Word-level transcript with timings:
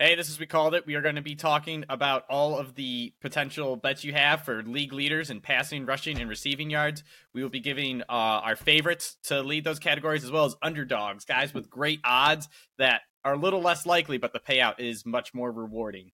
Hey, 0.00 0.14
this 0.14 0.28
is 0.28 0.38
We 0.38 0.46
Called 0.46 0.76
It. 0.76 0.86
We 0.86 0.94
are 0.94 1.00
going 1.02 1.16
to 1.16 1.22
be 1.22 1.34
talking 1.34 1.84
about 1.88 2.22
all 2.30 2.56
of 2.56 2.76
the 2.76 3.12
potential 3.20 3.74
bets 3.74 4.04
you 4.04 4.12
have 4.12 4.44
for 4.44 4.62
league 4.62 4.92
leaders 4.92 5.28
in 5.28 5.40
passing, 5.40 5.86
rushing, 5.86 6.20
and 6.20 6.30
receiving 6.30 6.70
yards. 6.70 7.02
We 7.34 7.42
will 7.42 7.50
be 7.50 7.58
giving 7.58 8.02
uh, 8.02 8.04
our 8.08 8.54
favorites 8.54 9.16
to 9.24 9.42
lead 9.42 9.64
those 9.64 9.80
categories 9.80 10.22
as 10.22 10.30
well 10.30 10.44
as 10.44 10.54
underdogs, 10.62 11.24
guys 11.24 11.52
with 11.52 11.68
great 11.68 11.98
odds 12.04 12.48
that 12.78 13.00
are 13.24 13.32
a 13.34 13.36
little 13.36 13.60
less 13.60 13.86
likely, 13.86 14.18
but 14.18 14.32
the 14.32 14.38
payout 14.38 14.78
is 14.78 15.04
much 15.04 15.34
more 15.34 15.50
rewarding. 15.50 16.12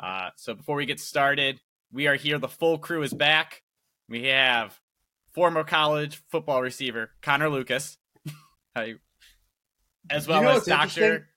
Uh, 0.00 0.30
so 0.36 0.54
before 0.54 0.76
we 0.76 0.86
get 0.86 0.98
started, 0.98 1.60
we 1.92 2.06
are 2.06 2.16
here. 2.16 2.38
The 2.38 2.48
full 2.48 2.78
crew 2.78 3.02
is 3.02 3.12
back. 3.12 3.60
We 4.08 4.28
have 4.28 4.80
former 5.34 5.62
college 5.62 6.22
football 6.30 6.62
receiver 6.62 7.10
Connor 7.20 7.50
Lucas, 7.50 7.98
Hi. 8.76 8.94
as 10.08 10.26
well 10.26 10.38
You 10.40 10.44
know 10.48 10.56
as? 10.56 10.64
Doctor. 10.64 11.28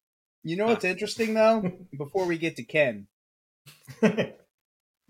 You 0.44 0.56
know 0.56 0.68
what's 0.68 0.86
interesting 0.86 1.34
though? 1.34 1.72
Before 1.98 2.26
we 2.26 2.38
get 2.38 2.56
to 2.58 2.64
Ken, 2.64 3.08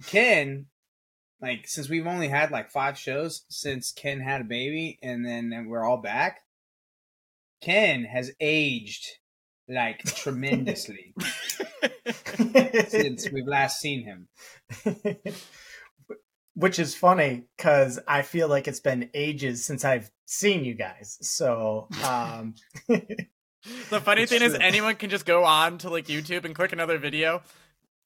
Ken, 0.08 0.66
like 1.42 1.68
since 1.68 1.90
we've 1.90 2.08
only 2.08 2.28
had 2.28 2.52
like 2.52 2.72
five 2.72 2.98
shows 2.98 3.46
since 3.50 3.92
Ken 3.92 4.20
had 4.20 4.42
a 4.42 4.46
baby, 4.46 5.00
and 5.04 5.26
then 5.26 5.54
and 5.54 5.70
we're 5.70 5.86
all 5.86 6.02
back. 6.02 6.42
Ken 7.62 8.06
has 8.06 8.32
aged 8.40 9.06
like 9.68 10.00
tremendously 10.04 11.14
since 12.88 13.30
we've 13.30 13.48
last 13.48 13.80
seen 13.80 14.04
him. 14.04 14.28
Which 16.56 16.80
is 16.80 16.96
funny 16.96 17.46
because 17.56 18.00
I 18.08 18.24
feel 18.24 18.50
like 18.50 18.68
it's 18.68 18.80
been 18.80 19.10
ages 19.14 19.64
since 19.64 19.86
I've 19.86 20.10
seen 20.26 20.66
you 20.66 20.74
guys. 20.74 21.18
So, 21.22 21.88
um, 22.04 22.56
The 23.90 24.00
funny 24.00 24.24
It's 24.24 24.32
thing 24.32 24.42
is, 24.42 24.54
anyone 24.56 24.96
can 24.96 25.10
just 25.10 25.26
go 25.26 25.44
on 25.44 25.80
to 25.80 25.90
like 25.90 26.08
YouTube 26.08 26.46
and 26.46 26.56
click 26.56 26.72
another 26.72 26.98
video, 26.98 27.42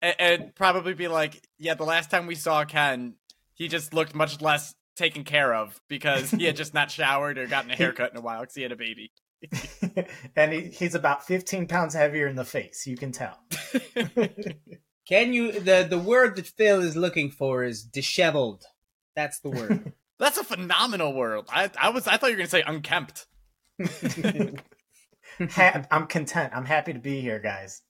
and, 0.02 0.16
and 0.20 0.56
probably 0.56 0.94
be 0.94 1.08
like, 1.08 1.48
"Yeah, 1.60 1.76
the 1.76 1.84
last 1.84 2.10
time 2.10 2.26
we 2.26 2.36
saw 2.36 2.66
Ken, 2.66 3.16
he 3.54 3.68
just 3.68 3.94
looked 3.94 4.16
much 4.16 4.42
less 4.42 4.74
taken 4.96 5.24
care 5.24 5.54
of 5.54 5.80
because 5.88 6.32
he 6.32 6.46
had 6.46 6.56
just 6.56 6.74
not 6.74 6.90
showered 6.92 7.38
or 7.38 7.48
gotten 7.48 7.72
a 7.72 7.76
haircut 7.76 8.12
in 8.12 8.18
a 8.18 8.22
while 8.22 8.42
because 8.42 8.56
he 8.56 8.64
had 8.64 8.72
a 8.72 8.76
baby." 8.76 9.12
and 10.36 10.54
he, 10.54 10.62
he's 10.70 10.96
about 10.96 11.26
15 11.26 11.68
pounds 11.68 11.94
heavier 11.94 12.28
in 12.28 12.36
the 12.36 12.46
face. 12.46 12.88
You 12.88 12.96
can 12.96 13.12
tell. 13.12 13.38
Can 15.08 15.34
you 15.34 15.52
the 15.52 15.86
the 15.90 16.00
word 16.00 16.38
that 16.38 16.48
Phil 16.48 16.82
is 16.82 16.96
looking 16.96 17.30
for 17.30 17.64
is 17.64 17.84
disheveled. 17.84 18.64
That's 19.16 19.40
the 19.42 19.50
word. 19.50 19.94
That's 20.18 20.38
a 20.38 20.44
phenomenal 20.44 21.14
word. 21.14 21.46
I, 21.50 21.70
I 21.78 21.90
was 21.90 22.08
I 22.08 22.18
thought 22.18 22.28
you 22.28 22.38
were 22.38 22.38
gonna 22.38 22.50
say 22.50 22.64
unkempt. 22.66 23.28
Ha- 25.52 25.86
I'm 25.92 26.08
content. 26.08 26.54
I'm 26.56 26.66
happy 26.66 26.94
to 26.94 27.00
be 27.00 27.22
here, 27.22 27.40
guys. 27.40 27.82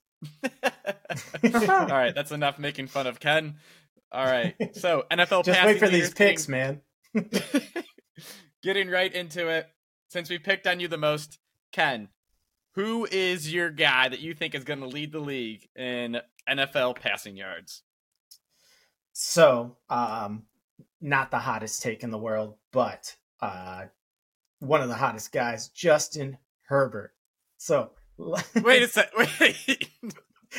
All 0.43 1.87
right, 1.87 2.13
that's 2.15 2.31
enough 2.31 2.57
making 2.59 2.87
fun 2.87 3.07
of 3.07 3.19
Ken. 3.19 3.55
All 4.11 4.25
right, 4.25 4.55
so 4.75 5.05
NFL 5.11 5.43
Just 5.45 5.59
passing 5.59 5.73
wait 5.73 5.79
for 5.79 5.89
these 5.89 6.13
picks, 6.13 6.47
man. 6.47 6.81
Getting 8.63 8.89
right 8.89 9.13
into 9.13 9.49
it, 9.49 9.67
since 10.09 10.29
we 10.29 10.37
picked 10.37 10.67
on 10.67 10.79
you 10.79 10.87
the 10.87 10.97
most, 10.97 11.39
Ken, 11.71 12.09
who 12.75 13.05
is 13.11 13.53
your 13.53 13.69
guy 13.69 14.07
that 14.07 14.19
you 14.19 14.33
think 14.33 14.55
is 14.55 14.63
going 14.63 14.79
to 14.79 14.87
lead 14.87 15.11
the 15.11 15.19
league 15.19 15.67
in 15.75 16.19
NFL 16.49 16.95
passing 16.99 17.35
yards? 17.35 17.83
So, 19.13 19.77
um, 19.89 20.43
not 21.01 21.29
the 21.31 21.39
hottest 21.39 21.81
take 21.81 22.03
in 22.03 22.09
the 22.09 22.17
world, 22.17 22.55
but 22.71 23.15
uh, 23.41 23.85
one 24.59 24.81
of 24.81 24.87
the 24.87 24.95
hottest 24.95 25.31
guys, 25.31 25.67
Justin 25.67 26.37
Herbert. 26.63 27.13
So, 27.63 27.91
Wait 28.17 28.83
a 28.83 28.87
sec. 28.89 29.09
Wait. 29.17 29.89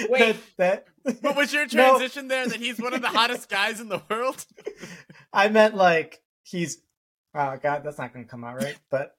Wait. 0.09 0.37
that, 0.57 0.87
What 1.21 1.37
was 1.37 1.53
your 1.53 1.65
No. 1.73 1.99
transition 1.99 2.29
there? 2.29 2.49
That 2.49 2.57
he's 2.57 2.79
one 2.81 2.95
of 2.95 3.03
the 3.03 3.09
hottest 3.09 3.51
guys 3.51 3.79
in 3.79 3.91
the 3.91 4.01
world? 4.09 4.43
I 5.33 5.49
meant 5.49 5.75
like 5.75 6.23
he's. 6.45 6.79
Oh 7.35 7.59
God, 7.63 7.83
that's 7.85 7.99
not 7.99 8.15
going 8.15 8.25
to 8.25 8.31
come 8.31 8.43
out 8.43 8.57
right. 8.57 8.79
But 8.91 9.17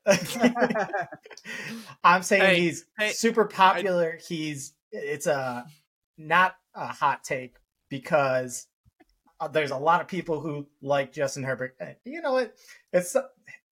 I'm 2.04 2.24
saying 2.24 2.42
Hey, 2.42 2.60
he's 2.62 2.86
hey, 2.98 3.12
super 3.12 3.46
popular. 3.46 4.18
he's 4.28 4.74
it's 4.92 5.28
a 5.28 5.66
not 6.18 6.56
a 6.74 6.88
hot 6.88 7.24
take 7.24 7.58
because 7.90 8.66
uh, 9.40 9.48
there's 9.50 9.72
a 9.72 9.78
lot 9.78 10.02
of 10.02 10.08
people 10.08 10.40
who 10.40 10.66
like 10.82 11.14
Justin 11.14 11.44
Herbert. 11.44 11.78
You 12.04 12.22
know 12.22 12.34
what? 12.34 12.56
It's 12.94 13.16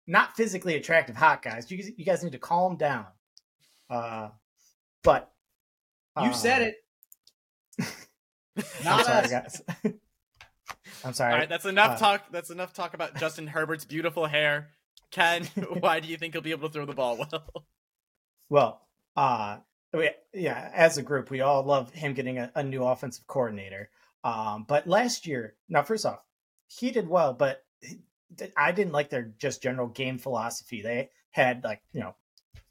not 0.06 0.36
physically 0.36 0.76
attractive 0.76 1.16
hot 1.16 1.42
guys. 1.42 1.72
You 1.72 1.84
you 1.98 2.06
guys 2.06 2.22
need 2.24 2.34
to 2.34 2.38
calm 2.40 2.76
down. 2.76 3.06
Uh, 3.94 4.30
but 5.04 5.32
you 6.18 6.30
uh, 6.30 6.34
said 6.34 6.62
it. 6.64 6.76
I'm 8.58 8.84
Not 8.84 9.06
sorry, 9.06 9.26
us. 9.26 9.32
guys. 9.32 9.62
I'm 11.06 11.14
sorry. 11.14 11.34
All 11.34 11.40
right, 11.40 11.50
that's 11.50 11.66
enough 11.66 11.92
uh, 11.92 11.98
talk. 11.98 12.32
That's 12.32 12.50
enough 12.50 12.74
talk 12.74 12.96
about 12.96 13.16
Justin 13.18 13.46
Herbert's 13.46 13.86
beautiful 13.86 14.26
hair. 14.26 14.70
Ken, 15.12 15.44
why 15.80 16.00
do 16.00 16.08
you 16.08 16.18
think 16.18 16.34
he'll 16.34 16.42
be 16.42 16.52
able 16.52 16.70
to 16.70 16.74
throw 16.74 16.86
the 16.86 16.94
ball 16.94 17.18
well? 17.18 17.66
Well, 18.50 18.82
uh, 19.16 19.58
we, 19.94 20.10
yeah, 20.34 20.72
as 20.74 20.98
a 20.98 21.04
group, 21.04 21.30
we 21.30 21.42
all 21.42 21.62
love 21.62 21.92
him 21.92 22.14
getting 22.14 22.40
a, 22.40 22.52
a 22.56 22.64
new 22.64 22.84
offensive 22.84 23.28
coordinator. 23.28 23.92
Um, 24.24 24.66
but 24.68 24.88
last 24.88 25.28
year, 25.28 25.54
now 25.70 25.84
first 25.84 26.06
off, 26.08 26.20
he 26.68 26.90
did 26.90 27.08
well, 27.08 27.34
but 27.34 27.64
I 28.58 28.72
didn't 28.72 28.94
like 28.94 29.12
their 29.12 29.34
just 29.38 29.62
general 29.62 29.88
game 29.88 30.18
philosophy. 30.18 30.82
They 30.82 31.10
had 31.30 31.64
like 31.64 31.82
you 31.94 32.00
know 32.00 32.16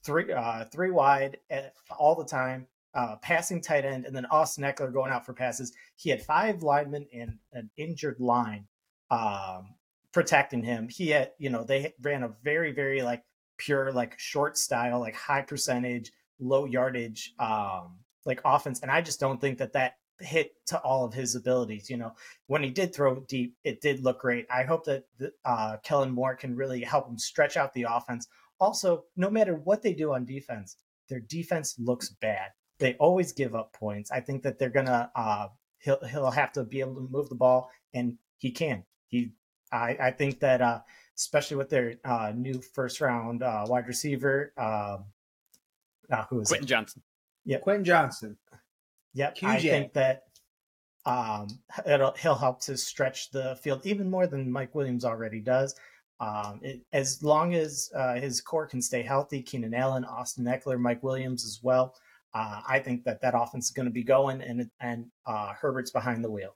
three 0.04 0.32
uh, 0.32 0.64
three 0.66 0.90
wide 0.90 1.38
at, 1.50 1.74
all 1.98 2.14
the 2.14 2.24
time, 2.24 2.66
uh, 2.94 3.16
passing 3.16 3.60
tight 3.60 3.84
end, 3.84 4.04
and 4.04 4.14
then 4.14 4.26
Austin 4.26 4.64
Ekeler 4.64 4.92
going 4.92 5.12
out 5.12 5.26
for 5.26 5.32
passes. 5.32 5.72
He 5.96 6.10
had 6.10 6.22
five 6.22 6.62
linemen 6.62 7.06
and 7.12 7.38
an 7.52 7.70
injured 7.76 8.20
line 8.20 8.66
um, 9.10 9.74
protecting 10.12 10.62
him. 10.62 10.88
He 10.88 11.08
had 11.08 11.32
you 11.38 11.50
know 11.50 11.64
they 11.64 11.94
ran 12.02 12.22
a 12.22 12.34
very 12.42 12.72
very 12.72 13.02
like 13.02 13.22
pure 13.58 13.92
like 13.92 14.18
short 14.18 14.56
style 14.58 14.98
like 15.00 15.14
high 15.14 15.42
percentage 15.42 16.10
low 16.40 16.64
yardage 16.64 17.32
um 17.38 17.96
like 18.24 18.40
offense 18.44 18.80
and 18.80 18.90
i 18.90 19.00
just 19.00 19.20
don't 19.20 19.40
think 19.40 19.58
that 19.58 19.72
that 19.72 19.96
hit 20.20 20.52
to 20.66 20.78
all 20.80 21.04
of 21.04 21.14
his 21.14 21.34
abilities 21.34 21.88
you 21.88 21.96
know 21.96 22.12
when 22.46 22.62
he 22.62 22.70
did 22.70 22.94
throw 22.94 23.20
deep 23.28 23.56
it 23.64 23.80
did 23.80 24.02
look 24.02 24.20
great 24.20 24.46
i 24.50 24.62
hope 24.62 24.84
that 24.84 25.04
the, 25.18 25.32
uh 25.44 25.76
kellen 25.84 26.10
moore 26.10 26.34
can 26.34 26.56
really 26.56 26.80
help 26.82 27.08
him 27.08 27.18
stretch 27.18 27.56
out 27.56 27.72
the 27.72 27.86
offense 27.88 28.26
also 28.62 29.04
no 29.16 29.28
matter 29.28 29.56
what 29.56 29.82
they 29.82 29.92
do 29.92 30.12
on 30.12 30.24
defense 30.24 30.76
their 31.08 31.20
defense 31.20 31.76
looks 31.78 32.10
bad 32.20 32.50
they 32.78 32.94
always 32.94 33.32
give 33.32 33.54
up 33.54 33.72
points 33.72 34.10
i 34.10 34.20
think 34.20 34.42
that 34.42 34.58
they're 34.58 34.70
gonna 34.70 35.10
uh 35.14 35.48
he'll 35.78 36.02
he'll 36.10 36.30
have 36.30 36.52
to 36.52 36.64
be 36.64 36.80
able 36.80 36.94
to 36.94 37.08
move 37.10 37.28
the 37.28 37.34
ball 37.34 37.70
and 37.92 38.16
he 38.38 38.50
can 38.50 38.84
he 39.08 39.32
i 39.72 39.96
i 40.00 40.10
think 40.10 40.40
that 40.40 40.62
uh 40.62 40.80
especially 41.18 41.56
with 41.56 41.70
their 41.70 41.94
uh, 42.04 42.32
new 42.34 42.60
first 42.60 43.00
round 43.00 43.42
uh, 43.42 43.64
wide 43.68 43.86
receiver. 43.86 44.52
Um, 44.56 45.04
uh, 46.10 46.24
who 46.28 46.40
is 46.40 46.48
Quentin 46.48 46.66
it? 46.66 46.68
Johnson. 46.68 47.02
Yeah, 47.44 47.58
Quentin 47.58 47.84
Johnston. 47.84 48.36
Yep, 49.14 49.38
I 49.42 49.58
think 49.60 49.92
that 49.94 50.24
um, 51.04 51.48
it'll, 51.86 52.12
he'll 52.12 52.34
help 52.34 52.62
to 52.62 52.76
stretch 52.76 53.30
the 53.30 53.56
field 53.62 53.84
even 53.84 54.10
more 54.10 54.26
than 54.26 54.50
Mike 54.50 54.74
Williams 54.74 55.04
already 55.04 55.40
does. 55.40 55.74
Um, 56.22 56.60
it, 56.62 56.80
as 56.92 57.20
long 57.20 57.54
as 57.54 57.90
uh, 57.96 58.14
his 58.14 58.40
core 58.40 58.66
can 58.66 58.80
stay 58.80 59.02
healthy, 59.02 59.42
Keenan 59.42 59.74
Allen, 59.74 60.04
Austin 60.04 60.44
Ekeler, 60.44 60.78
Mike 60.78 61.02
Williams 61.02 61.44
as 61.44 61.58
well. 61.62 61.96
Uh, 62.32 62.60
I 62.66 62.78
think 62.78 63.02
that 63.04 63.20
that 63.22 63.34
offense 63.36 63.66
is 63.66 63.70
going 63.72 63.86
to 63.86 63.92
be 63.92 64.04
going, 64.04 64.40
and 64.40 64.70
and 64.80 65.06
uh, 65.26 65.52
Herbert's 65.52 65.90
behind 65.90 66.24
the 66.24 66.30
wheel. 66.30 66.54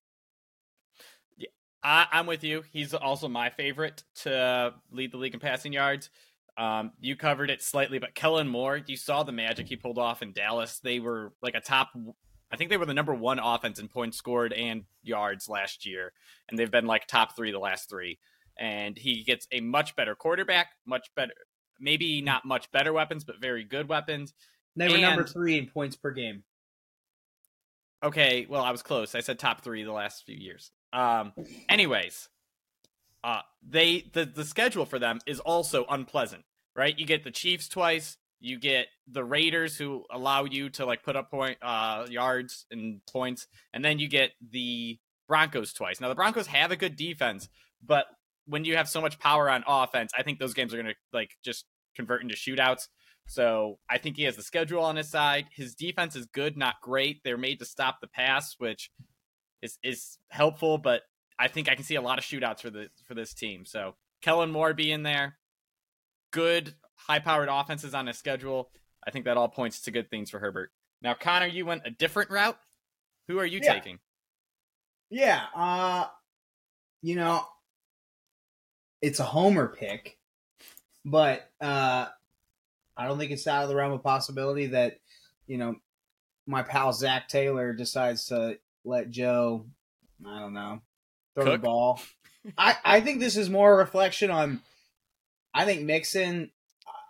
I, 1.82 2.06
I'm 2.12 2.26
with 2.26 2.44
you. 2.44 2.62
He's 2.72 2.94
also 2.94 3.28
my 3.28 3.50
favorite 3.50 4.04
to 4.22 4.74
lead 4.90 5.12
the 5.12 5.18
league 5.18 5.34
in 5.34 5.40
passing 5.40 5.72
yards. 5.72 6.10
Um, 6.56 6.92
you 7.00 7.16
covered 7.16 7.50
it 7.50 7.60
slightly, 7.60 7.98
but 7.98 8.14
Kellen 8.14 8.48
Moore, 8.48 8.80
you 8.86 8.96
saw 8.96 9.24
the 9.24 9.32
magic 9.32 9.66
he 9.66 9.76
pulled 9.76 9.98
off 9.98 10.22
in 10.22 10.32
Dallas. 10.32 10.78
They 10.78 11.00
were 11.00 11.32
like 11.42 11.54
a 11.54 11.60
top, 11.60 11.90
I 12.50 12.56
think 12.56 12.70
they 12.70 12.76
were 12.76 12.86
the 12.86 12.94
number 12.94 13.14
one 13.14 13.38
offense 13.38 13.78
in 13.78 13.88
points 13.88 14.16
scored 14.16 14.52
and 14.52 14.84
yards 15.02 15.48
last 15.48 15.84
year, 15.84 16.12
and 16.48 16.58
they've 16.58 16.70
been 16.70 16.86
like 16.86 17.06
top 17.06 17.36
three 17.36 17.50
the 17.50 17.58
last 17.58 17.90
three. 17.90 18.18
And 18.58 18.96
he 18.96 19.22
gets 19.24 19.46
a 19.52 19.60
much 19.60 19.94
better 19.96 20.14
quarterback, 20.14 20.68
much 20.86 21.08
better, 21.14 21.32
maybe 21.78 22.22
not 22.22 22.44
much 22.44 22.70
better 22.72 22.92
weapons, 22.92 23.24
but 23.24 23.40
very 23.40 23.64
good 23.64 23.88
weapons. 23.88 24.32
They 24.76 24.88
were 24.88 24.98
number 24.98 25.24
three 25.24 25.58
in 25.58 25.66
points 25.66 25.96
per 25.96 26.10
game. 26.10 26.44
Okay, 28.02 28.46
well, 28.48 28.62
I 28.62 28.70
was 28.70 28.82
close. 28.82 29.14
I 29.14 29.20
said 29.20 29.38
top 29.38 29.62
three 29.62 29.82
the 29.82 29.92
last 29.92 30.24
few 30.24 30.36
years. 30.36 30.70
Um, 30.92 31.32
anyways, 31.68 32.28
uh, 33.24 33.40
they 33.66 34.04
the 34.12 34.24
the 34.26 34.44
schedule 34.44 34.84
for 34.86 34.98
them 34.98 35.18
is 35.26 35.40
also 35.40 35.86
unpleasant, 35.88 36.44
right? 36.74 36.96
You 36.98 37.06
get 37.06 37.24
the 37.24 37.30
Chiefs 37.30 37.68
twice, 37.68 38.18
you 38.38 38.58
get 38.58 38.86
the 39.10 39.24
Raiders 39.24 39.76
who 39.76 40.04
allow 40.10 40.44
you 40.44 40.68
to 40.70 40.84
like 40.84 41.02
put 41.02 41.16
up 41.16 41.30
point 41.30 41.58
uh 41.62 42.06
yards 42.08 42.66
and 42.70 43.00
points, 43.10 43.46
and 43.72 43.84
then 43.84 43.98
you 43.98 44.08
get 44.08 44.32
the 44.50 44.98
Broncos 45.26 45.72
twice. 45.72 46.00
Now 46.00 46.08
the 46.08 46.14
Broncos 46.14 46.46
have 46.48 46.70
a 46.70 46.76
good 46.76 46.96
defense, 46.96 47.48
but 47.84 48.06
when 48.46 48.64
you 48.64 48.76
have 48.76 48.88
so 48.88 49.00
much 49.00 49.18
power 49.18 49.50
on 49.50 49.64
offense, 49.66 50.12
I 50.16 50.22
think 50.22 50.38
those 50.38 50.54
games 50.54 50.72
are 50.72 50.76
gonna 50.76 50.94
like 51.12 51.30
just 51.44 51.64
convert 51.94 52.22
into 52.22 52.34
shootouts. 52.34 52.88
So 53.26 53.78
I 53.90 53.98
think 53.98 54.16
he 54.16 54.22
has 54.24 54.36
the 54.36 54.42
schedule 54.42 54.82
on 54.84 54.96
his 54.96 55.10
side. 55.10 55.46
His 55.52 55.74
defense 55.74 56.14
is 56.14 56.26
good, 56.26 56.56
not 56.56 56.76
great. 56.80 57.22
They're 57.24 57.36
made 57.36 57.58
to 57.58 57.64
stop 57.64 57.98
the 58.00 58.06
pass, 58.06 58.54
which 58.58 58.90
is 59.62 59.78
is 59.82 60.18
helpful, 60.30 60.78
but 60.78 61.02
I 61.38 61.48
think 61.48 61.68
I 61.68 61.74
can 61.74 61.84
see 61.84 61.96
a 61.96 62.00
lot 62.00 62.18
of 62.18 62.24
shootouts 62.24 62.60
for 62.60 62.70
the 62.70 62.88
for 63.06 63.14
this 63.14 63.34
team. 63.34 63.64
So 63.66 63.94
Kellen 64.22 64.50
Moore 64.52 64.74
being 64.74 65.02
there, 65.02 65.38
good 66.30 66.74
high 66.94 67.18
powered 67.18 67.48
offenses 67.50 67.94
on 67.94 68.06
his 68.06 68.16
schedule. 68.18 68.70
I 69.06 69.10
think 69.10 69.24
that 69.24 69.36
all 69.36 69.48
points 69.48 69.82
to 69.82 69.90
good 69.90 70.10
things 70.10 70.30
for 70.30 70.38
Herbert. 70.38 70.70
Now, 71.02 71.14
Connor, 71.14 71.46
you 71.46 71.66
went 71.66 71.82
a 71.84 71.90
different 71.90 72.30
route. 72.30 72.58
Who 73.28 73.38
are 73.38 73.46
you 73.46 73.60
Yeah. 73.62 73.74
taking? 73.74 73.98
Yeah, 75.10 75.44
uh 75.54 76.06
you 77.02 77.14
know, 77.16 77.46
it's 79.00 79.20
a 79.20 79.24
homer 79.24 79.68
pick, 79.68 80.18
but 81.04 81.50
uh 81.60 82.06
I 82.96 83.06
don't 83.06 83.18
think 83.18 83.30
it's 83.30 83.46
out 83.46 83.62
of 83.62 83.68
the 83.68 83.76
realm 83.76 83.92
of 83.92 84.02
possibility 84.02 84.68
that, 84.68 84.98
you 85.46 85.58
know, 85.58 85.76
my 86.46 86.62
pal 86.62 86.92
Zac 86.92 87.28
Taylor 87.28 87.74
decides 87.74 88.26
to 88.26 88.58
let 88.84 89.10
Joe, 89.10 89.66
I 90.26 90.40
don't 90.40 90.54
know, 90.54 90.80
throw 91.34 91.44
Cook? 91.44 91.60
the 91.60 91.66
ball. 91.66 92.00
I, 92.56 92.76
I 92.84 93.00
think 93.00 93.20
this 93.20 93.36
is 93.36 93.50
more 93.50 93.74
a 93.74 93.76
reflection 93.76 94.30
on 94.30 94.60
I 95.52 95.64
think 95.64 95.82
Mixon 95.82 96.50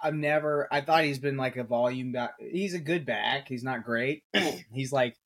I've 0.02 0.14
never 0.14 0.68
I 0.70 0.80
thought 0.80 1.04
he's 1.04 1.18
been 1.18 1.36
like 1.36 1.56
a 1.56 1.64
volume 1.64 2.12
back 2.12 2.34
he's 2.38 2.74
a 2.74 2.78
good 2.78 3.06
back. 3.06 3.48
He's 3.48 3.64
not 3.64 3.84
great. 3.84 4.24
he's 4.72 4.92
like 4.92 5.16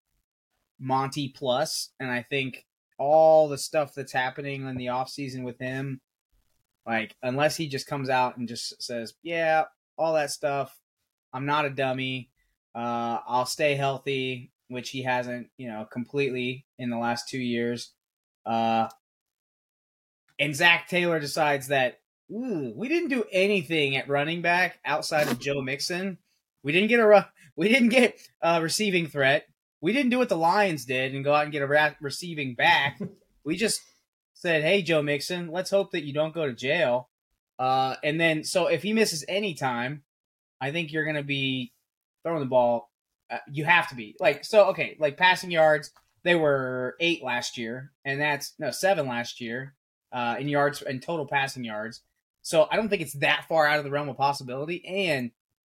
Monty 0.81 1.29
plus, 1.29 1.91
and 2.01 2.11
I 2.11 2.23
think 2.23 2.65
all 2.99 3.49
the 3.49 3.59
stuff 3.59 3.95
that's 3.95 4.13
happening 4.13 4.67
in 4.67 4.77
the 4.77 4.87
offseason 4.87 5.43
with 5.43 5.59
him, 5.59 6.01
like 6.87 7.15
unless 7.23 7.57
he 7.57 7.69
just 7.69 7.87
comes 7.87 8.09
out 8.09 8.37
and 8.37 8.49
just 8.49 8.83
says, 8.83 9.15
Yeah, 9.23 9.65
all 9.97 10.15
that 10.15 10.31
stuff, 10.31 10.77
I'm 11.33 11.47
not 11.47 11.65
a 11.65 11.71
dummy. 11.71 12.31
Uh, 12.75 13.19
I'll 13.27 13.47
stay 13.47 13.75
healthy, 13.75 14.53
which 14.69 14.91
he 14.91 15.03
hasn't, 15.03 15.49
you 15.57 15.69
know, 15.69 15.87
completely 15.91 16.67
in 16.79 16.91
the 16.91 16.99
last 16.99 17.29
two 17.29 17.41
years. 17.41 17.93
Uh, 18.47 18.89
and 20.39 20.55
Zac 20.55 20.89
Taylor 20.89 21.21
decides 21.21 21.69
that 21.69 22.01
ooh, 22.33 22.73
we 22.75 22.89
didn't 22.89 23.11
do 23.11 23.25
anything 23.31 23.97
at 23.97 24.09
running 24.09 24.43
back 24.43 24.79
outside 24.85 25.29
of 25.29 25.39
Joe 25.39 25.61
Mixon. 25.61 26.19
We 26.63 26.73
didn't 26.73 26.89
get 26.89 27.01
a 27.01 27.29
we 27.57 27.69
didn't 27.69 27.91
get 27.91 28.19
a 28.41 28.63
receiving 28.63 29.07
threat. 29.07 29.47
We 29.81 29.93
didn't 29.93 30.11
do 30.11 30.19
what 30.19 30.29
the 30.29 30.37
Lions 30.37 30.85
did 30.85 31.15
and 31.15 31.25
go 31.25 31.33
out 31.33 31.45
and 31.45 31.53
get 31.53 31.63
a 31.63 31.97
receiving 32.01 32.55
back. 32.55 33.01
we 33.45 33.57
just 33.57 33.81
said, 34.41 34.63
"Hey, 34.63 34.83
Joe 34.83 35.03
Mixon, 35.03 35.51
let's 35.51 35.71
hope 35.71 35.93
that 35.93 36.05
you 36.05 36.13
don't 36.13 36.35
go 36.35 36.47
to 36.47 36.53
jail." 36.53 37.09
Uh, 37.59 37.97
and 38.03 38.21
then, 38.21 38.43
so 38.45 38.67
if 38.67 38.83
he 38.83 38.93
misses 38.93 39.25
any 39.29 39.55
time, 39.55 40.03
I 40.61 40.73
think 40.73 40.93
you're 40.93 41.05
going 41.05 41.17
to 41.17 41.23
be 41.23 41.73
throwing 42.23 42.41
the 42.41 42.47
ball. 42.47 42.91
Uh, 43.31 43.39
you 43.51 43.65
have 43.65 43.89
to 43.89 43.95
be 43.95 44.17
like 44.19 44.45
so. 44.45 44.67
Okay, 44.71 44.97
like 44.99 45.17
passing 45.17 45.51
yards, 45.51 45.93
they 46.23 46.35
were 46.35 46.97
eight 47.01 47.23
last 47.23 47.59
year, 47.59 47.93
and 48.05 48.21
that's 48.21 48.55
no 48.59 48.71
seven 48.71 49.07
last 49.07 49.41
year 49.41 49.75
uh, 50.13 50.37
in 50.39 50.49
yards 50.49 50.83
and 50.83 51.03
total 51.03 51.27
passing 51.27 51.65
yards. 51.65 52.03
So 52.43 52.67
I 52.71 52.77
don't 52.77 52.89
think 52.89 53.03
it's 53.03 53.15
that 53.15 53.47
far 53.49 53.67
out 53.67 53.79
of 53.79 53.85
the 53.85 53.91
realm 53.91 54.09
of 54.09 54.17
possibility. 54.17 54.85
And 54.87 55.31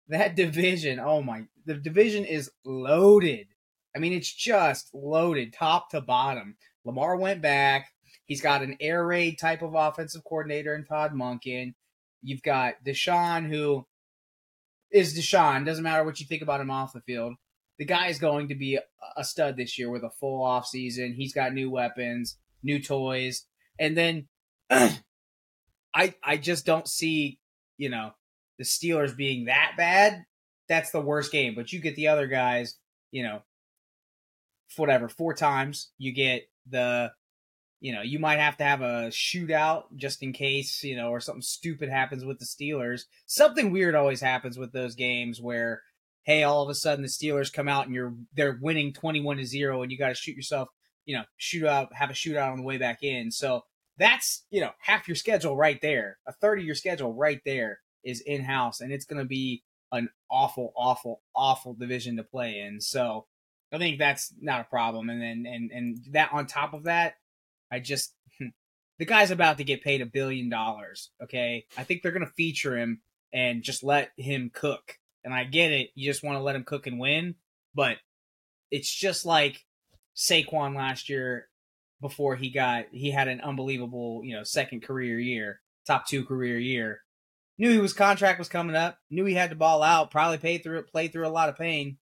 that 0.08 0.36
division, 0.36 1.00
oh 1.00 1.22
my, 1.22 1.44
the 1.66 1.74
division 1.74 2.24
is 2.24 2.50
loaded. 2.64 3.48
I 3.94 3.98
mean, 3.98 4.12
it's 4.12 4.32
just 4.32 4.94
loaded 4.94 5.52
top 5.52 5.90
to 5.90 6.00
bottom. 6.00 6.56
Lamar 6.84 7.16
went 7.16 7.42
back. 7.42 7.92
He's 8.28 8.42
got 8.42 8.62
an 8.62 8.76
air 8.78 9.04
raid 9.06 9.38
type 9.38 9.62
of 9.62 9.74
offensive 9.74 10.22
coordinator 10.22 10.74
in 10.74 10.84
Todd 10.84 11.12
Monken. 11.14 11.72
You've 12.22 12.42
got 12.42 12.74
Deshaun, 12.86 13.48
who 13.48 13.86
is 14.92 15.18
Deshaun. 15.18 15.64
Doesn't 15.64 15.82
matter 15.82 16.04
what 16.04 16.20
you 16.20 16.26
think 16.26 16.42
about 16.42 16.60
him 16.60 16.70
off 16.70 16.92
the 16.92 17.00
field. 17.00 17.34
The 17.78 17.86
guy 17.86 18.08
is 18.08 18.18
going 18.18 18.48
to 18.48 18.54
be 18.54 18.78
a- 19.16 19.24
stud 19.24 19.56
this 19.56 19.78
year 19.78 19.90
with 19.90 20.02
a 20.02 20.10
full 20.10 20.42
off 20.42 20.66
season. 20.66 21.14
He's 21.14 21.32
got 21.32 21.54
new 21.54 21.70
weapons, 21.70 22.36
new 22.62 22.82
toys, 22.82 23.46
and 23.78 23.96
then 23.96 24.28
I 24.70 26.14
I 26.22 26.36
just 26.36 26.66
don't 26.66 26.86
see 26.86 27.38
you 27.78 27.88
know 27.88 28.10
the 28.58 28.64
Steelers 28.64 29.16
being 29.16 29.46
that 29.46 29.72
bad. 29.78 30.24
That's 30.68 30.90
the 30.90 31.00
worst 31.00 31.32
game. 31.32 31.54
But 31.54 31.72
you 31.72 31.80
get 31.80 31.96
the 31.96 32.08
other 32.08 32.26
guys, 32.26 32.76
you 33.10 33.22
know, 33.22 33.42
whatever 34.76 35.08
four 35.08 35.32
times. 35.32 35.92
You 35.96 36.12
get 36.12 36.42
the 36.68 37.12
you 37.80 37.92
know, 37.92 38.02
you 38.02 38.18
might 38.18 38.38
have 38.38 38.56
to 38.58 38.64
have 38.64 38.80
a 38.80 39.08
shootout 39.10 39.84
just 39.94 40.22
in 40.22 40.32
case, 40.32 40.82
you 40.82 40.96
know, 40.96 41.10
or 41.10 41.20
something 41.20 41.42
stupid 41.42 41.88
happens 41.88 42.24
with 42.24 42.38
the 42.38 42.44
Steelers. 42.44 43.02
Something 43.26 43.70
weird 43.70 43.94
always 43.94 44.20
happens 44.20 44.58
with 44.58 44.72
those 44.72 44.94
games 44.94 45.40
where, 45.40 45.82
hey, 46.24 46.42
all 46.42 46.62
of 46.62 46.68
a 46.68 46.74
sudden 46.74 47.02
the 47.02 47.08
Steelers 47.08 47.52
come 47.52 47.68
out 47.68 47.86
and 47.86 47.94
you're 47.94 48.14
they're 48.34 48.58
winning 48.60 48.92
twenty 48.92 49.20
one 49.20 49.36
to 49.36 49.44
zero, 49.44 49.82
and 49.82 49.92
you 49.92 49.98
got 49.98 50.08
to 50.08 50.14
shoot 50.14 50.36
yourself, 50.36 50.68
you 51.04 51.16
know, 51.16 51.24
shoot 51.36 51.66
out, 51.66 51.94
have 51.94 52.10
a 52.10 52.14
shootout 52.14 52.52
on 52.52 52.58
the 52.58 52.64
way 52.64 52.78
back 52.78 53.02
in. 53.02 53.30
So 53.30 53.62
that's 53.96 54.44
you 54.50 54.60
know 54.60 54.70
half 54.80 55.08
your 55.08 55.14
schedule 55.14 55.56
right 55.56 55.80
there. 55.80 56.18
A 56.26 56.32
third 56.32 56.58
of 56.58 56.64
your 56.64 56.74
schedule 56.74 57.14
right 57.14 57.40
there 57.44 57.78
is 58.04 58.20
in 58.20 58.42
house, 58.42 58.80
and 58.80 58.92
it's 58.92 59.04
going 59.04 59.22
to 59.22 59.28
be 59.28 59.62
an 59.92 60.08
awful, 60.30 60.72
awful, 60.76 61.22
awful 61.34 61.74
division 61.74 62.16
to 62.16 62.22
play 62.22 62.60
in. 62.60 62.80
So 62.80 63.26
I 63.72 63.78
think 63.78 63.98
that's 63.98 64.32
not 64.40 64.60
a 64.62 64.64
problem. 64.64 65.08
And 65.08 65.20
then 65.20 65.44
and 65.46 65.70
and 65.70 65.98
that 66.12 66.30
on 66.32 66.46
top 66.46 66.74
of 66.74 66.84
that, 66.84 67.14
I 67.70 67.80
just 67.80 68.14
the 68.98 69.04
guy's 69.04 69.30
about 69.30 69.58
to 69.58 69.64
get 69.64 69.82
paid 69.84 70.00
a 70.00 70.06
billion 70.06 70.48
dollars. 70.48 71.10
Okay, 71.22 71.66
I 71.76 71.84
think 71.84 72.02
they're 72.02 72.12
to 72.18 72.26
feature 72.26 72.76
him 72.76 73.00
and 73.32 73.62
just 73.62 73.82
let 73.82 74.10
him 74.16 74.50
cook. 74.52 74.98
And 75.24 75.34
I 75.34 75.44
get 75.44 75.72
it, 75.72 75.90
you 75.94 76.10
just 76.10 76.22
want 76.22 76.38
to 76.38 76.42
let 76.42 76.56
him 76.56 76.64
cook 76.64 76.86
and 76.86 76.98
win, 76.98 77.34
but 77.74 77.96
it's 78.70 78.92
just 78.92 79.26
like 79.26 79.64
Saquon 80.16 80.74
last 80.74 81.08
year 81.08 81.48
before 82.00 82.36
he 82.36 82.50
got 82.50 82.86
he 82.92 83.10
had 83.10 83.28
an 83.28 83.40
unbelievable 83.40 84.22
you 84.24 84.36
know 84.36 84.44
second 84.44 84.82
career 84.82 85.18
year, 85.18 85.60
top 85.86 86.06
two 86.06 86.24
career 86.24 86.58
year. 86.58 87.00
Knew 87.58 87.82
his 87.82 87.92
contract 87.92 88.38
was 88.38 88.48
coming 88.48 88.76
up. 88.76 88.98
Knew 89.10 89.24
he 89.24 89.34
had 89.34 89.50
to 89.50 89.56
ball 89.56 89.82
out. 89.82 90.12
Probably 90.12 90.38
paid 90.38 90.62
through 90.62 90.78
it, 90.78 90.92
played 90.92 91.12
through 91.12 91.26
a 91.26 91.30
lot 91.30 91.48
of 91.48 91.58
pain. 91.58 91.98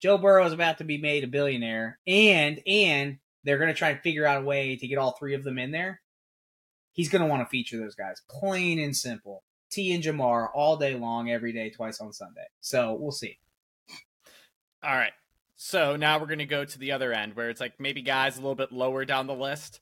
Joe 0.00 0.16
Burrow 0.16 0.46
is 0.46 0.54
about 0.54 0.78
to 0.78 0.84
be 0.84 0.96
made 0.96 1.24
a 1.24 1.28
billionaire, 1.28 1.98
and 2.06 2.60
and 2.66 3.18
they're 3.44 3.58
going 3.58 3.72
to 3.72 3.78
try 3.78 3.90
and 3.90 4.00
figure 4.00 4.26
out 4.26 4.42
a 4.42 4.44
way 4.44 4.76
to 4.76 4.86
get 4.86 4.98
all 4.98 5.12
three 5.12 5.34
of 5.34 5.44
them 5.44 5.58
in 5.58 5.70
there. 5.70 6.00
He's 6.92 7.08
going 7.08 7.22
to 7.22 7.28
want 7.28 7.42
to 7.42 7.48
feature 7.48 7.78
those 7.78 7.94
guys, 7.94 8.20
plain 8.28 8.78
and 8.78 8.96
simple. 8.96 9.44
T 9.70 9.94
and 9.94 10.02
Ja'Marr 10.02 10.48
all 10.52 10.76
day 10.76 10.94
long, 10.94 11.30
every 11.30 11.52
day, 11.52 11.70
twice 11.70 12.00
on 12.00 12.12
Sunday. 12.12 12.46
So 12.60 12.94
we'll 12.94 13.12
see. 13.12 13.38
All 14.82 14.96
right. 14.96 15.12
So 15.56 15.94
now 15.96 16.18
we're 16.18 16.26
going 16.26 16.38
to 16.38 16.46
go 16.46 16.64
to 16.64 16.78
the 16.78 16.92
other 16.92 17.12
end 17.12 17.36
where 17.36 17.50
it's 17.50 17.60
like 17.60 17.78
maybe 17.78 18.02
guys 18.02 18.36
a 18.36 18.40
little 18.40 18.54
bit 18.54 18.72
lower 18.72 19.04
down 19.04 19.26
the 19.26 19.34
list. 19.34 19.80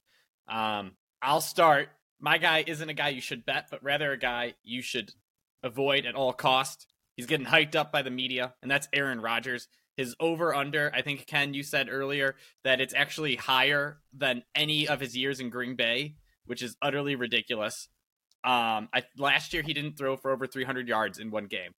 Um, 0.49 0.93
I'll 1.23 1.41
start. 1.41 1.89
My 2.21 2.39
guy 2.39 2.65
isn't 2.67 2.89
a 2.89 2.95
guy 2.95 3.11
you 3.11 3.21
should 3.21 3.47
bet, 3.47 3.69
but 3.71 3.83
rather 3.83 4.13
a 4.13 4.19
guy 4.19 4.55
you 4.63 4.83
should 4.83 5.13
avoid 5.63 6.05
at 6.05 6.15
all 6.15 6.33
cost. 6.33 6.87
He's 7.17 7.27
getting 7.27 7.47
hyped 7.47 7.77
up 7.77 7.93
by 7.93 8.03
the 8.03 8.11
media, 8.11 8.55
and 8.61 8.71
that's 8.71 8.89
Aaron 8.93 9.21
Rodgers. 9.21 9.69
His 9.99 10.15
over 10.21 10.55
under, 10.55 10.93
I 10.95 11.03
think 11.03 11.27
Ken, 11.27 11.55
you 11.55 11.65
said 11.65 11.89
earlier 11.91 12.37
that 12.63 12.81
it's 12.81 12.95
actually 12.95 13.35
higher 13.35 13.99
than 14.17 14.45
any 14.55 14.87
of 14.87 15.01
his 15.01 15.17
years 15.17 15.41
in 15.41 15.51
Green 15.51 15.75
Bay, 15.75 16.15
which 16.47 16.63
is 16.63 16.77
utterly 16.81 17.17
ridiculous. 17.17 17.89
Um, 18.45 18.89
I, 18.95 19.03
last 19.17 19.53
year 19.53 19.65
he 19.65 19.75
didn't 19.75 19.99
throw 19.99 20.17
for 20.17 20.31
over 20.31 20.47
300 20.47 20.87
yards 20.87 21.19
in 21.19 21.33
one 21.33 21.47
game. 21.47 21.73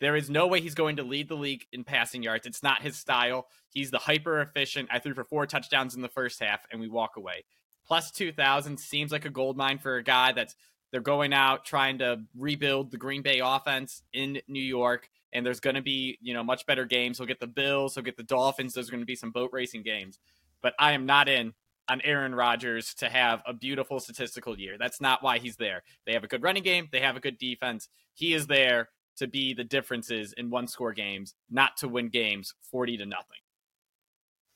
There 0.00 0.16
is 0.16 0.28
no 0.28 0.48
way 0.48 0.60
he's 0.60 0.74
going 0.74 0.96
to 0.96 1.04
lead 1.04 1.28
the 1.28 1.36
league 1.36 1.64
in 1.72 1.84
passing 1.84 2.24
yards. 2.24 2.44
It's 2.44 2.64
not 2.64 2.82
his 2.82 2.96
style. 2.96 3.46
He's 3.68 3.92
the 3.92 3.98
hyper 3.98 4.40
efficient. 4.40 4.88
I 4.90 4.98
threw 4.98 5.14
for 5.14 5.22
four 5.22 5.46
touchdowns 5.46 5.94
in 5.94 6.02
the 6.02 6.08
first 6.08 6.40
half, 6.40 6.66
and 6.72 6.80
we 6.80 6.88
walk 6.88 7.16
away. 7.16 7.44
Plus 7.86 8.10
2,000 8.10 8.80
seems 8.80 9.12
like 9.12 9.26
a 9.26 9.30
gold 9.30 9.56
mine 9.56 9.78
for 9.78 9.94
a 9.94 10.02
guy 10.02 10.32
that's 10.32 10.56
they're 10.90 11.00
going 11.00 11.32
out 11.32 11.64
trying 11.64 11.98
to 11.98 12.22
rebuild 12.36 12.90
the 12.90 12.96
Green 12.96 13.22
Bay 13.22 13.38
offense 13.38 14.02
in 14.12 14.40
New 14.48 14.62
York, 14.62 15.08
and 15.32 15.44
there's 15.44 15.60
going 15.60 15.76
to 15.76 15.82
be 15.82 16.18
you 16.20 16.34
know 16.34 16.42
much 16.42 16.66
better 16.66 16.84
games. 16.84 17.18
He'll 17.18 17.26
get 17.26 17.40
the 17.40 17.46
Bills, 17.46 17.94
he'll 17.94 18.04
get 18.04 18.16
the 18.16 18.22
Dolphins. 18.22 18.74
There's 18.74 18.90
going 18.90 19.00
to 19.00 19.06
be 19.06 19.16
some 19.16 19.30
boat 19.30 19.50
racing 19.52 19.82
games, 19.82 20.18
but 20.62 20.74
I 20.78 20.92
am 20.92 21.06
not 21.06 21.28
in 21.28 21.54
on 21.88 22.00
Aaron 22.02 22.34
Rodgers 22.34 22.94
to 22.94 23.08
have 23.08 23.42
a 23.46 23.52
beautiful 23.52 23.98
statistical 23.98 24.58
year. 24.58 24.76
That's 24.78 25.00
not 25.00 25.22
why 25.24 25.38
he's 25.38 25.56
there. 25.56 25.82
They 26.06 26.12
have 26.12 26.22
a 26.22 26.28
good 26.28 26.42
running 26.42 26.62
game. 26.62 26.88
They 26.92 27.00
have 27.00 27.16
a 27.16 27.20
good 27.20 27.36
defense. 27.36 27.88
He 28.14 28.32
is 28.32 28.46
there 28.46 28.90
to 29.16 29.26
be 29.26 29.54
the 29.54 29.64
differences 29.64 30.32
in 30.32 30.50
one 30.50 30.68
score 30.68 30.92
games, 30.92 31.34
not 31.50 31.76
to 31.78 31.88
win 31.88 32.08
games 32.08 32.54
40 32.70 32.98
to 32.98 33.06
nothing. 33.06 33.38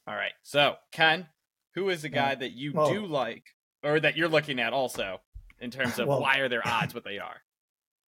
All 0.06 0.14
right. 0.14 0.32
So, 0.42 0.76
Ken, 0.92 1.26
who 1.74 1.88
is 1.88 2.02
the 2.02 2.08
guy 2.08 2.34
that 2.34 2.52
you 2.52 2.72
well- 2.72 2.90
do 2.92 3.04
like 3.04 3.44
or 3.82 3.98
that 4.00 4.16
you're 4.16 4.28
looking 4.28 4.60
at 4.60 4.72
also 4.72 5.20
in 5.60 5.70
terms 5.70 5.98
of 5.98 6.06
Well- 6.08 6.20
why 6.20 6.38
are 6.38 6.48
their 6.48 6.66
odds 6.66 6.94
what 6.94 7.04
they 7.04 7.18
are? 7.18 7.42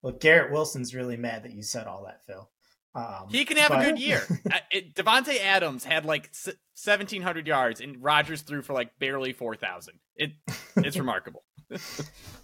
Well, 0.03 0.13
Garrett 0.15 0.53
Wilson's 0.53 0.95
really 0.95 1.17
mad 1.17 1.43
that 1.43 1.53
you 1.53 1.63
said 1.63 1.87
all 1.89 2.05
that, 2.05 2.21
Phil. 2.27 2.49
Um, 2.97 3.29
He 3.29 3.45
can 3.45 3.59
have 3.59 3.69
but- 3.69 3.83
a 3.83 3.85
good 3.85 4.01
year. 4.01 4.23
Uh, 4.51 4.81
Davante 4.95 5.39
Adams 5.41 5.85
had 5.85 6.05
like 6.07 6.29
s- 6.31 6.47
1700 6.83 7.47
yards 7.47 7.81
and 7.81 8.03
Rodgers 8.03 8.43
threw 8.43 8.63
for 8.63 8.73
like 8.73 8.99
barely 8.99 9.33
4000. 9.33 9.95
It 10.17 10.33
it's 10.77 10.97
remarkable. 10.97 11.45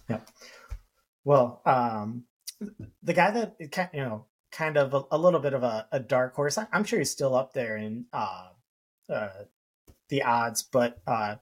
Yeah. 0.09 0.19
Well, 1.23 1.61
um, 1.65 2.25
the 3.01 3.13
guy 3.13 3.31
that 3.31 3.55
it 3.57 3.75
you 3.93 4.01
know 4.01 4.25
kind 4.51 4.77
of 4.77 4.93
a, 4.93 5.03
a 5.11 5.17
little 5.17 5.39
bit 5.39 5.53
of 5.53 5.63
a, 5.63 5.87
a, 5.91 5.99
dark 5.99 6.35
horse. 6.35 6.57
I'm 6.57 6.83
sure 6.83 6.99
he's 6.99 7.09
still 7.09 7.33
up 7.33 7.53
there 7.53 7.77
in 7.77 8.05
uh, 8.13 8.49
uh, 9.09 9.29
the 10.09 10.23
odds, 10.23 10.61
but 10.61 11.01
uh, 11.07 11.35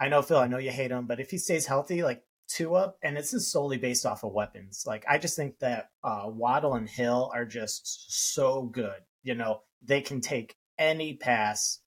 I 0.00 0.08
know 0.08 0.20
Phil, 0.22 0.38
I 0.38 0.48
know 0.48 0.58
you 0.58 0.70
hate 0.70 0.90
him, 0.90 1.06
but 1.06 1.20
if 1.20 1.30
he 1.30 1.38
stays 1.38 1.66
healthy, 1.66 2.02
like 2.02 2.22
Tua, 2.48 2.94
and 3.02 3.16
this 3.16 3.34
is 3.34 3.50
solely 3.50 3.76
based 3.76 4.06
off 4.06 4.24
of 4.24 4.32
weapons. 4.32 4.84
Like 4.86 5.04
I 5.08 5.18
just 5.18 5.36
think 5.36 5.58
that 5.58 5.90
uh, 6.02 6.24
Waddle 6.26 6.74
and 6.74 6.88
Hill 6.88 7.30
are 7.34 7.44
just 7.44 8.34
so 8.34 8.62
good. 8.62 9.00
You 9.22 9.34
know, 9.34 9.62
they 9.82 10.00
can 10.00 10.20
take 10.20 10.56
any 10.78 11.14
pass 11.14 11.80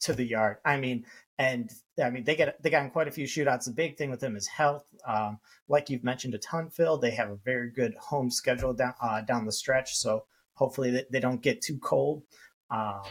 to 0.00 0.12
the 0.12 0.24
yard. 0.24 0.56
I 0.64 0.76
mean, 0.76 1.04
and 1.38 1.70
I 2.02 2.10
mean 2.10 2.24
they 2.24 2.34
get 2.34 2.60
they 2.62 2.70
got 2.70 2.84
in 2.84 2.90
quite 2.90 3.08
a 3.08 3.12
few 3.12 3.26
shootouts. 3.26 3.66
The 3.66 3.70
big 3.70 3.96
thing 3.96 4.10
with 4.10 4.20
them 4.20 4.36
is 4.36 4.46
health. 4.46 4.84
Um, 5.06 5.38
like 5.68 5.88
you've 5.88 6.04
mentioned 6.04 6.34
a 6.34 6.38
ton, 6.38 6.68
Phil. 6.70 6.98
They 6.98 7.12
have 7.12 7.30
a 7.30 7.36
very 7.36 7.70
good 7.70 7.94
home 7.94 8.30
schedule 8.30 8.74
down 8.74 8.94
uh, 9.00 9.20
down 9.20 9.46
the 9.46 9.52
stretch, 9.52 9.96
so 9.96 10.24
hopefully 10.54 10.90
they, 10.90 11.04
they 11.10 11.20
don't 11.20 11.42
get 11.42 11.62
too 11.62 11.78
cold. 11.78 12.22
Um, 12.70 13.02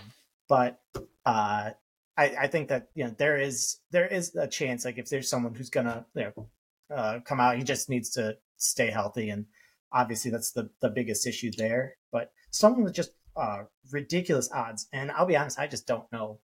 but 0.50 0.82
uh, 1.26 1.72
I, 2.18 2.36
I 2.42 2.48
think 2.48 2.70
that 2.70 2.90
you 2.96 3.06
know 3.06 3.16
there 3.18 3.38
is 3.38 3.78
there 3.92 4.08
is 4.08 4.36
a 4.36 4.48
chance 4.48 4.86
like 4.86 4.98
if 4.98 5.10
there's 5.10 5.30
someone 5.30 5.54
who's 5.54 5.70
gonna 5.70 6.06
you 6.16 6.24
know 6.24 6.50
uh, 6.94 7.20
come 7.26 7.40
out, 7.40 7.58
he 7.58 7.64
just 7.64 7.90
needs 7.90 8.10
to 8.12 8.38
stay 8.58 8.90
healthy, 8.90 9.30
and 9.30 9.46
obviously 9.92 10.32
that's 10.32 10.52
the 10.52 10.70
the 10.82 10.90
biggest 10.90 11.28
issue 11.28 11.52
there. 11.58 11.96
But 12.12 12.32
someone 12.52 12.84
with 12.84 12.94
just 12.94 13.12
uh, 13.36 13.64
ridiculous 13.92 14.50
odds, 14.52 14.88
and 14.92 15.12
I'll 15.12 15.26
be 15.26 15.38
honest, 15.38 15.60
I 15.60 15.68
just 15.68 15.88
don't 15.88 16.12
know 16.12 16.40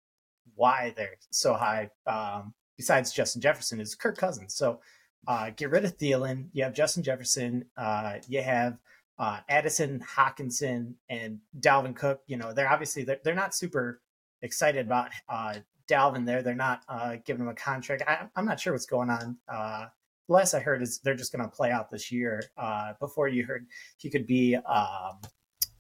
why 0.56 0.94
they're 0.96 1.18
so 1.30 1.54
high. 1.54 1.90
Um, 2.06 2.54
besides 2.78 3.12
Justin 3.12 3.42
Jefferson, 3.42 3.82
is 3.82 3.96
Kirk 3.96 4.18
Cousins. 4.18 4.56
So 4.56 4.80
uh, 5.28 5.52
get 5.56 5.70
rid 5.70 5.86
of 5.86 5.98
Thielen. 5.98 6.48
You 6.54 6.64
have 6.64 6.74
Justin 6.74 7.04
Jefferson. 7.04 7.66
Uh, 7.78 8.16
you 8.28 8.42
have 8.42 8.78
uh, 9.18 9.40
Addison 9.50 10.00
Hockenson 10.00 10.94
and 11.10 11.40
Dalvin 11.60 11.96
Cook. 11.96 12.22
You 12.28 12.38
know, 12.38 12.54
they're 12.54 12.70
obviously 12.70 13.04
they're, 13.04 13.20
they're 13.24 13.36
not 13.36 13.54
super 13.54 14.02
excited 14.42 14.86
about 14.86 15.10
uh, 15.28 15.56
Dalvin 15.90 16.26
there. 16.26 16.42
They're 16.42 16.56
not 16.56 16.82
uh, 16.88 17.18
giving 17.26 17.44
him 17.44 17.50
a 17.50 17.54
contract. 17.54 18.04
I, 18.08 18.28
am 18.40 18.46
not 18.46 18.60
sure 18.60 18.74
what's 18.74 18.86
going 18.86 19.10
on. 19.10 19.38
Uh, 19.48 19.88
last 20.30 20.54
I 20.54 20.60
heard 20.60 20.82
is 20.82 21.00
they're 21.00 21.16
just 21.16 21.32
going 21.32 21.44
to 21.44 21.56
play 21.56 21.72
out 21.72 21.90
this 21.92 22.12
year. 22.12 22.42
Uh, 22.58 22.94
before 23.00 23.28
you 23.28 23.46
heard 23.46 23.66
he 23.98 24.10
could 24.10 24.28
be 24.28 24.56
um, 24.56 25.20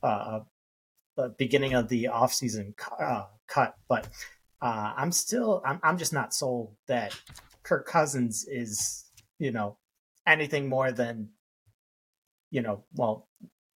uh, 0.04 0.40
the 1.16 1.36
beginning 1.38 1.74
of 1.74 1.88
the 1.88 2.06
offseason 2.06 2.74
uh, 3.00 3.26
cut, 3.48 3.76
but 3.88 4.08
uh, 4.62 4.94
I'm 4.98 5.12
still 5.12 5.62
I'm 5.66 5.80
I'm 5.84 5.98
just 5.98 6.14
not 6.14 6.34
sold 6.34 6.76
that 6.88 7.16
Kirk 7.64 7.88
Cousins 7.88 8.46
is 8.50 9.06
you 9.38 9.52
know 9.52 9.78
anything 10.28 10.68
more 10.68 10.92
than 10.92 11.30
you 12.52 12.62
know 12.62 12.84
well 12.96 13.28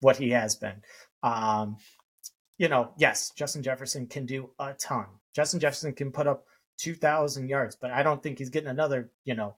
what 0.02 0.18
he 0.18 0.32
has 0.32 0.56
been. 0.56 0.82
Um, 1.22 1.78
you 2.58 2.68
know, 2.68 2.92
yes, 2.98 3.32
Justin 3.36 3.64
Jefferson 3.64 4.08
can 4.08 4.26
do 4.26 4.52
a 4.60 4.74
ton. 4.74 5.06
Justin 5.36 5.60
Jefferson 5.60 5.94
can 5.94 6.12
put 6.12 6.28
up 6.28 6.46
2,000 6.78 7.50
yards, 7.50 7.76
but 7.76 7.92
I 7.92 8.04
don't 8.04 8.22
think 8.22 8.38
he's 8.38 8.50
getting 8.50 8.70
another, 8.70 9.12
you 9.24 9.36
know, 9.36 9.56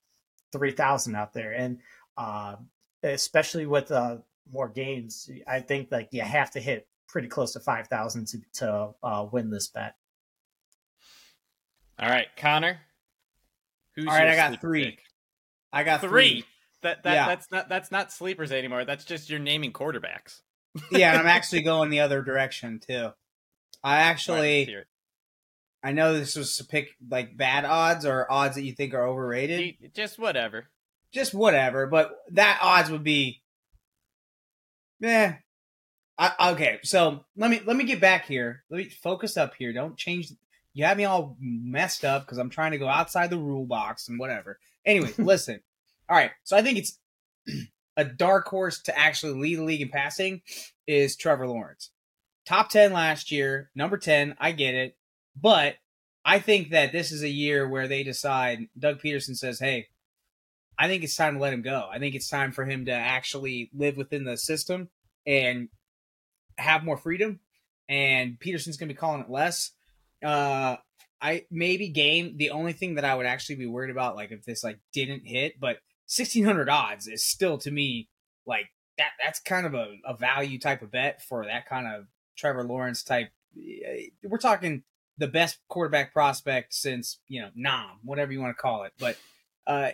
3,000 0.51 1.15
out 1.15 1.33
there. 1.33 1.51
And 1.51 1.79
uh, 2.17 2.55
especially 3.03 3.65
with 3.65 3.91
uh, 3.91 4.17
more 4.51 4.69
games, 4.69 5.29
I 5.47 5.59
think 5.59 5.91
like 5.91 6.09
you 6.11 6.21
have 6.21 6.51
to 6.51 6.59
hit 6.59 6.87
pretty 7.07 7.27
close 7.27 7.53
to 7.53 7.59
5,000 7.59 8.27
to, 8.27 8.37
to 8.55 8.89
uh, 9.03 9.25
win 9.31 9.49
this 9.49 9.67
bet. 9.67 9.95
All 11.97 12.09
right, 12.09 12.27
Connor. 12.37 12.79
Who's 13.95 14.07
All 14.07 14.13
right, 14.13 14.27
I 14.27 14.35
got 14.35 14.59
three. 14.59 14.83
Pick? 14.85 14.99
I 15.71 15.83
got 15.83 16.01
three. 16.01 16.09
three. 16.09 16.45
That, 16.81 17.03
that 17.03 17.13
yeah. 17.13 17.27
that's 17.27 17.51
not 17.51 17.69
that's 17.69 17.91
not 17.91 18.11
sleepers 18.11 18.51
anymore. 18.51 18.85
That's 18.85 19.05
just 19.05 19.29
you're 19.29 19.39
naming 19.39 19.71
quarterbacks. 19.71 20.41
yeah, 20.91 21.17
I'm 21.17 21.25
actually 21.25 21.61
going 21.61 21.89
the 21.89 22.01
other 22.01 22.21
direction 22.21 22.81
too. 22.85 23.09
I 23.83 23.97
actually 24.01 24.75
right, 24.75 24.85
I 25.85 25.91
know 25.91 26.17
this 26.17 26.35
was 26.35 26.57
to 26.57 26.65
pick 26.65 26.95
like 27.07 27.37
bad 27.37 27.63
odds 27.63 28.07
or 28.07 28.29
odds 28.31 28.55
that 28.55 28.63
you 28.63 28.73
think 28.73 28.95
are 28.95 29.05
overrated. 29.05 29.59
Just 29.93 30.17
whatever. 30.17 30.65
Just 31.11 31.35
whatever, 31.35 31.85
but 31.85 32.17
that 32.31 32.59
odds 32.59 32.89
would 32.89 33.03
be 33.03 33.43
Yeah. 34.99 35.35
I, 36.17 36.51
okay, 36.53 36.79
so 36.81 37.25
let 37.37 37.51
me 37.51 37.61
let 37.65 37.77
me 37.77 37.83
get 37.83 38.01
back 38.01 38.25
here. 38.25 38.63
Let 38.71 38.77
me 38.77 38.89
focus 38.89 39.37
up 39.37 39.53
here. 39.59 39.73
Don't 39.73 39.95
change 39.95 40.31
you 40.73 40.85
have 40.85 40.97
me 40.97 41.05
all 41.05 41.37
messed 41.39 42.03
up 42.03 42.25
because 42.25 42.39
I'm 42.39 42.49
trying 42.49 42.71
to 42.71 42.79
go 42.79 42.87
outside 42.87 43.29
the 43.29 43.37
rule 43.37 43.65
box 43.67 44.07
and 44.07 44.17
whatever. 44.17 44.57
Anyway, 44.85 45.11
listen. 45.19 45.61
All 46.09 46.17
right, 46.17 46.31
so 46.43 46.57
I 46.57 46.63
think 46.63 46.79
it's 46.79 46.99
a 47.97 48.05
dark 48.05 48.47
horse 48.47 48.81
to 48.83 48.97
actually 48.97 49.39
lead 49.39 49.59
the 49.59 49.63
league 49.63 49.81
in 49.81 49.89
passing 49.89 50.41
is 50.87 51.15
Trevor 51.15 51.47
Lawrence. 51.47 51.91
Top 52.45 52.69
10 52.69 52.91
last 52.91 53.31
year, 53.31 53.69
number 53.75 53.97
10, 53.97 54.35
I 54.39 54.51
get 54.51 54.73
it. 54.73 54.97
But 55.39 55.75
I 56.23 56.39
think 56.39 56.71
that 56.71 56.91
this 56.91 57.11
is 57.11 57.21
a 57.21 57.29
year 57.29 57.67
where 57.67 57.87
they 57.87 58.03
decide, 58.03 58.67
Doug 58.77 58.99
Pederson 58.99 59.35
says, 59.35 59.59
hey, 59.59 59.87
I 60.77 60.87
think 60.87 61.03
it's 61.03 61.15
time 61.15 61.35
to 61.35 61.39
let 61.39 61.53
him 61.53 61.61
go. 61.61 61.87
I 61.91 61.99
think 61.99 62.15
it's 62.15 62.29
time 62.29 62.51
for 62.51 62.65
him 62.65 62.85
to 62.85 62.91
actually 62.91 63.69
live 63.73 63.97
within 63.97 64.23
the 64.23 64.37
system 64.37 64.89
and 65.25 65.69
have 66.57 66.83
more 66.83 66.97
freedom. 66.97 67.39
And 67.87 68.39
Pederson's 68.39 68.77
going 68.77 68.89
to 68.89 68.93
be 68.93 68.99
calling 68.99 69.21
it 69.21 69.29
less. 69.29 69.71
Uh, 70.23 70.77
I 71.21 71.45
maybe 71.51 71.89
game. 71.89 72.37
The 72.37 72.49
only 72.49 72.73
thing 72.73 72.95
that 72.95 73.05
I 73.05 73.15
would 73.15 73.25
actually 73.25 73.55
be 73.55 73.67
worried 73.67 73.91
about, 73.91 74.15
like 74.15 74.31
if 74.31 74.43
this 74.43 74.63
like 74.63 74.79
didn't 74.93 75.25
hit, 75.25 75.59
but 75.59 75.77
sixteen 76.07 76.43
hundred 76.43 76.69
odds 76.69 77.07
is 77.07 77.23
still 77.23 77.57
to 77.59 77.71
me 77.71 78.09
like 78.45 78.67
that. 78.97 79.11
That's 79.23 79.39
kind 79.39 79.65
of 79.65 79.73
a, 79.73 79.95
a 80.05 80.15
value 80.15 80.59
type 80.59 80.81
of 80.81 80.91
bet 80.91 81.21
for 81.21 81.45
that 81.45 81.67
kind 81.67 81.87
of 81.87 82.07
Trevor 82.37 82.63
Lawrence 82.63 83.03
type. 83.03 83.29
Eh, 83.57 84.07
we're 84.23 84.37
talking 84.37 84.83
the 85.17 85.27
best 85.27 85.59
quarterback 85.67 86.13
prospect 86.13 86.73
since 86.73 87.19
you 87.27 87.41
know 87.41 87.49
Nam, 87.55 87.99
whatever 88.03 88.31
you 88.31 88.41
want 88.41 88.55
to 88.55 88.61
call 88.61 88.83
it. 88.83 88.93
But 88.99 89.17
uh, 89.67 89.91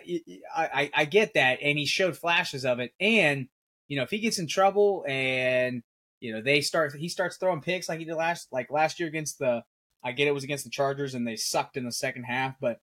I, 0.54 0.90
I 0.94 1.04
get 1.04 1.34
that, 1.34 1.58
and 1.62 1.78
he 1.78 1.86
showed 1.86 2.16
flashes 2.16 2.64
of 2.64 2.80
it. 2.80 2.92
And 3.00 3.48
you 3.88 3.96
know, 3.96 4.02
if 4.02 4.10
he 4.10 4.18
gets 4.18 4.38
in 4.38 4.46
trouble 4.46 5.04
and 5.08 5.82
you 6.20 6.32
know 6.32 6.40
they 6.40 6.60
start, 6.60 6.94
he 6.94 7.08
starts 7.08 7.36
throwing 7.36 7.60
picks 7.60 7.88
like 7.88 7.98
he 7.98 8.04
did 8.04 8.14
last, 8.14 8.48
like 8.52 8.70
last 8.70 9.00
year 9.00 9.08
against 9.08 9.38
the 9.38 9.62
I 10.04 10.12
get 10.12 10.28
it 10.28 10.34
was 10.34 10.44
against 10.44 10.64
the 10.64 10.70
Chargers 10.70 11.14
and 11.14 11.26
they 11.26 11.36
sucked 11.36 11.76
in 11.76 11.84
the 11.84 11.92
second 11.92 12.24
half, 12.24 12.56
but 12.60 12.80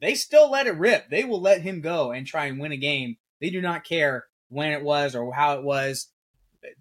they 0.00 0.14
still 0.14 0.50
let 0.50 0.66
it 0.66 0.76
rip. 0.76 1.08
They 1.08 1.24
will 1.24 1.40
let 1.40 1.62
him 1.62 1.80
go 1.80 2.10
and 2.10 2.26
try 2.26 2.46
and 2.46 2.58
win 2.58 2.72
a 2.72 2.76
game. 2.76 3.16
They 3.40 3.50
do 3.50 3.60
not 3.60 3.84
care 3.84 4.26
when 4.48 4.72
it 4.72 4.82
was 4.82 5.14
or 5.14 5.32
how 5.32 5.54
it 5.58 5.62
was. 5.64 6.08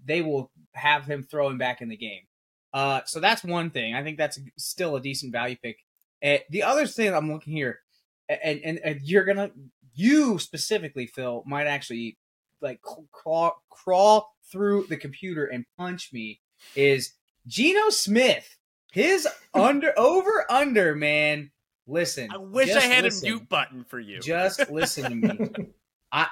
They 0.04 0.22
will 0.22 0.52
have 0.74 1.06
him 1.06 1.24
throw 1.24 1.50
him 1.50 1.58
back 1.58 1.82
in 1.82 1.90
the 1.90 1.98
game. 1.98 2.27
Uh, 2.74 3.02
so 3.06 3.20
that's 3.20 3.44
one 3.44 3.70
thing. 3.70 3.96
I 3.96 4.04
think 4.04 4.18
that's 4.18 4.40
still 4.58 4.96
a 4.96 5.02
decent 5.02 5.32
value 5.32 5.56
pick. 5.62 5.80
Uh, 6.24 6.38
the 6.50 6.64
other 6.64 6.88
thing 6.88 7.14
I'm 7.14 7.32
looking 7.32 7.54
here, 7.54 7.80
and, 8.28 8.60
and, 8.64 8.80
and 8.84 9.02
you're 9.02 9.26
gonna, 9.26 9.52
you 9.94 10.40
specifically, 10.40 11.08
Phil, 11.08 11.44
might 11.46 11.68
actually 11.68 12.18
like 12.62 12.82
crawl, 13.12 13.64
crawl 13.70 14.36
through 14.52 14.88
the 14.90 14.98
computer 14.98 15.46
and 15.46 15.66
punch 15.78 16.12
me. 16.12 16.42
Is 16.76 17.14
Geno 17.46 17.90
Smith 17.90 18.58
his 18.92 19.28
under 19.54 19.94
over 19.98 20.46
under 20.50 20.96
man. 20.96 21.52
Listen, 21.86 22.30
I 22.32 22.38
wish 22.38 22.74
I 22.76 22.82
had 22.82 23.06
listen. 23.06 23.28
a 23.28 23.32
mute 23.32 23.50
button 23.50 23.84
for 23.86 24.00
you. 24.00 24.20
Just 24.20 24.70
listen 24.70 25.04
to 25.04 25.16
me. 25.16 25.50
I 26.12 26.28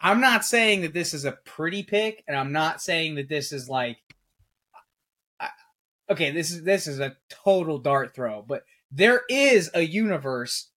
I'm 0.00 0.20
not 0.20 0.44
saying 0.44 0.82
that 0.82 0.92
this 0.92 1.14
is 1.14 1.24
a 1.24 1.32
pretty 1.32 1.82
pick, 1.82 2.22
and 2.28 2.36
I'm 2.36 2.52
not 2.52 2.82
saying 2.82 3.16
that 3.16 3.28
this 3.28 3.52
is 3.52 3.68
like 3.68 3.96
okay, 6.10 6.30
this 6.30 6.50
is 6.50 6.62
this 6.62 6.86
is 6.86 7.00
a 7.00 7.16
total 7.28 7.78
dart 7.78 8.14
throw, 8.14 8.42
but 8.42 8.64
there 8.90 9.22
is 9.28 9.70
a 9.74 9.82
universe 9.82 10.70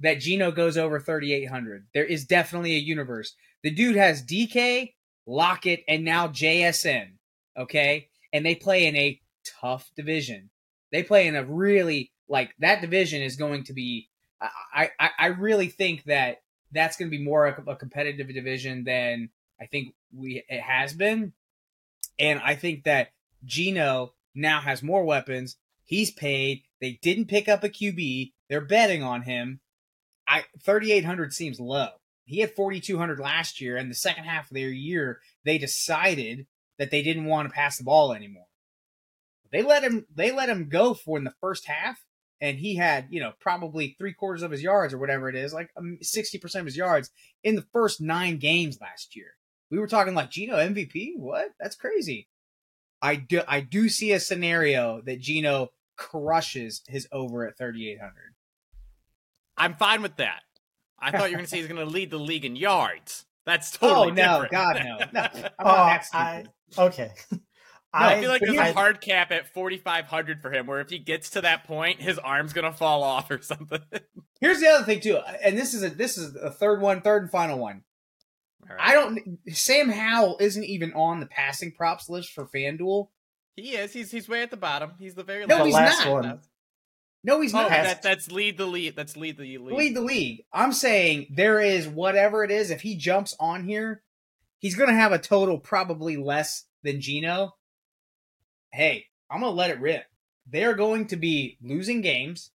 that 0.00 0.20
Geno 0.20 0.50
goes 0.50 0.76
over 0.76 1.00
3800. 1.00 1.86
There 1.92 2.04
is 2.04 2.24
definitely 2.24 2.74
a 2.74 2.80
universe. 2.80 3.34
The 3.62 3.70
dude 3.70 3.96
has 3.96 4.24
DK, 4.24 4.94
Lockett, 5.26 5.84
and 5.88 6.04
now 6.04 6.28
JSN. 6.28 7.12
Okay, 7.56 8.08
and 8.32 8.46
they 8.46 8.54
play 8.54 8.86
in 8.86 8.96
a 8.96 9.20
tough 9.60 9.90
division. 9.96 10.50
They 10.92 11.02
play 11.02 11.26
in 11.26 11.36
a 11.36 11.44
really 11.44 12.12
like 12.28 12.54
that 12.60 12.80
division 12.80 13.22
is 13.22 13.36
going 13.36 13.64
to 13.64 13.72
be. 13.72 14.08
I 14.40 14.90
I, 14.98 15.10
I 15.18 15.26
really 15.28 15.68
think 15.68 16.04
that 16.04 16.42
that's 16.70 16.96
going 16.96 17.10
to 17.10 17.16
be 17.16 17.24
more 17.24 17.46
a, 17.46 17.70
a 17.70 17.76
competitive 17.76 18.32
division 18.32 18.84
than 18.84 19.30
I 19.60 19.66
think 19.66 19.94
we 20.16 20.44
it 20.48 20.60
has 20.60 20.92
been, 20.94 21.32
and 22.18 22.40
I 22.40 22.54
think 22.54 22.84
that 22.84 23.08
Geno 23.44 24.12
now 24.38 24.60
has 24.60 24.82
more 24.82 25.04
weapons. 25.04 25.56
He's 25.84 26.10
paid. 26.10 26.62
They 26.80 26.98
didn't 27.02 27.26
pick 27.26 27.48
up 27.48 27.64
a 27.64 27.68
QB. 27.68 28.32
They're 28.48 28.60
betting 28.60 29.02
on 29.02 29.22
him. 29.22 29.60
I 30.26 30.44
3800 30.64 31.32
seems 31.32 31.58
low. 31.58 31.88
He 32.24 32.40
had 32.40 32.54
4200 32.54 33.18
last 33.18 33.60
year 33.60 33.76
and 33.76 33.90
the 33.90 33.94
second 33.94 34.24
half 34.24 34.50
of 34.50 34.54
their 34.54 34.68
year 34.68 35.20
they 35.44 35.56
decided 35.56 36.46
that 36.78 36.90
they 36.90 37.02
didn't 37.02 37.24
want 37.24 37.48
to 37.48 37.54
pass 37.54 37.78
the 37.78 37.84
ball 37.84 38.12
anymore. 38.12 38.46
They 39.50 39.62
let 39.62 39.82
him 39.82 40.06
they 40.14 40.30
let 40.30 40.48
him 40.48 40.68
go 40.68 40.94
for 40.94 41.18
in 41.18 41.24
the 41.24 41.34
first 41.40 41.66
half, 41.66 42.04
and 42.40 42.58
he 42.58 42.76
had 42.76 43.08
you 43.10 43.20
know 43.20 43.32
probably 43.40 43.96
three 43.98 44.12
quarters 44.12 44.42
of 44.42 44.50
his 44.50 44.62
yards 44.62 44.92
or 44.92 44.98
whatever 44.98 45.28
it 45.28 45.36
is, 45.36 45.52
like 45.52 45.70
um, 45.76 45.98
sixty 46.02 46.38
percent 46.38 46.60
of 46.60 46.66
his 46.66 46.76
yards 46.76 47.10
in 47.42 47.56
the 47.56 47.66
first 47.72 48.00
nine 48.00 48.38
games 48.38 48.78
last 48.80 49.16
year. 49.16 49.32
We 49.70 49.78
were 49.78 49.86
talking 49.86 50.14
like 50.14 50.30
Geno 50.30 50.56
MVP. 50.56 51.12
What? 51.16 51.48
That's 51.58 51.76
crazy. 51.76 52.28
I 53.00 53.16
do 53.16 53.42
I 53.46 53.60
do 53.60 53.88
see 53.88 54.12
a 54.12 54.20
scenario 54.20 55.00
that 55.02 55.20
Geno 55.20 55.68
crushes 55.96 56.82
his 56.88 57.06
over 57.12 57.46
at 57.46 57.56
3800. 57.58 58.12
I'm 59.56 59.74
fine 59.74 60.02
with 60.02 60.16
that. 60.16 60.42
I 60.98 61.10
thought 61.10 61.30
you 61.30 61.36
were 61.36 61.38
going 61.38 61.44
to 61.44 61.50
say 61.50 61.58
he's 61.58 61.66
going 61.68 61.78
to 61.84 61.92
lead 61.92 62.10
the 62.10 62.18
league 62.18 62.44
in 62.44 62.56
yards. 62.56 63.24
That's 63.46 63.70
totally 63.70 64.10
oh 64.10 64.14
no, 64.14 64.42
different. 64.42 64.50
God 64.52 64.82
no, 64.84 64.98
no! 64.98 64.98
I'm 64.98 65.06
Oh, 65.10 65.12
not 65.12 65.32
that 65.32 65.54
oh, 65.60 65.68
I, 65.70 66.44
stupid. 66.44 66.50
okay. 66.78 67.10
No, 67.94 68.00
I, 68.04 68.20
feel 68.20 68.28
like 68.28 68.40
but 68.40 68.46
there's 68.48 68.58
here's- 68.58 68.70
a 68.72 68.78
hard 68.78 69.00
cap 69.00 69.32
at 69.32 69.48
4,500 69.54 70.42
for 70.42 70.52
him, 70.52 70.66
where 70.66 70.80
if 70.80 70.90
he 70.90 70.98
gets 70.98 71.30
to 71.30 71.40
that 71.40 71.64
point, 71.64 72.02
his 72.02 72.18
arm's 72.18 72.52
gonna 72.52 72.70
fall 72.72 73.02
off 73.02 73.30
or 73.30 73.40
something. 73.40 73.80
Here's 74.42 74.60
the 74.60 74.68
other 74.68 74.84
thing 74.84 75.00
too, 75.00 75.16
and 75.42 75.56
this 75.56 75.72
is 75.72 75.82
a 75.82 75.88
this 75.88 76.18
is 76.18 76.36
a 76.36 76.50
third 76.50 76.82
one, 76.82 77.00
third 77.00 77.22
and 77.22 77.30
final 77.30 77.58
one. 77.58 77.84
I 78.78 78.92
don't. 78.94 79.38
Sam 79.48 79.88
Howell 79.88 80.38
isn't 80.40 80.64
even 80.64 80.92
on 80.92 81.20
the 81.20 81.26
passing 81.26 81.72
props 81.72 82.08
list 82.08 82.32
for 82.32 82.46
FanDuel. 82.46 83.08
He 83.56 83.70
is. 83.70 83.92
He's 83.92 84.10
he's 84.10 84.28
way 84.28 84.42
at 84.42 84.50
the 84.50 84.56
bottom. 84.56 84.92
He's 84.98 85.14
the 85.14 85.24
very 85.24 85.46
No, 85.46 85.64
the 85.64 85.64
last. 85.64 85.66
he's 85.66 85.74
last 85.74 86.04
not. 86.06 86.12
one. 86.12 86.40
No, 87.24 87.40
he's 87.40 87.52
Oh, 87.54 87.58
not. 87.62 87.70
that, 87.70 88.02
that's 88.02 88.30
lead 88.30 88.56
the 88.58 88.66
lead. 88.66 88.94
That's 88.94 89.16
lead 89.16 89.36
the 89.38 89.42
lead. 89.58 89.60
lead 89.76 89.96
the 89.96 90.00
league. 90.00 90.44
I'm 90.52 90.72
saying 90.72 91.28
there 91.30 91.60
is 91.60 91.88
whatever 91.88 92.44
it 92.44 92.50
is. 92.50 92.70
If 92.70 92.82
he 92.82 92.94
jumps 92.94 93.34
on 93.40 93.64
here, 93.64 94.02
he's 94.58 94.76
going 94.76 94.88
to 94.88 94.94
have 94.94 95.12
a 95.12 95.18
total 95.18 95.58
probably 95.58 96.16
less 96.16 96.64
than 96.84 97.00
Geno. 97.00 97.56
Hey, 98.72 99.06
I'm 99.30 99.40
going 99.40 99.52
to 99.52 99.56
let 99.56 99.70
it 99.70 99.80
rip. 99.80 100.04
They're 100.46 100.74
going 100.74 101.08
to 101.08 101.16
be 101.16 101.58
losing 101.62 102.00
games, 102.02 102.50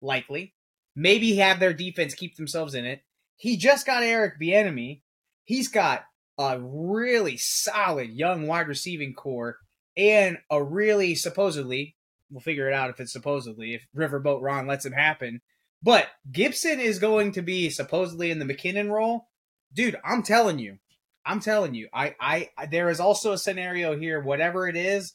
likely. 0.00 0.54
Maybe 0.96 1.36
have 1.36 1.60
their 1.60 1.72
defense 1.72 2.14
keep 2.14 2.36
themselves 2.36 2.74
in 2.74 2.84
it. 2.84 3.02
He 3.36 3.56
just 3.56 3.86
got 3.86 4.02
Eric 4.02 4.40
Bieniemy. 4.40 5.00
He's 5.48 5.68
got 5.68 6.04
a 6.36 6.60
really 6.60 7.38
solid 7.38 8.10
young 8.10 8.46
wide 8.46 8.68
receiving 8.68 9.14
core 9.14 9.56
and 9.96 10.36
a 10.50 10.62
really 10.62 11.14
supposedly 11.14 11.96
we'll 12.30 12.42
figure 12.42 12.68
it 12.68 12.74
out 12.74 12.90
if 12.90 13.00
it's 13.00 13.14
supposedly 13.14 13.72
if 13.72 13.86
Riverboat 13.96 14.42
Ron 14.42 14.66
lets 14.66 14.84
it 14.84 14.92
happen. 14.92 15.40
But 15.82 16.08
Gibson 16.30 16.80
is 16.80 16.98
going 16.98 17.32
to 17.32 17.40
be 17.40 17.70
supposedly 17.70 18.30
in 18.30 18.38
the 18.38 18.44
McKinnon 18.44 18.90
role. 18.90 19.28
Dude, 19.72 19.96
I'm 20.04 20.22
telling 20.22 20.58
you. 20.58 20.80
I'm 21.24 21.40
telling 21.40 21.74
you. 21.74 21.88
I 21.94 22.14
I, 22.20 22.50
I 22.58 22.66
there 22.66 22.90
is 22.90 23.00
also 23.00 23.32
a 23.32 23.38
scenario 23.38 23.98
here 23.98 24.20
whatever 24.20 24.68
it 24.68 24.76
is 24.76 25.14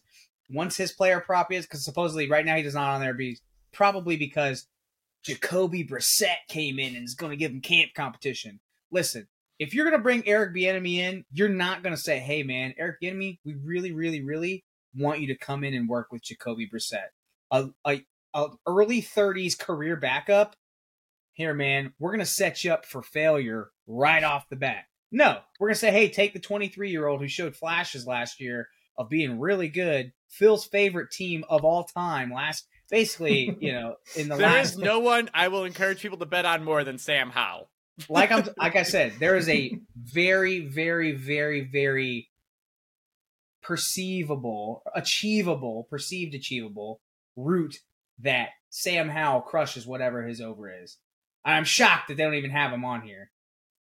once 0.49 0.77
his 0.77 0.93
player 0.93 1.19
prop 1.19 1.51
is 1.51 1.67
cuz 1.67 1.85
supposedly 1.85 2.27
right 2.27 2.43
now 2.43 2.55
he 2.55 2.63
does 2.63 2.73
not 2.73 2.95
on 2.95 3.01
there 3.01 3.13
be 3.13 3.37
probably 3.71 4.17
because 4.17 4.65
Jacoby 5.21 5.85
Brissett 5.85 6.47
came 6.47 6.79
in 6.79 6.95
and 6.95 7.05
is 7.05 7.13
going 7.13 7.29
to 7.29 7.37
give 7.37 7.51
him 7.51 7.61
camp 7.61 7.91
competition. 7.93 8.61
Listen, 8.89 9.27
if 9.63 9.73
you're 9.73 9.85
going 9.85 9.97
to 9.97 10.03
bring 10.03 10.27
Eric 10.27 10.55
Bieniemy 10.55 10.97
in, 10.97 11.25
you're 11.31 11.49
not 11.49 11.83
going 11.83 11.95
to 11.95 12.01
say, 12.01 12.19
"Hey 12.19 12.43
man, 12.43 12.73
Eric 12.77 12.97
Bieniemy, 13.01 13.39
we 13.45 13.55
really 13.55 13.91
really 13.91 14.23
really 14.23 14.63
want 14.95 15.21
you 15.21 15.27
to 15.27 15.37
come 15.37 15.63
in 15.63 15.73
and 15.73 15.89
work 15.89 16.11
with 16.11 16.23
Jacoby 16.23 16.69
Brissett. 16.69 17.09
A, 17.51 17.69
a, 17.85 18.01
a 18.33 18.47
early 18.67 19.01
30s 19.01 19.57
career 19.57 19.95
backup. 19.95 20.55
Here, 21.33 21.53
man, 21.53 21.93
we're 21.99 22.11
gonna 22.11 22.25
set 22.25 22.63
you 22.63 22.71
up 22.71 22.85
for 22.85 23.01
failure 23.01 23.71
right 23.87 24.23
off 24.23 24.49
the 24.49 24.55
bat. 24.55 24.85
No, 25.11 25.39
we're 25.59 25.69
gonna 25.69 25.75
say, 25.75 25.91
hey, 25.91 26.09
take 26.09 26.33
the 26.33 26.39
23 26.39 26.91
year 26.91 27.07
old 27.07 27.21
who 27.21 27.27
showed 27.27 27.55
flashes 27.55 28.05
last 28.05 28.39
year 28.39 28.67
of 28.97 29.09
being 29.09 29.39
really 29.39 29.69
good, 29.69 30.13
Phil's 30.29 30.65
favorite 30.65 31.09
team 31.11 31.43
of 31.49 31.63
all 31.63 31.85
time. 31.85 32.31
Last, 32.31 32.67
basically, 32.91 33.57
you 33.59 33.73
know, 33.73 33.95
in 34.15 34.29
the 34.29 34.35
There 34.35 34.47
last 34.47 34.73
is 34.73 34.77
no 34.77 34.99
one 34.99 35.29
I 35.33 35.47
will 35.47 35.63
encourage 35.63 36.01
people 36.01 36.19
to 36.19 36.27
bet 36.27 36.45
on 36.45 36.63
more 36.63 36.83
than 36.83 36.99
Sam 36.99 37.31
Howell. 37.31 37.69
Like 38.09 38.31
I'm 38.31 38.47
like 38.57 38.75
I 38.75 38.83
said, 38.83 39.13
there 39.19 39.35
is 39.35 39.47
a 39.49 39.77
very, 39.95 40.61
very, 40.67 41.11
very, 41.11 41.61
very 41.61 42.29
perceivable, 43.61 44.83
achievable, 44.95 45.87
perceived 45.89 46.35
achievable 46.35 47.01
route 47.35 47.77
that 48.19 48.49
Sam 48.69 49.09
Howell 49.09 49.41
crushes 49.41 49.87
whatever 49.87 50.23
his 50.23 50.41
over 50.41 50.69
is. 50.83 50.97
I'm 51.45 51.63
shocked 51.63 52.07
that 52.07 52.17
they 52.17 52.23
don't 52.23 52.35
even 52.35 52.51
have 52.51 52.71
him 52.71 52.85
on 52.85 53.01
here. 53.01 53.31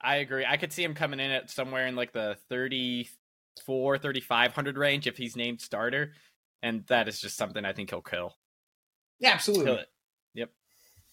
I 0.02 0.18
agree. 0.18 0.46
I 0.48 0.58
could 0.58 0.74
see 0.74 0.84
him 0.84 0.96
coming 0.96 1.20
in 1.20 1.32
at 1.32 1.50
somewhere 1.50 1.88
in 1.88 1.96
like 1.96 2.12
the 2.12 2.38
34, 2.50 3.98
3500 4.00 4.78
range 4.78 5.08
if 5.08 5.18
he's 5.18 5.36
named 5.36 5.62
starter. 5.62 6.14
And 6.64 6.86
that 6.88 7.08
is 7.08 7.20
just 7.20 7.38
something 7.38 7.66
I 7.66 7.74
think 7.74 7.90
he'll 7.90 8.02
kill. 8.02 8.36
Yeah, 9.20 9.32
absolutely. 9.32 9.66
Kill 9.66 9.76
it. 9.76 9.88
Yep. 10.34 10.50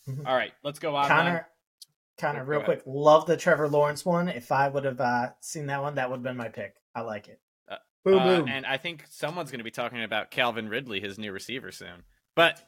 Mhm. 0.08 0.26
All 0.26 0.34
right, 0.34 0.52
let's 0.62 0.78
go 0.78 0.96
on. 0.96 1.08
Connor, 1.08 1.48
Connor, 2.18 2.44
Go 2.44 2.50
real 2.50 2.62
quick, 2.62 2.82
love 2.86 3.26
the 3.26 3.36
Trevor 3.36 3.68
Lawrence 3.68 4.04
one. 4.04 4.28
If 4.28 4.50
I 4.52 4.68
would 4.68 4.84
have 4.84 5.00
uh, 5.00 5.30
seen 5.40 5.66
that 5.66 5.80
one, 5.82 5.94
that 5.96 6.10
would 6.10 6.16
have 6.16 6.22
been 6.24 6.36
my 6.36 6.48
pick. 6.48 6.74
I 6.94 7.00
like 7.02 7.28
it. 7.28 7.40
Boom, 8.04 8.18
Uh, 8.18 8.24
boom. 8.38 8.48
and 8.48 8.64
I 8.64 8.76
think 8.76 9.04
someone's 9.10 9.50
going 9.50 9.58
to 9.58 9.64
be 9.64 9.70
talking 9.70 10.02
about 10.02 10.30
Calvin 10.30 10.68
Ridley, 10.68 11.00
his 11.00 11.18
new 11.18 11.32
receiver, 11.32 11.70
soon. 11.72 12.04
But 12.36 12.60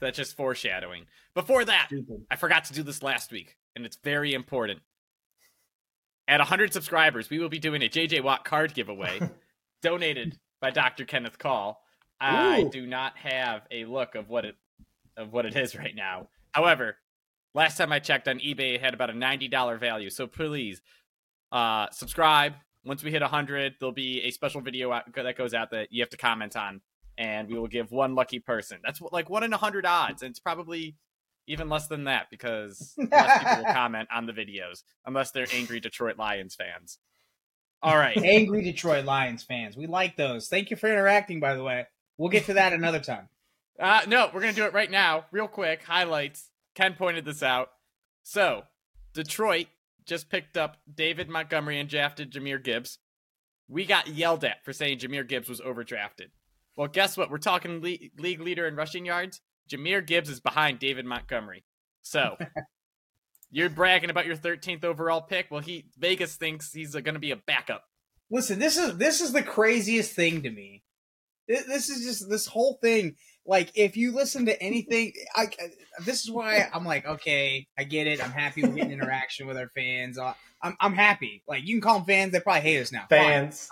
that's 0.00 0.16
just 0.16 0.36
foreshadowing. 0.36 1.06
Before 1.34 1.64
that, 1.64 1.86
Stupid. 1.88 2.24
I 2.30 2.36
forgot 2.36 2.64
to 2.66 2.72
do 2.72 2.82
this 2.82 3.02
last 3.02 3.30
week, 3.32 3.56
and 3.76 3.84
it's 3.84 3.98
very 4.02 4.32
important. 4.32 4.80
At 6.28 6.38
100 6.38 6.72
subscribers, 6.72 7.28
we 7.30 7.38
will 7.40 7.48
be 7.48 7.58
doing 7.58 7.82
a 7.82 7.88
JJ 7.88 8.22
Watt 8.22 8.44
card 8.44 8.72
giveaway 8.74 9.20
donated 9.82 10.38
by 10.60 10.70
Dr. 10.70 11.04
Kenneth 11.04 11.38
Call. 11.38 11.82
I 12.20 12.68
do 12.70 12.86
not 12.86 13.16
have 13.16 13.62
a 13.70 13.84
look 13.86 14.14
of 14.14 14.28
what 14.28 14.44
it 14.44 14.54
of 15.16 15.32
what 15.32 15.46
it 15.46 15.56
is 15.56 15.74
right 15.74 15.94
now. 15.94 16.28
However, 16.52 16.96
last 17.54 17.76
time 17.76 17.92
I 17.92 17.98
checked 17.98 18.28
on 18.28 18.38
eBay, 18.38 18.74
it 18.74 18.80
had 18.80 18.94
about 18.94 19.10
a 19.10 19.14
$90 19.14 19.78
value. 19.78 20.10
So 20.10 20.26
please 20.26 20.80
uh, 21.52 21.86
subscribe. 21.90 22.54
Once 22.84 23.02
we 23.02 23.10
hit 23.10 23.22
100, 23.22 23.74
there'll 23.78 23.92
be 23.92 24.22
a 24.22 24.30
special 24.30 24.60
video 24.60 24.92
out, 24.92 25.04
that 25.14 25.36
goes 25.36 25.52
out 25.54 25.70
that 25.70 25.88
you 25.92 26.02
have 26.02 26.10
to 26.10 26.16
comment 26.16 26.56
on, 26.56 26.80
and 27.18 27.48
we 27.48 27.58
will 27.58 27.68
give 27.68 27.92
one 27.92 28.14
lucky 28.14 28.38
person. 28.38 28.78
That's 28.82 29.00
like 29.12 29.28
one 29.28 29.42
in 29.42 29.52
a 29.52 29.56
100 29.56 29.84
odds, 29.84 30.22
and 30.22 30.30
it's 30.30 30.40
probably 30.40 30.96
even 31.46 31.68
less 31.68 31.88
than 31.88 32.04
that 32.04 32.28
because 32.30 32.94
less 32.96 33.38
people 33.38 33.64
will 33.64 33.64
comment 33.74 34.08
on 34.14 34.26
the 34.26 34.32
videos 34.32 34.82
unless 35.04 35.30
they're 35.32 35.46
angry 35.52 35.80
Detroit 35.80 36.16
Lions 36.16 36.54
fans. 36.54 36.98
All 37.82 37.96
right. 37.96 38.16
Angry 38.24 38.62
Detroit 38.62 39.04
Lions 39.04 39.42
fans. 39.42 39.76
We 39.76 39.86
like 39.86 40.16
those. 40.16 40.48
Thank 40.48 40.70
you 40.70 40.76
for 40.76 40.90
interacting, 40.90 41.40
by 41.40 41.54
the 41.54 41.62
way. 41.62 41.86
We'll 42.18 42.28
get 42.28 42.44
to 42.46 42.54
that 42.54 42.72
another 42.72 43.00
time. 43.00 43.28
Uh, 43.78 44.02
no, 44.06 44.28
we're 44.34 44.42
gonna 44.42 44.52
do 44.52 44.66
it 44.66 44.74
right 44.74 44.90
now, 44.90 45.24
real 45.32 45.48
quick. 45.48 45.82
Highlights. 45.82 46.49
Ken 46.74 46.94
pointed 46.94 47.24
this 47.24 47.42
out. 47.42 47.68
So, 48.22 48.62
Detroit 49.14 49.66
just 50.06 50.30
picked 50.30 50.56
up 50.56 50.78
David 50.92 51.28
Montgomery 51.28 51.78
and 51.78 51.88
drafted 51.88 52.32
Jahmyr 52.32 52.62
Gibbs. 52.62 52.98
We 53.68 53.84
got 53.84 54.08
yelled 54.08 54.44
at 54.44 54.64
for 54.64 54.72
saying 54.72 54.98
Jahmyr 54.98 55.26
Gibbs 55.26 55.48
was 55.48 55.60
overdrafted. 55.60 56.30
Well, 56.76 56.88
guess 56.88 57.16
what? 57.16 57.30
We're 57.30 57.38
talking 57.38 57.80
le- 57.80 58.10
league 58.18 58.40
leader 58.40 58.66
in 58.66 58.76
rushing 58.76 59.04
yards. 59.04 59.40
Jahmyr 59.70 60.06
Gibbs 60.06 60.28
is 60.28 60.40
behind 60.40 60.78
David 60.78 61.04
Montgomery. 61.04 61.64
So, 62.02 62.36
you're 63.50 63.70
bragging 63.70 64.10
about 64.10 64.26
your 64.26 64.36
13th 64.36 64.84
overall 64.84 65.20
pick. 65.20 65.50
Well, 65.50 65.60
he 65.60 65.86
Vegas 65.98 66.36
thinks 66.36 66.72
he's 66.72 66.92
going 66.92 67.14
to 67.14 67.18
be 67.18 67.32
a 67.32 67.36
backup. 67.36 67.84
Listen, 68.30 68.58
this 68.58 68.76
is 68.76 68.96
this 68.96 69.20
is 69.20 69.32
the 69.32 69.42
craziest 69.42 70.12
thing 70.12 70.42
to 70.42 70.50
me. 70.50 70.84
This, 71.48 71.64
this 71.64 71.90
is 71.90 72.04
just 72.04 72.30
this 72.30 72.46
whole 72.46 72.78
thing. 72.80 73.16
Like, 73.46 73.72
if 73.74 73.96
you 73.96 74.12
listen 74.12 74.46
to 74.46 74.62
anything, 74.62 75.12
I 75.34 75.48
this 76.04 76.24
is 76.24 76.30
why 76.30 76.68
I'm 76.72 76.84
like, 76.84 77.06
okay, 77.06 77.66
I 77.78 77.84
get 77.84 78.06
it. 78.06 78.22
I'm 78.22 78.30
happy 78.32 78.62
we're 78.62 78.68
getting 78.74 78.92
interaction 78.92 79.46
with 79.46 79.56
our 79.56 79.70
fans. 79.74 80.18
Uh, 80.18 80.34
I'm 80.62 80.76
I'm 80.78 80.92
happy. 80.92 81.42
Like, 81.48 81.64
you 81.66 81.74
can 81.76 81.80
call 81.80 81.94
them 82.00 82.04
fans. 82.06 82.32
They 82.32 82.40
probably 82.40 82.60
hate 82.60 82.80
us 82.80 82.92
now. 82.92 83.06
Fine. 83.08 83.18
Fans. 83.18 83.68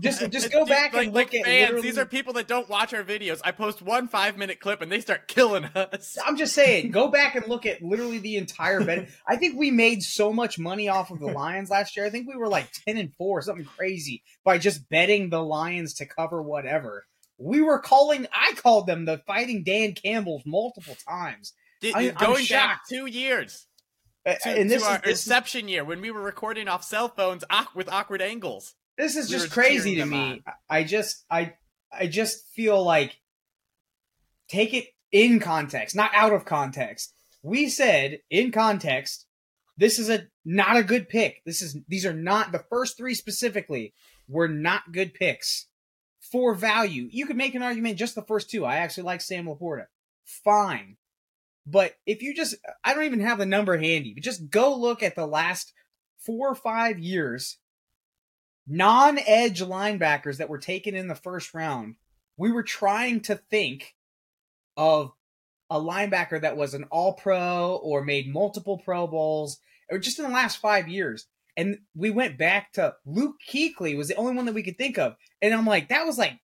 Just 0.00 0.30
just 0.30 0.52
go 0.52 0.64
back 0.64 0.92
like, 0.94 1.06
and 1.06 1.14
like 1.14 1.26
look 1.32 1.34
at 1.40 1.44
fans. 1.44 1.60
literally- 1.66 1.82
These 1.82 1.98
are 1.98 2.06
people 2.06 2.32
that 2.34 2.46
don't 2.46 2.68
watch 2.68 2.94
our 2.94 3.02
videos. 3.02 3.40
I 3.44 3.50
post 3.50 3.82
one 3.82 4.06
five 4.08 4.36
minute 4.38 4.60
clip 4.60 4.80
and 4.80 4.90
they 4.90 5.00
start 5.00 5.26
killing 5.28 5.64
us. 5.64 6.16
I'm 6.24 6.36
just 6.36 6.54
saying, 6.54 6.92
go 6.92 7.08
back 7.18 7.34
and 7.34 7.46
look 7.48 7.66
at 7.66 7.82
literally 7.82 8.18
the 8.18 8.36
entire 8.36 8.82
bet. 8.84 9.08
I 9.26 9.34
think 9.36 9.58
we 9.58 9.70
made 9.72 10.02
so 10.02 10.32
much 10.32 10.58
money 10.60 10.88
off 10.88 11.10
of 11.10 11.18
the 11.18 11.26
Lions 11.26 11.70
last 11.70 11.96
year. 11.96 12.06
I 12.06 12.10
think 12.10 12.28
we 12.28 12.36
were 12.36 12.48
like 12.48 12.70
10 12.86 12.96
and 12.96 13.12
4, 13.16 13.42
something 13.42 13.66
crazy, 13.76 14.22
by 14.44 14.58
just 14.58 14.88
betting 14.88 15.30
the 15.30 15.42
Lions 15.42 15.94
to 15.94 16.06
cover 16.06 16.40
whatever. 16.40 17.04
We 17.38 17.62
were 17.62 17.78
calling, 17.78 18.26
I 18.32 18.52
called 18.56 18.86
them 18.86 19.04
the 19.04 19.22
fighting 19.26 19.62
Dan 19.64 19.94
Campbells 19.94 20.42
multiple 20.44 20.96
times. 21.08 21.52
Did- 21.80 21.94
I- 21.94 22.10
going 22.10 22.46
back 22.46 22.80
two 22.88 23.06
years 23.06 23.66
Uh, 24.26 24.34
to, 24.34 24.50
and 24.50 24.68
this 24.70 24.82
to 24.82 24.88
our 24.88 24.96
is, 24.96 25.24
this, 25.24 25.54
is, 25.54 25.54
year 25.68 25.84
when 25.84 26.00
we 26.00 26.10
were 26.10 26.20
recording 26.22 26.66
off 26.68 26.82
cell 26.82 27.08
phones 27.08 27.44
with 27.74 27.88
awkward 27.88 28.20
angles. 28.20 28.74
this 28.96 29.16
is 29.16 29.30
we 29.30 29.36
just 29.36 29.52
crazy 29.52 29.94
to 29.96 30.04
me. 30.04 30.42
I 30.68 30.82
just, 30.82 31.24
I, 31.30 31.54
I 31.92 32.08
just 32.08 32.46
feel 32.48 32.82
like 32.84 33.16
take 34.48 34.74
it 34.74 34.86
in 35.12 35.38
context, 35.40 35.94
not 35.94 36.10
out 36.14 36.32
of 36.32 36.44
context. 36.44 37.14
We 37.42 37.68
said 37.68 38.20
in 38.30 38.50
context, 38.50 39.26
this 39.76 39.98
is 40.00 40.10
a 40.10 40.26
not 40.44 40.76
a 40.76 40.82
good 40.82 41.08
pick. 41.08 41.42
This 41.46 41.62
is 41.62 41.76
these 41.86 42.04
are 42.04 42.12
not 42.12 42.50
the 42.50 42.64
first 42.68 42.96
three 42.96 43.14
specifically 43.14 43.94
were 44.28 44.48
not 44.48 44.92
good 44.92 45.14
picks 45.14 45.67
for 46.30 46.54
value. 46.54 47.08
You 47.10 47.26
could 47.26 47.36
make 47.36 47.54
an 47.54 47.62
argument 47.62 47.98
just 47.98 48.14
the 48.14 48.22
first 48.22 48.50
two. 48.50 48.64
I 48.64 48.76
actually 48.76 49.04
like 49.04 49.20
Sam 49.20 49.46
Laporta. 49.46 49.86
Fine. 50.24 50.96
But 51.66 51.94
if 52.06 52.22
you 52.22 52.34
just 52.34 52.54
I 52.84 52.94
don't 52.94 53.04
even 53.04 53.20
have 53.20 53.38
the 53.38 53.46
number 53.46 53.76
handy, 53.76 54.14
but 54.14 54.22
just 54.22 54.50
go 54.50 54.74
look 54.76 55.02
at 55.02 55.14
the 55.14 55.26
last 55.26 55.72
four 56.18 56.48
or 56.48 56.54
five 56.54 56.98
years. 56.98 57.58
non-edge 58.66 59.62
linebackers 59.62 60.36
that 60.36 60.48
were 60.48 60.58
taken 60.58 60.94
in 60.94 61.08
the 61.08 61.14
first 61.14 61.54
round, 61.54 61.96
we 62.36 62.52
were 62.52 62.62
trying 62.62 63.20
to 63.22 63.34
think 63.34 63.94
of 64.76 65.12
a 65.70 65.80
linebacker 65.80 66.40
that 66.40 66.56
was 66.56 66.74
an 66.74 66.84
all 66.84 67.14
pro 67.14 67.76
or 67.82 68.04
made 68.04 68.32
multiple 68.32 68.78
pro 68.78 69.06
bowls 69.06 69.58
or 69.90 69.98
just 69.98 70.18
in 70.18 70.24
the 70.24 70.30
last 70.30 70.58
five 70.58 70.88
years. 70.88 71.26
And 71.58 71.78
we 71.94 72.08
went 72.10 72.38
back 72.38 72.72
to 72.74 72.94
Luke 73.04 73.34
Kuechly 73.50 73.94
was 73.96 74.08
the 74.08 74.14
only 74.14 74.34
one 74.34 74.46
that 74.46 74.54
we 74.54 74.62
could 74.62 74.78
think 74.78 74.96
of. 74.96 75.16
And 75.42 75.52
I'm 75.52 75.66
like, 75.66 75.88
that 75.90 76.06
was 76.06 76.16
like 76.16 76.38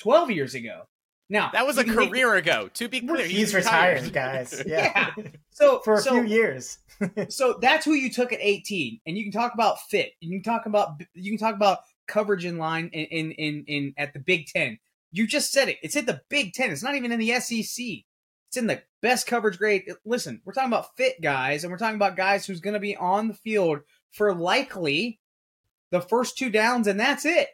12 0.00 0.30
years 0.30 0.54
ago. 0.54 0.82
Now 1.28 1.50
That 1.52 1.66
was 1.66 1.76
a 1.78 1.82
can 1.84 1.96
make- 1.96 2.10
career 2.10 2.34
ago. 2.34 2.68
To 2.74 2.86
be 2.88 3.00
clear, 3.00 3.26
He's 3.26 3.52
retired, 3.54 4.12
guys. 4.12 4.62
Yeah. 4.66 5.10
Yeah. 5.16 5.24
So 5.50 5.80
For 5.80 5.94
a 5.94 6.00
so, 6.00 6.12
few 6.12 6.24
years. 6.24 6.78
so 7.30 7.58
that's 7.60 7.84
who 7.84 7.94
you 7.94 8.10
took 8.10 8.32
at 8.32 8.38
18 8.40 9.00
and 9.06 9.16
you 9.18 9.24
can 9.24 9.32
talk 9.32 9.52
about 9.54 9.80
fit 9.90 10.12
you 10.20 10.30
can 10.40 10.42
talk 10.42 10.64
about 10.66 11.02
you 11.14 11.30
can 11.30 11.38
talk 11.38 11.54
about 11.54 11.80
coverage 12.08 12.44
in 12.46 12.56
line 12.58 12.88
in 12.92 13.06
in 13.06 13.32
in, 13.32 13.64
in 13.66 13.94
at 13.98 14.14
the 14.14 14.18
big 14.18 14.46
10 14.46 14.78
you 15.12 15.26
just 15.26 15.52
said 15.52 15.68
it 15.68 15.76
it's 15.82 15.94
in 15.96 16.06
the 16.06 16.22
big 16.30 16.54
10 16.54 16.70
it's 16.70 16.82
not 16.82 16.94
even 16.94 17.12
in 17.12 17.18
the 17.18 17.28
sec 17.38 17.58
it's 18.48 18.56
in 18.56 18.66
the 18.66 18.82
best 19.02 19.26
coverage 19.26 19.58
grade 19.58 19.82
listen 20.06 20.40
we're 20.46 20.54
talking 20.54 20.70
about 20.70 20.96
fit 20.96 21.20
guys 21.20 21.64
and 21.64 21.70
we're 21.70 21.76
talking 21.76 21.96
about 21.96 22.16
guys 22.16 22.46
who's 22.46 22.60
going 22.60 22.72
to 22.72 22.80
be 22.80 22.96
on 22.96 23.28
the 23.28 23.34
field 23.34 23.80
for 24.16 24.34
likely 24.34 25.20
the 25.90 26.00
first 26.00 26.36
two 26.36 26.50
downs 26.50 26.86
and 26.86 26.98
that's 26.98 27.24
it 27.24 27.48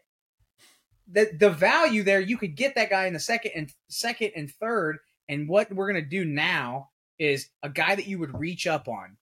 the 1.06 1.30
the 1.38 1.50
value 1.50 2.02
there 2.02 2.20
you 2.20 2.38
could 2.38 2.56
get 2.56 2.74
that 2.74 2.90
guy 2.90 3.06
in 3.06 3.12
the 3.12 3.20
second 3.20 3.52
and 3.54 3.72
second 3.88 4.32
and 4.36 4.50
third 4.50 4.98
and 5.28 5.48
what 5.48 5.72
we're 5.72 5.90
going 5.90 6.02
to 6.02 6.08
do 6.08 6.24
now 6.24 6.90
is 7.18 7.48
a 7.62 7.68
guy 7.68 7.94
that 7.94 8.06
you 8.06 8.18
would 8.18 8.38
reach 8.38 8.66
up 8.66 8.88
on 8.88 9.16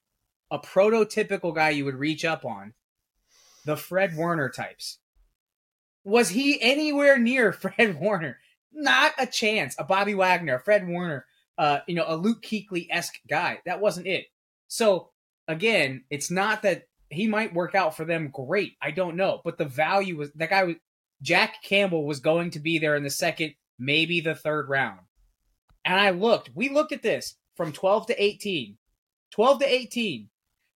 a 0.51 0.59
prototypical 0.59 1.55
guy 1.55 1.71
you 1.71 1.85
would 1.85 1.95
reach 1.95 2.25
up 2.25 2.45
on, 2.45 2.75
the 3.65 3.77
Fred 3.77 4.17
Warner 4.17 4.49
types. 4.49 4.99
Was 6.05 6.31
he 6.31 6.61
anywhere 6.61 7.19
near 7.19 7.53
Fred 7.53 8.01
Warner? 8.01 8.39
Not 8.73 9.13
a 9.19 9.27
chance. 9.27 9.75
A 9.79 9.85
Bobby 9.85 10.15
Wagner, 10.15 10.57
a 10.57 10.61
Fred 10.61 10.87
Warner, 10.87 11.27
uh, 11.59 11.81
you 11.87 11.95
know, 11.95 12.05
a 12.07 12.17
Luke 12.17 12.43
Kuechly 12.43 12.87
esque 12.91 13.21
guy. 13.29 13.61
That 13.67 13.81
wasn't 13.81 14.07
it. 14.07 14.27
So 14.69 15.11
again, 15.47 16.05
it's 16.11 16.31
not 16.31 16.63
that 16.63 16.85
he 17.11 17.27
might 17.27 17.53
work 17.55 17.75
out 17.75 17.97
for 17.97 18.05
them 18.05 18.31
great. 18.33 18.77
I 18.81 18.93
don't 18.93 19.17
know, 19.17 19.41
but 19.45 19.59
the 19.59 19.65
value 19.65 20.17
was 20.17 20.33
that 20.35 20.51
guy 20.51 20.65
was 20.65 20.77
Jack 21.23 21.63
Campbell 21.63 22.07
was 22.07 22.21
going 22.21 22.51
to 22.53 22.61
be 22.61 22.79
there 22.79 22.97
in 22.97 23.03
the 23.03 23.11
second, 23.11 23.55
maybe 23.79 24.21
the 24.21 24.35
third 24.35 24.69
round. 24.69 25.01
And 25.85 25.99
I 25.99 26.11
looked. 26.11 26.51
We 26.55 26.69
looked 26.71 26.93
at 26.93 27.03
this 27.03 27.37
from 27.57 27.73
12 27.73 28.07
to 28.07 28.23
18. 28.23 28.79
12 29.33 29.59
to 29.61 29.67
18. 29.67 30.29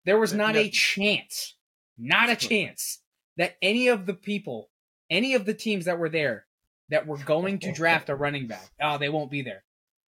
There 0.06 0.20
was 0.20 0.34
not 0.34 0.56
No. 0.56 0.62
a 0.62 0.70
chance, 0.70 1.56
not 1.98 2.30
a 2.30 2.36
chance 2.36 3.00
that 3.38 3.56
any 3.62 3.88
of 3.88 4.06
the 4.06 4.14
people, 4.14 4.70
any 5.10 5.34
of 5.34 5.46
the 5.46 5.54
teams 5.54 5.86
that 5.86 5.98
were 6.00 6.10
there 6.10 6.46
that 6.90 7.08
were 7.08 7.18
going 7.18 7.60
to 7.60 7.72
draft 7.72 8.10
a 8.10 8.16
running 8.16 8.48
back, 8.48 8.70
oh, 8.82 8.98
they 8.98 9.10
won't 9.10 9.32
be 9.32 9.42
there. 9.42 9.64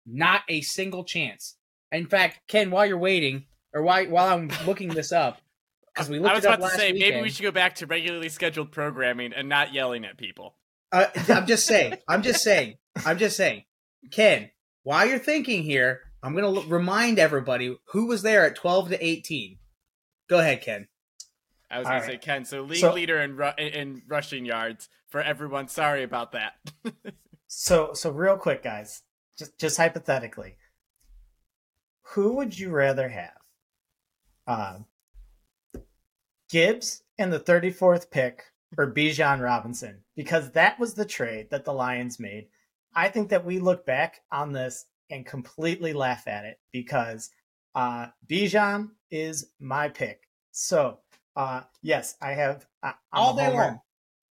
Not 0.06 0.41
a 0.49 0.62
single 0.62 1.04
chance. 1.04 1.56
In 1.91 2.08
fact, 2.08 2.39
Ken, 2.47 2.71
while 2.71 2.86
you're 2.86 2.97
waiting, 2.97 3.45
or 3.73 3.84
while, 3.84 4.06
while 4.08 4.34
I'm 4.34 4.49
looking 4.65 4.89
this 4.89 5.12
up, 5.12 5.39
because 5.95 6.10
we 6.10 6.19
looked 6.19 6.31
I 6.31 6.36
was 6.36 6.43
it 6.45 6.47
up 6.47 6.60
about 6.60 6.65
to 6.67 6.71
last 6.73 6.79
say 6.79 6.91
maybe 6.91 7.21
we 7.21 7.29
should 7.29 7.43
go 7.43 7.51
back 7.51 7.75
to 7.75 7.88
regularly 7.88 8.29
scheduled 8.29 8.71
programming 8.71 9.34
and 9.34 9.47
not 9.49 9.73
yelling 9.73 10.03
at 10.05 10.17
people. 10.17 10.55
Uh, 10.91 11.05
I'm 11.29 11.47
just 11.47 11.65
saying. 11.65 11.95
I'm 12.08 12.21
just 12.21 12.43
saying. 12.43 12.75
I'm 13.05 13.17
just 13.17 13.36
saying. 13.38 13.63
Ken, 14.12 14.51
while 14.84 15.05
you're 15.08 15.17
thinking 15.19 15.63
here, 15.63 16.01
I'm 16.21 16.34
going 16.36 16.43
to 16.53 16.62
l- 16.62 16.67
remind 16.67 17.17
everybody 17.17 17.77
who 17.93 18.05
was 18.08 18.21
there 18.21 18.45
at 18.45 18.55
12 18.55 18.89
to 18.89 19.05
18. 19.05 19.58
Go 20.29 20.39
ahead, 20.39 20.62
Ken. 20.62 20.88
I 21.71 21.79
was 21.79 21.88
All 21.88 21.93
going 21.93 22.01
to 22.03 22.08
say 22.10 22.17
Ken, 22.17 22.45
so 22.45 22.62
league 22.62 22.79
So- 22.79 22.93
leader 22.93 23.19
in 23.21 23.36
ru- 23.36 23.55
in 23.58 24.03
rushing 24.08 24.45
yards 24.45 24.89
for 25.08 25.21
everyone. 25.21 25.67
Sorry 25.67 26.03
about 26.03 26.34
that. 26.34 26.53
So 27.47 27.93
so 27.93 28.10
real 28.10 28.38
quick, 28.38 28.63
guys, 28.63 29.03
just 29.38 29.58
just 29.58 29.77
hypothetically, 29.77 30.58
who 32.13 32.34
would 32.36 32.58
you 32.60 32.69
rather 32.69 33.08
have? 33.08 33.31
Um, 34.47 34.86
Gibbs 36.49 37.03
and 37.17 37.31
the 37.31 37.39
34th 37.39 38.10
pick 38.10 38.43
or 38.77 38.91
Bijan 38.91 39.41
Robinson? 39.41 40.03
Because 40.15 40.51
that 40.51 40.79
was 40.79 40.93
the 40.93 41.05
trade 41.05 41.49
that 41.51 41.65
the 41.65 41.73
Lions 41.73 42.19
made. 42.19 42.47
I 42.93 43.10
think 43.10 43.29
that 43.29 43.45
we 43.45 43.60
look 43.60 43.86
back 43.86 44.21
on 44.31 44.53
this 44.53 44.86
and 45.10 45.25
completely 45.25 45.93
laugh 45.93 46.27
at 46.27 46.45
it 46.45 46.60
because 46.71 47.29
uh, 47.75 48.08
Bijan 48.27 48.91
is 49.12 49.49
my 49.60 49.89
pick. 49.89 50.21
So 50.51 50.99
uh, 51.36 51.62
yes, 51.81 52.15
I 52.21 52.31
have 52.31 52.65
I'm 52.81 52.93
All 53.12 53.36
day 53.36 53.53
long. 53.53 53.79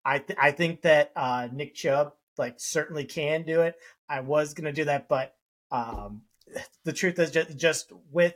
I 0.04 0.20
th- 0.20 0.39
I 0.41 0.52
think 0.52 0.82
that 0.82 1.12
uh, 1.15 1.48
Nick 1.52 1.76
Chubb 1.76 2.13
like 2.38 2.56
certainly 2.58 3.06
can 3.06 3.43
do 3.43 3.62
it. 3.62 3.76
I 4.10 4.22
was 4.22 4.54
gonna 4.54 4.72
do 4.72 4.86
that, 4.86 5.08
but 5.08 5.36
um, 5.72 6.24
the 6.86 6.93
truth 6.93 7.20
is 7.20 7.32
just 7.32 7.58
just 7.58 7.91
with 8.12 8.36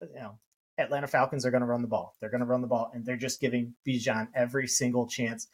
you 0.00 0.20
know 0.20 0.38
Atlanta 0.80 1.06
Falcons 1.06 1.46
are 1.46 1.50
gonna 1.50 1.66
run 1.66 1.82
the 1.82 1.88
ball. 1.88 2.16
They're 2.20 2.30
gonna 2.30 2.46
run 2.46 2.60
the 2.60 2.66
ball, 2.66 2.90
and 2.94 3.04
they're 3.04 3.16
just 3.16 3.40
giving 3.40 3.74
Bijan 3.86 4.28
every 4.34 4.66
single 4.66 5.06
chance. 5.06 5.48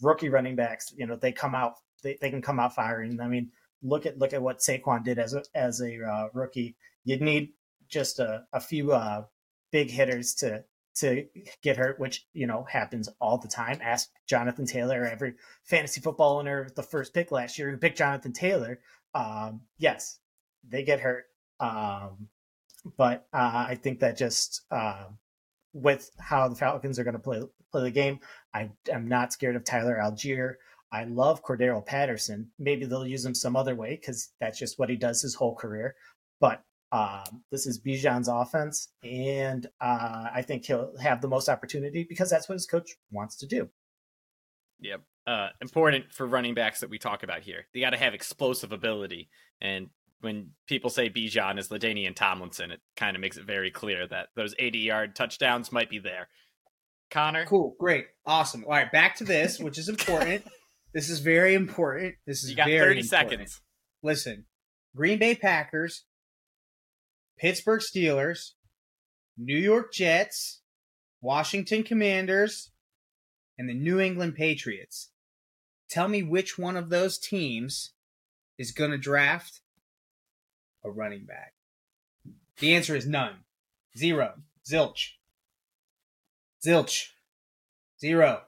Rookie 0.00 0.28
running 0.28 0.56
backs, 0.56 0.92
you 0.96 1.06
know, 1.06 1.16
they 1.16 1.32
come 1.32 1.54
out 1.54 1.74
they, 2.02 2.18
they 2.20 2.30
can 2.30 2.42
come 2.42 2.60
out 2.60 2.74
firing. 2.74 3.20
I 3.20 3.28
mean, 3.28 3.50
look 3.82 4.06
at 4.06 4.18
look 4.18 4.32
at 4.32 4.42
what 4.42 4.58
Saquon 4.58 5.04
did 5.04 5.18
as 5.18 5.34
a 5.34 5.42
as 5.54 5.80
a 5.80 6.04
uh, 6.04 6.28
rookie. 6.32 6.76
You'd 7.04 7.22
need 7.22 7.52
just 7.88 8.18
a, 8.18 8.44
a 8.52 8.60
few 8.60 8.92
uh, 8.92 9.24
big 9.72 9.90
hitters 9.90 10.34
to 10.36 10.64
to 10.96 11.26
get 11.62 11.76
hurt, 11.76 11.98
which 12.00 12.26
you 12.32 12.46
know 12.46 12.66
happens 12.68 13.08
all 13.20 13.38
the 13.38 13.48
time. 13.48 13.78
Ask 13.82 14.10
Jonathan 14.26 14.66
Taylor, 14.66 15.04
every 15.04 15.34
fantasy 15.64 16.00
football 16.00 16.38
owner, 16.38 16.68
the 16.74 16.82
first 16.82 17.14
pick 17.14 17.30
last 17.30 17.58
year 17.58 17.70
who 17.70 17.76
picked 17.76 17.98
Jonathan 17.98 18.32
Taylor. 18.32 18.80
Um, 19.14 19.62
yes, 19.78 20.18
they 20.68 20.82
get 20.82 21.00
hurt, 21.00 21.24
um, 21.60 22.28
but 22.96 23.26
uh, 23.32 23.66
I 23.68 23.78
think 23.80 24.00
that 24.00 24.16
just 24.16 24.62
uh, 24.70 25.06
with 25.72 26.10
how 26.18 26.48
the 26.48 26.56
Falcons 26.56 26.98
are 26.98 27.04
going 27.04 27.14
to 27.14 27.20
play 27.20 27.42
play 27.70 27.82
the 27.82 27.90
game, 27.90 28.20
I 28.54 28.70
am 28.90 29.08
not 29.08 29.32
scared 29.32 29.56
of 29.56 29.64
Tyler 29.64 29.98
Allgeier. 30.02 30.54
I 30.90 31.04
love 31.04 31.44
Cordarrelle 31.44 31.84
Patterson. 31.84 32.50
Maybe 32.58 32.86
they'll 32.86 33.06
use 33.06 33.24
him 33.24 33.34
some 33.34 33.56
other 33.56 33.74
way 33.74 33.96
because 33.96 34.30
that's 34.40 34.58
just 34.58 34.78
what 34.78 34.88
he 34.88 34.96
does 34.96 35.20
his 35.20 35.34
whole 35.34 35.54
career. 35.54 35.94
But 36.40 36.62
um, 36.92 37.42
this 37.50 37.66
is 37.66 37.80
Bijan's 37.80 38.28
offense, 38.28 38.88
and 39.02 39.66
uh, 39.80 40.28
I 40.34 40.42
think 40.42 40.64
he'll 40.64 40.96
have 40.98 41.20
the 41.20 41.28
most 41.28 41.50
opportunity 41.50 42.06
because 42.08 42.30
that's 42.30 42.48
what 42.48 42.54
his 42.54 42.66
coach 42.66 42.96
wants 43.10 43.36
to 43.36 43.46
do. 43.46 43.68
Yep. 44.80 45.02
Uh, 45.26 45.48
important 45.60 46.10
for 46.10 46.26
running 46.26 46.54
backs 46.54 46.80
that 46.80 46.88
we 46.88 46.98
talk 46.98 47.22
about 47.22 47.42
here. 47.42 47.66
They 47.74 47.80
got 47.80 47.90
to 47.90 47.98
have 47.98 48.14
explosive 48.14 48.72
ability. 48.72 49.28
And 49.60 49.88
when 50.20 50.50
people 50.66 50.90
say 50.90 51.08
Bijan 51.08 51.58
is 51.58 51.68
Ladainian 51.68 52.14
Tomlinson, 52.14 52.70
it 52.70 52.80
kind 52.96 53.16
of 53.16 53.20
makes 53.20 53.36
it 53.36 53.44
very 53.44 53.70
clear 53.70 54.06
that 54.08 54.28
those 54.36 54.54
80 54.58 54.78
yard 54.78 55.16
touchdowns 55.16 55.70
might 55.70 55.90
be 55.90 55.98
there. 55.98 56.28
Connor? 57.10 57.46
Cool. 57.46 57.74
Great. 57.78 58.06
Awesome. 58.26 58.64
All 58.64 58.70
right. 58.70 58.90
Back 58.90 59.16
to 59.16 59.24
this, 59.24 59.58
which 59.58 59.78
is 59.78 59.88
important. 59.88 60.44
this 60.94 61.08
is 61.08 61.20
very 61.20 61.54
important. 61.54 62.16
This 62.26 62.42
is 62.42 62.50
You 62.50 62.56
got 62.56 62.66
very 62.66 62.78
30 62.80 63.00
important. 63.00 63.08
seconds. 63.30 63.60
Listen, 64.02 64.44
Green 64.94 65.18
Bay 65.18 65.34
Packers, 65.34 66.04
Pittsburgh 67.38 67.80
Steelers, 67.80 68.52
New 69.36 69.56
York 69.56 69.92
Jets, 69.92 70.60
Washington 71.20 71.82
Commanders, 71.82 72.70
and 73.56 73.68
the 73.68 73.74
New 73.74 74.00
England 74.00 74.34
Patriots. 74.34 75.10
Tell 75.88 76.08
me 76.08 76.22
which 76.22 76.58
one 76.58 76.76
of 76.76 76.90
those 76.90 77.18
teams 77.18 77.92
is 78.58 78.72
going 78.72 78.90
to 78.90 78.98
draft 78.98 79.62
a 80.84 80.90
running 80.90 81.24
back. 81.24 81.54
The 82.58 82.74
answer 82.74 82.96
is 82.96 83.06
none. 83.06 83.36
Zero. 83.96 84.34
Zilch. 84.68 85.12
Zilch. 86.64 87.08
Zero. 88.00 88.42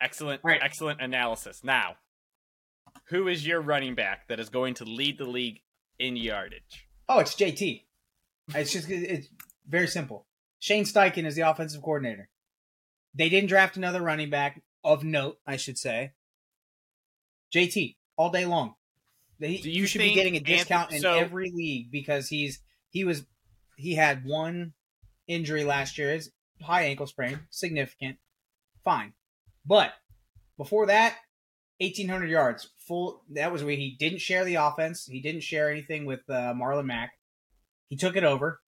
Excellent, 0.00 0.40
right. 0.44 0.60
excellent 0.62 1.00
analysis. 1.00 1.62
Now, 1.64 1.96
who 3.08 3.28
is 3.28 3.46
your 3.46 3.60
running 3.60 3.94
back 3.94 4.28
that 4.28 4.40
is 4.40 4.48
going 4.48 4.74
to 4.74 4.84
lead 4.84 5.18
the 5.18 5.24
league 5.24 5.60
in 5.98 6.16
yardage? 6.16 6.88
Oh, 7.08 7.20
it's 7.20 7.34
JT. 7.34 7.84
It's 8.54 8.72
just 8.72 8.90
it's 8.90 9.28
very 9.66 9.88
simple. 9.88 10.26
Shane 10.58 10.84
Steichen 10.84 11.26
is 11.26 11.34
the 11.34 11.48
offensive 11.48 11.82
coordinator. 11.82 12.28
They 13.14 13.28
didn't 13.28 13.48
draft 13.48 13.76
another 13.76 14.02
running 14.02 14.30
back 14.30 14.62
of 14.84 15.02
note, 15.02 15.38
I 15.46 15.56
should 15.56 15.78
say. 15.78 16.12
JT 17.54 17.96
all 18.16 18.30
day 18.30 18.44
long. 18.44 18.74
Do 19.40 19.48
you, 19.48 19.86
should 19.86 20.00
be 20.00 20.14
getting 20.14 20.36
a 20.36 20.40
discount 20.40 20.90
Anth- 20.90 20.98
in 20.98 21.04
every 21.04 21.50
league 21.54 21.90
because 21.90 22.28
he's 22.28 22.60
he 22.90 23.04
was 23.04 23.24
he 23.76 23.94
had 23.94 24.24
one 24.24 24.72
injury 25.28 25.64
last 25.64 25.98
year, 25.98 26.12
his 26.12 26.30
high 26.62 26.82
ankle 26.84 27.06
sprain, 27.06 27.40
significant, 27.50 28.16
fine. 28.84 29.12
But 29.64 29.92
before 30.56 30.86
that, 30.86 31.16
eighteen 31.80 32.08
hundred 32.08 32.30
yards, 32.30 32.70
full. 32.78 33.22
That 33.30 33.52
was 33.52 33.62
where 33.62 33.76
he 33.76 33.96
didn't 33.98 34.20
share 34.20 34.44
the 34.44 34.54
offense. 34.54 35.04
He 35.04 35.20
didn't 35.20 35.42
share 35.42 35.70
anything 35.70 36.06
with 36.06 36.20
uh, 36.28 36.54
Marlon 36.54 36.86
Mack. 36.86 37.12
He 37.88 37.96
took 37.96 38.16
it 38.16 38.24
over. 38.24 38.60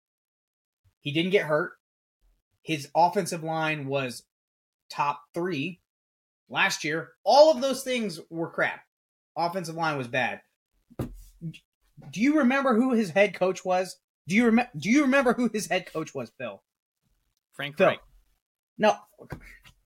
He 1.02 1.12
didn't 1.12 1.32
get 1.32 1.46
hurt. 1.46 1.74
His 2.62 2.90
offensive 2.94 3.44
line 3.44 3.88
was 3.88 4.24
top 4.90 5.22
three 5.34 5.80
Last 6.50 6.84
year, 6.84 7.12
all 7.24 7.52
of 7.52 7.62
those 7.62 7.84
things 7.84 8.20
were 8.30 8.50
crap. 8.50 8.82
Offensive 9.36 9.76
line 9.76 9.98
was 9.98 10.08
bad. 10.08 10.42
Do 12.12 12.22
you 12.22 12.40
remember 12.40 12.76
who 12.76 12.94
his 12.94 13.10
head 13.12 13.34
coach 13.34 13.66
was? 13.66 13.98
Do 14.28 14.36
you 14.36 14.46
remember? 14.46 14.72
Do 14.78 14.90
you 14.90 15.02
remember 15.04 15.34
who 15.34 15.50
his 15.52 15.68
head 15.68 15.92
coach 15.92 16.14
was, 16.14 16.32
Phil? 16.38 16.62
Frank 17.54 17.78
Phil. 17.78 17.88
Reich. 17.88 18.00
No, 18.78 18.96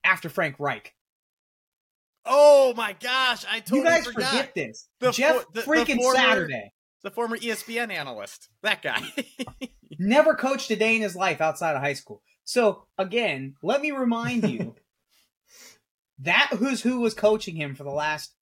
after 0.04 0.28
Frank 0.30 0.56
Reich. 0.60 0.94
Oh 2.26 2.74
my 2.76 2.94
gosh, 2.94 3.46
I 3.50 3.60
totally 3.62 3.80
you 3.80 3.86
guys 3.86 4.06
forgot. 4.06 4.30
forget 4.30 4.56
this. 4.56 4.88
The 5.00 5.12
Jeff 5.12 5.36
for- 5.44 5.46
the- 5.54 5.62
the 5.62 5.66
freaking 5.68 5.98
former- 5.98 6.16
Saturday 6.18 6.72
The 7.04 7.12
former 7.12 7.38
ESPN 7.38 7.92
analyst. 7.92 8.50
That 8.62 8.82
guy. 8.82 9.02
never 10.00 10.36
coached 10.36 10.70
a 10.72 10.76
day 10.76 10.96
in 10.96 11.02
his 11.02 11.16
life 11.16 11.42
outside 11.42 11.76
of 11.76 11.82
high 11.82 11.94
school. 11.94 12.22
So 12.44 12.86
again, 12.98 13.56
let 13.64 13.82
me 13.82 13.92
remind 13.92 14.48
you 14.50 14.76
that 16.20 16.50
who's 16.58 16.82
who 16.82 17.00
was 17.00 17.14
coaching 17.14 17.56
him 17.56 17.74
for 17.76 17.84
the 17.84 17.90
last, 17.92 18.36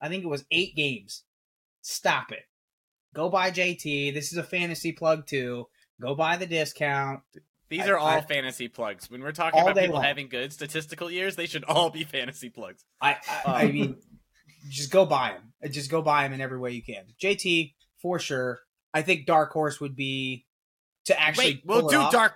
I 0.00 0.08
think 0.08 0.22
it 0.24 0.28
was 0.28 0.44
eight 0.52 0.76
games. 0.76 1.24
Stop 1.82 2.30
it. 2.30 2.42
Go 3.14 3.28
buy 3.30 3.50
JT. 3.50 4.12
This 4.12 4.32
is 4.32 4.38
a 4.38 4.42
fantasy 4.42 4.92
plug 4.92 5.26
too. 5.26 5.68
Go 6.00 6.14
buy 6.14 6.36
the 6.36 6.46
discount. 6.46 7.20
These 7.70 7.82
I- 7.86 7.90
are 7.90 7.98
all 7.98 8.08
I- 8.08 8.20
fantasy 8.20 8.68
plugs. 8.68 9.10
When 9.10 9.22
we're 9.22 9.32
talking 9.32 9.60
about 9.60 9.76
people 9.76 9.94
long. 9.96 10.04
having 10.04 10.28
good 10.28 10.52
statistical 10.52 11.10
years, 11.10 11.36
they 11.36 11.46
should 11.46 11.64
all 11.64 11.90
be 11.90 12.04
fantasy 12.04 12.50
plugs. 12.50 12.84
I 13.00 13.16
I, 13.26 13.42
I 13.46 13.64
um, 13.66 13.72
mean, 13.72 13.96
just 14.68 14.90
go 14.90 15.06
buy 15.06 15.30
them. 15.30 15.52
Uh, 15.64 15.68
just 15.68 15.90
go 15.90 16.02
buy 16.02 16.24
them 16.24 16.32
in 16.34 16.40
every 16.40 16.58
way 16.58 16.72
you 16.72 16.82
can. 16.82 17.04
JT 17.22 17.74
for 18.02 18.18
sure. 18.18 18.58
I 18.92 19.02
think 19.02 19.26
dark 19.26 19.52
horse 19.52 19.80
would 19.80 19.96
be 19.96 20.46
to 21.06 21.18
actually. 21.20 21.44
Wait, 21.46 21.62
we'll 21.64 21.88
do 21.88 21.98
off. 22.00 22.12
dark. 22.12 22.34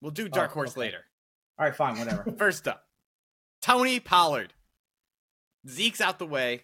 We'll 0.00 0.10
do 0.12 0.28
dark 0.28 0.50
Oh, 0.52 0.54
horse 0.54 0.72
okay. 0.72 0.80
later. 0.80 1.04
All 1.58 1.66
right, 1.66 1.74
fine, 1.76 1.98
whatever. 1.98 2.32
First 2.38 2.66
up, 2.68 2.82
Tony 3.62 4.00
Pollard. 4.00 4.54
Zeke's 5.68 6.00
out 6.00 6.18
the 6.18 6.26
way. 6.26 6.62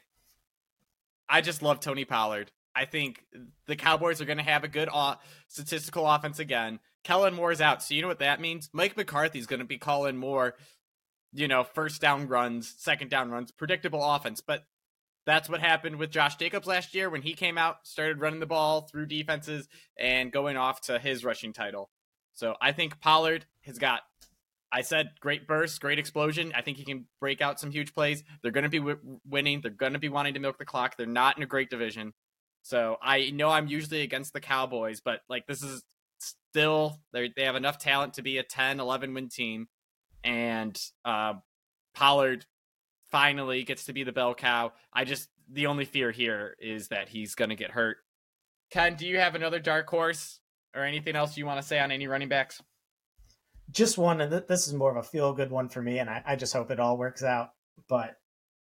I 1.29 1.41
just 1.41 1.63
love 1.63 1.81
Tony 1.81 2.05
Pollard. 2.05 2.51
I 2.75 2.85
think 2.85 3.25
the 3.67 3.77
Cowboys 3.77 4.21
are 4.21 4.25
going 4.25 4.39
to 4.39 4.45
have 4.45 4.65
a 4.65 4.69
good 4.69 4.89
o- 4.93 5.17
statistical 5.49 6.07
offense 6.07 6.39
again. 6.39 6.79
Kellen 7.03 7.35
Moore's 7.35 7.61
out, 7.61 7.83
so 7.83 7.95
you 7.95 8.03
know 8.03 8.09
what 8.09 8.19
that 8.21 8.41
means. 8.41 8.69
Mike 8.73 8.97
McCarthy's 8.97 9.47
going 9.47 9.61
to 9.61 9.67
be 9.67 9.79
calling 9.79 10.17
more, 10.17 10.55
you 11.33 11.49
know, 11.49 11.65
first 11.65 12.01
down 12.01 12.29
runs, 12.29 12.75
second 12.79 13.11
down 13.11 13.31
runs, 13.31 13.51
predictable 13.51 14.05
offense. 14.05 14.41
But 14.41 14.65
that's 15.27 15.49
what 15.49 15.61
happened 15.61 15.97
with 15.97 16.11
Josh 16.11 16.37
Jacobs 16.37 16.67
last 16.67 16.95
year 16.95 17.11
when 17.11 17.23
he 17.23 17.35
came 17.35 17.59
out, 17.59 17.87
started 17.87 18.21
running 18.21 18.41
the 18.41 18.47
ball 18.47 18.83
through 18.83 19.07
defenses 19.07 19.69
and 19.99 20.33
going 20.33 20.57
off 20.57 20.83
to 20.83 20.99
his 20.99 21.25
rushing 21.25 21.53
title. 21.53 21.91
So 22.35 22.55
I 22.61 22.73
think 22.73 23.01
Pollard 23.01 23.47
has 23.63 23.79
got 23.79 24.03
I 24.73 24.83
said 24.83 25.11
great 25.21 25.49
burst, 25.49 25.81
great 25.81 25.99
explosion. 25.99 26.53
I 26.55 26.63
think 26.63 26.77
he 26.77 26.85
can 26.85 27.07
break 27.21 27.41
out 27.41 27.59
some 27.59 27.71
huge 27.71 27.93
plays. 27.93 28.23
They're 28.43 28.53
going 28.53 28.65
to 28.65 28.71
be 28.71 28.79
w- 28.79 29.19
winning. 29.29 29.61
They're 29.61 29.71
going 29.71 29.95
to 29.95 29.99
be 29.99 30.09
wanting 30.09 30.35
to 30.35 30.41
milk 30.41 30.59
the 30.59 30.65
clock. 30.65 30.97
They're 30.97 31.07
not 31.07 31.37
in 31.37 31.43
a 31.43 31.47
great 31.47 31.71
division. 31.71 32.13
So 32.63 32.97
I 33.03 33.31
know 33.31 33.49
I'm 33.49 33.69
usually 33.69 34.03
against 34.03 34.33
the 34.33 34.41
Cowboys, 34.41 35.01
but 35.01 35.21
like 35.29 35.47
this 35.47 35.63
is 35.63 35.83
still 36.21 37.01
they 37.13 37.33
they 37.35 37.45
have 37.45 37.57
enough 37.57 37.79
talent 37.79 38.15
to 38.15 38.23
be 38.23 38.39
a 38.39 38.43
10, 38.43 38.81
11 38.81 39.15
win 39.15 39.29
team 39.29 39.69
and 40.23 40.79
uh 41.05 41.35
Pollard 41.95 42.47
finally 43.11 43.65
gets 43.65 43.87
to 43.87 43.93
be 43.93 44.05
the 44.05 44.13
bell 44.13 44.35
cow. 44.35 44.73
I 44.93 45.05
just 45.05 45.29
the 45.51 45.67
only 45.67 45.85
fear 45.85 46.11
here 46.11 46.57
is 46.61 46.89
that 46.89 47.09
he's 47.09 47.35
going 47.35 47.49
to 47.49 47.57
get 47.57 47.73
hurt. 47.73 47.97
Ken, 48.71 48.95
do 48.95 49.07
you 49.07 49.19
have 49.19 49.35
another 49.35 49.59
dark 49.59 49.89
horse 49.91 50.39
or 50.77 50.85
anything 50.85 51.17
else 51.17 51.37
you 51.37 51.45
want 51.45 51.61
to 51.61 51.67
say 51.67 51.81
on 51.81 51.91
any 51.91 52.07
running 52.07 52.29
backs? 52.29 52.63
just 53.73 53.99
one, 53.99 54.21
and 54.21 54.31
th- 54.31 54.47
this 54.47 54.67
is 54.67 54.75
more 54.75 54.91
of 54.91 54.97
a 54.97 55.03
feel 55.03 55.33
good 55.33 55.51
one 55.51 55.69
for 55.69 55.83
me, 55.83 55.99
and 55.99 56.11
I, 56.11 56.23
I 56.27 56.37
just 56.37 56.53
hope 56.53 56.71
it 56.71 56.81
all 56.81 56.97
works 56.97 57.23
out. 57.23 57.51
But 57.89 58.17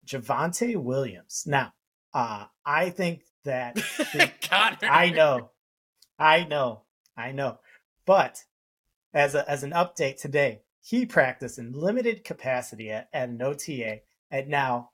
Javonte 0.05 0.75
Williams. 0.77 1.43
Now, 1.45 1.73
uh, 2.13 2.45
I 2.65 2.89
think 2.89 3.23
that. 3.45 3.78
I 4.84 5.10
know, 5.10 5.52
I 6.17 6.43
know, 6.45 6.84
I 7.17 7.32
know. 7.32 7.60
But 8.06 8.43
as 9.13 9.36
a, 9.36 9.49
as 9.49 9.63
an 9.63 9.71
update 9.71 10.19
today, 10.19 10.62
he 10.82 11.06
practiced 11.06 11.60
in 11.60 11.73
limited 11.73 12.23
capacity 12.23 12.89
at, 12.91 13.10
at 13.13 13.30
an 13.30 13.41
OTA, 13.41 13.99
and 14.32 14.47
now 14.47 14.91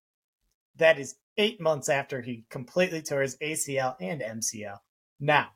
that 0.78 1.00
is 1.00 1.16
eight 1.38 1.62
months 1.62 1.90
after 1.90 2.22
he 2.22 2.46
completely 2.50 3.02
tore 3.02 3.22
his 3.22 3.38
ACL 3.38 3.96
and 4.00 4.22
MCL. 4.22 4.78
Now, 5.20 5.50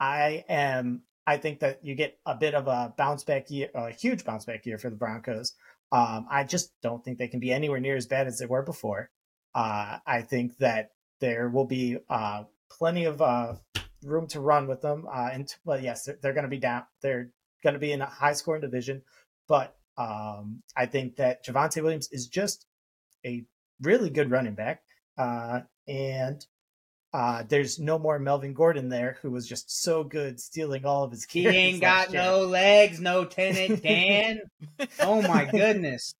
I 0.00 0.44
am. 0.48 1.02
I 1.26 1.36
think 1.36 1.60
that 1.60 1.84
you 1.84 1.94
get 1.94 2.18
a 2.24 2.34
bit 2.34 2.54
of 2.54 2.68
a 2.68 2.94
bounce 2.96 3.24
back 3.24 3.50
year, 3.50 3.68
a 3.74 3.90
huge 3.90 4.24
bounce 4.24 4.46
back 4.46 4.64
year 4.64 4.78
for 4.78 4.88
the 4.88 4.96
Broncos. 4.96 5.54
Um, 5.92 6.26
I 6.30 6.44
just 6.44 6.72
don't 6.82 7.04
think 7.04 7.18
they 7.18 7.28
can 7.28 7.40
be 7.40 7.52
anywhere 7.52 7.80
near 7.80 7.96
as 7.96 8.06
bad 8.06 8.26
as 8.26 8.38
they 8.38 8.46
were 8.46 8.62
before. 8.62 9.10
Uh, 9.54 9.98
I 10.06 10.22
think 10.22 10.56
that 10.58 10.90
there 11.20 11.48
will 11.48 11.64
be 11.64 11.98
uh, 12.08 12.44
plenty 12.70 13.04
of 13.04 13.20
uh, 13.20 13.54
room 14.04 14.26
to 14.28 14.40
run 14.40 14.66
with 14.66 14.80
them. 14.80 15.06
Uh, 15.12 15.30
and 15.32 15.54
well, 15.64 15.80
yes, 15.80 16.04
they're, 16.04 16.18
they're 16.22 16.32
going 16.32 16.44
to 16.44 16.50
be 16.50 16.58
down. 16.58 16.84
They're 17.02 17.30
going 17.62 17.74
to 17.74 17.80
be 17.80 17.92
in 17.92 18.00
a 18.00 18.06
high 18.06 18.32
scoring 18.32 18.62
division, 18.62 19.02
but 19.48 19.76
um, 19.96 20.62
I 20.76 20.86
think 20.86 21.16
that 21.16 21.44
Javonte 21.44 21.82
Williams 21.82 22.08
is 22.12 22.28
just 22.28 22.66
a 23.26 23.44
really 23.82 24.10
good 24.10 24.30
running 24.30 24.54
back. 24.54 24.82
Uh, 25.16 25.60
and 25.88 26.44
uh, 27.12 27.42
there's 27.48 27.78
no 27.78 27.98
more 27.98 28.18
Melvin 28.18 28.52
Gordon 28.52 28.88
there, 28.88 29.18
who 29.22 29.30
was 29.30 29.48
just 29.48 29.82
so 29.82 30.04
good, 30.04 30.38
stealing 30.38 30.84
all 30.84 31.04
of 31.04 31.10
his. 31.10 31.24
He 31.24 31.42
carries 31.42 31.56
ain't 31.56 31.80
got 31.80 32.12
year. 32.12 32.22
no 32.22 32.42
legs, 32.42 33.00
no 33.00 33.24
tenant 33.24 33.82
Dan. 33.82 34.40
oh 35.00 35.22
my 35.22 35.44
goodness. 35.46 36.14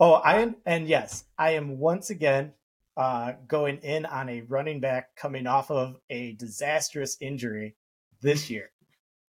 Oh, 0.00 0.12
I 0.12 0.40
am, 0.40 0.56
and 0.64 0.88
yes, 0.88 1.24
I 1.36 1.50
am 1.50 1.78
once 1.78 2.10
again 2.10 2.52
uh, 2.98 3.34
going 3.46 3.78
in 3.78 4.04
on 4.04 4.28
a 4.28 4.40
running 4.42 4.80
back 4.80 5.14
coming 5.14 5.46
off 5.46 5.70
of 5.70 5.96
a 6.10 6.32
disastrous 6.32 7.16
injury 7.20 7.76
this 8.20 8.50
year. 8.50 8.70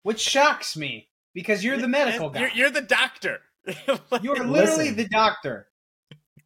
Which 0.03 0.21
shocks 0.21 0.75
me 0.75 1.11
because 1.35 1.63
you're 1.63 1.77
the 1.77 1.87
medical 1.87 2.31
guy. 2.31 2.41
You're, 2.41 2.51
you're 2.51 2.71
the 2.71 2.81
doctor. 2.81 3.41
You're 4.23 4.37
literally 4.47 4.53
Listen. 4.85 4.97
the 4.97 5.09
doctor. 5.09 5.67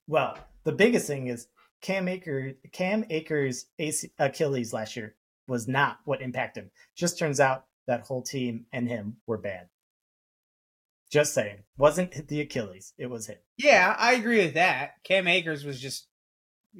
Well, 0.08 0.36
the 0.64 0.72
biggest 0.72 1.06
thing 1.06 1.28
is 1.28 1.46
Cam 1.80 2.08
Akers, 2.08 2.54
Cam 2.72 3.04
Akers' 3.10 3.66
AC, 3.78 4.10
Achilles 4.18 4.72
last 4.72 4.96
year 4.96 5.14
was 5.46 5.68
not 5.68 5.98
what 6.04 6.20
impacted 6.20 6.64
him. 6.64 6.70
Just 6.96 7.20
turns 7.20 7.38
out 7.38 7.66
that 7.86 8.00
whole 8.00 8.22
team 8.22 8.66
and 8.72 8.88
him 8.88 9.18
were 9.28 9.38
bad. 9.38 9.68
Just 11.12 11.32
saying, 11.32 11.58
wasn't 11.78 12.26
the 12.26 12.40
Achilles? 12.40 12.92
It 12.98 13.06
was 13.06 13.28
him. 13.28 13.38
Yeah, 13.56 13.94
I 13.96 14.14
agree 14.14 14.38
with 14.38 14.54
that. 14.54 14.94
Cam 15.04 15.28
Akers 15.28 15.64
was 15.64 15.78
just 15.80 16.08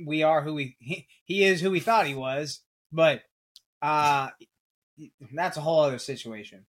we 0.07 0.22
are 0.22 0.42
who 0.42 0.55
we 0.55 0.76
he, 0.78 1.07
he 1.24 1.44
is 1.44 1.61
who 1.61 1.70
we 1.70 1.81
thought 1.81 2.07
he 2.07 2.14
was, 2.14 2.61
but 2.90 3.22
uh 3.81 4.31
that's 5.35 5.57
a 5.57 5.61
whole 5.61 5.81
other 5.81 5.98
situation. 5.98 6.66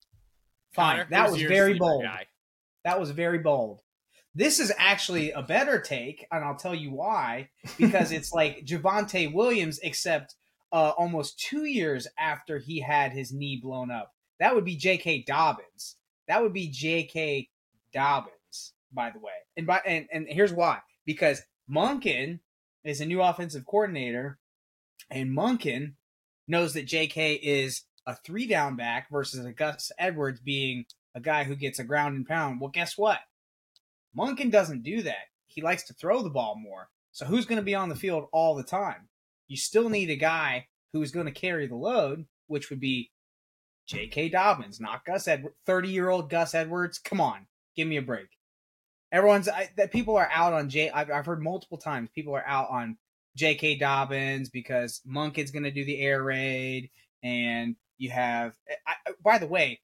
Fine. 0.74 0.98
Connor, 0.98 1.08
that 1.10 1.32
was 1.32 1.42
very 1.42 1.78
bold. 1.78 2.04
guy? 2.04 2.28
That 2.86 3.00
was 3.00 3.12
very 3.12 3.40
bold. 3.40 3.82
This 4.36 4.60
is 4.60 4.72
actually 4.78 5.32
a 5.32 5.42
better 5.42 5.82
take, 5.82 6.26
and 6.32 6.46
I'll 6.46 6.56
tell 6.56 6.76
you 6.76 6.92
why. 6.92 7.50
Because 7.78 8.12
it's 8.14 8.32
like 8.32 8.66
Javonte 8.66 9.34
Williams, 9.34 9.80
except 9.80 10.36
uh, 10.72 10.92
almost 10.98 11.40
two 11.40 11.66
years 11.66 12.08
after 12.18 12.60
he 12.60 12.80
had 12.80 13.12
his 13.12 13.34
knee 13.34 13.60
blown 13.62 13.92
up. 13.92 14.14
That 14.40 14.56
would 14.56 14.66
be 14.66 14.76
J.K. 14.76 15.24
Dobbins. 15.28 15.96
That 16.28 16.42
would 16.42 16.54
be 16.54 16.68
J.K. 16.68 17.50
Dobbins, 17.92 18.74
by 18.94 19.10
the 19.10 19.20
way. 19.20 19.34
And 19.58 19.68
by 19.68 19.82
and, 19.86 20.08
and 20.14 20.28
here's 20.30 20.54
why. 20.54 20.80
Because 21.06 21.42
Monken 21.70 22.40
is 22.84 23.02
a 23.02 23.06
new 23.06 23.22
offensive 23.22 23.66
coordinator, 23.66 24.38
and 25.10 25.30
Monken 25.30 25.94
knows 26.48 26.74
that 26.74 26.88
J.K. 26.88 27.34
is 27.36 27.84
a 28.06 28.16
three 28.16 28.48
down 28.48 28.76
back 28.76 29.10
versus 29.12 29.46
a 29.46 29.52
Gus 29.52 29.92
Edwards 30.00 30.40
being 30.40 30.86
a 31.14 31.20
guy 31.20 31.44
who 31.44 31.56
gets 31.56 31.80
a 31.80 31.84
ground 31.84 32.16
and 32.16 32.28
pound. 32.28 32.62
Well, 32.62 32.72
guess 32.72 32.98
what? 32.98 33.20
Monken 34.18 34.52
doesn't 34.52 34.84
do 34.84 35.02
that. 35.04 35.28
He 35.48 35.62
likes 35.62 35.84
to 35.84 35.94
throw 35.94 36.22
the 36.22 36.30
ball 36.30 36.56
more. 36.56 36.90
So 37.12 37.26
who's 37.26 37.46
going 37.46 37.60
to 37.60 37.66
be 37.66 37.76
on 37.76 37.90
the 37.90 37.96
field 37.96 38.28
all 38.32 38.56
the 38.56 38.64
time? 38.64 39.10
You 39.48 39.58
still 39.58 39.90
need 39.90 40.10
a 40.10 40.16
guy 40.16 40.68
who 40.94 41.02
is 41.02 41.12
going 41.12 41.26
to 41.26 41.32
carry 41.32 41.68
the 41.68 41.76
load, 41.76 42.26
which 42.48 42.70
would 42.70 42.80
be 42.80 43.12
J.K. 43.88 44.30
Dobbins, 44.30 44.80
not 44.80 45.06
Gus 45.06 45.28
Edwards. 45.28 45.56
Thirty-year-old 45.66 46.30
Gus 46.30 46.54
Edwards. 46.54 47.00
Come 47.00 47.20
on, 47.20 47.48
give 47.76 47.88
me 47.88 47.98
a 47.98 48.02
break. 48.02 48.28
Everyone's 49.12 49.50
I, 49.50 49.70
that 49.78 49.92
people 49.92 50.18
are 50.18 50.30
out 50.32 50.54
on 50.54 50.70
J. 50.70 50.90
I've, 50.90 51.10
I've 51.10 51.26
heard 51.26 51.42
multiple 51.42 51.78
times 51.78 52.10
people 52.14 52.36
are 52.36 52.46
out 52.46 52.70
on 52.70 52.98
J.K. 53.36 53.78
Dobbins 53.78 54.50
because 54.50 55.02
Monken's 55.08 55.52
going 55.52 55.64
to 55.64 55.72
do 55.72 55.86
the 55.86 56.00
air 56.00 56.22
raid, 56.24 56.90
and 57.24 57.76
you 57.98 58.10
have. 58.12 58.54
Eh, 58.70 58.76
I, 58.88 58.94
I- 59.08 59.14
by 59.24 59.38
the 59.38 59.48
way, 59.48 59.82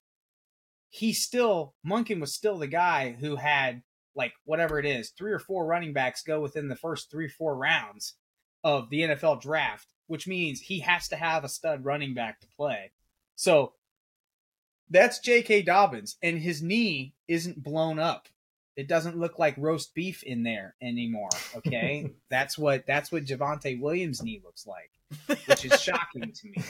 he 0.90 1.12
still 1.14 1.74
Monken 1.86 2.20
was 2.22 2.34
still 2.34 2.58
the 2.58 2.68
guy 2.68 3.16
who 3.20 3.36
had 3.36 3.82
like 4.16 4.34
whatever 4.46 4.80
it 4.80 4.86
is, 4.86 5.10
three 5.12 5.32
or 5.32 5.40
four 5.40 5.66
running 5.66 5.92
backs 5.94 6.22
go 6.24 6.40
within 6.40 6.68
the 6.70 6.76
first 6.76 7.12
three 7.12 7.28
four 7.28 7.56
rounds 7.58 8.16
of 8.64 8.90
the 8.90 9.02
NFL 9.02 9.42
draft, 9.42 9.88
which 10.08 10.28
means 10.28 10.60
he 10.60 10.80
has 10.80 11.08
to 11.10 11.16
have 11.16 11.44
a 11.44 11.50
stud 11.50 11.84
running 11.84 12.14
back 12.14 12.40
to 12.40 12.48
play. 12.56 12.92
So 13.36 13.74
that's 14.90 15.20
J.K. 15.20 15.64
Dobbins, 15.64 16.16
and 16.22 16.40
his 16.40 16.62
knee 16.62 17.14
isn't 17.28 17.64
blown 17.64 18.00
up. 18.00 18.28
It 18.76 18.88
doesn't 18.88 19.18
look 19.18 19.40
like 19.40 19.56
roast 19.58 19.96
beef 19.96 20.24
in 20.24 20.44
there 20.44 20.76
anymore. 20.82 21.30
Okay, 21.56 22.12
that's 22.30 22.58
what 22.58 22.86
that's 22.86 23.12
what 23.12 23.26
Javonte 23.26 23.80
Williams' 23.80 24.22
knee 24.22 24.42
looks 24.44 24.68
like, 24.68 25.38
which 25.48 25.66
is 25.66 25.82
shocking 25.82 26.32
to 26.32 26.48
me. 26.50 26.64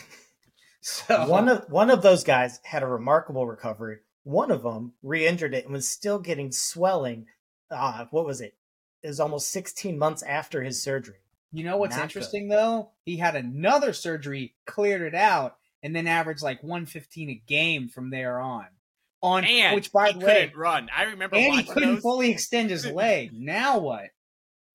So 0.82 1.28
One 1.28 1.50
of 1.50 1.66
one 1.70 1.90
of 1.90 2.04
those 2.04 2.24
guys 2.24 2.60
had 2.64 2.84
a 2.84 2.88
remarkable 2.88 3.48
recovery. 3.48 3.98
One 4.24 4.52
of 4.52 4.62
them 4.62 4.94
re-injured 5.02 5.56
it 5.56 5.66
and 5.66 5.74
was 5.74 5.88
still 5.88 6.20
getting 6.20 6.52
swelling. 6.52 7.26
Uh, 7.72 8.06
what 8.12 8.26
was 8.26 8.40
it? 8.40 8.56
It 9.02 9.08
was 9.08 9.20
almost 9.20 9.50
16 9.50 9.98
months 9.98 10.22
after 10.24 10.64
his 10.64 10.82
surgery. 10.82 11.18
You 11.52 11.64
know 11.64 11.78
what's 11.78 11.96
Not 11.96 12.04
interesting 12.04 12.50
though? 12.50 12.92
He 13.06 13.18
had 13.18 13.36
another 13.36 13.94
surgery, 13.94 14.56
cleared 14.66 15.02
it 15.02 15.16
out, 15.16 15.58
and 15.82 15.96
then 15.96 16.06
averaged 16.06 16.44
like 16.44 16.62
115 16.62 17.30
a 17.30 17.42
game 17.48 17.88
from 17.88 18.10
there 18.10 18.40
on. 18.40 18.66
On 19.26 19.44
And 19.44 19.76
which, 19.76 19.92
by 19.92 20.08
he 20.12 20.20
the 20.20 20.26
way, 20.26 20.42
couldn't 20.42 20.56
run. 20.58 20.90
I 20.96 21.04
remember 21.04 21.36
and 21.36 21.56
he 21.56 21.64
couldn't 21.64 21.96
those. 21.96 22.02
fully 22.02 22.32
extend 22.32 22.70
his 22.70 22.86
leg. 22.86 23.32
Now 23.34 23.80
what? 23.80 24.06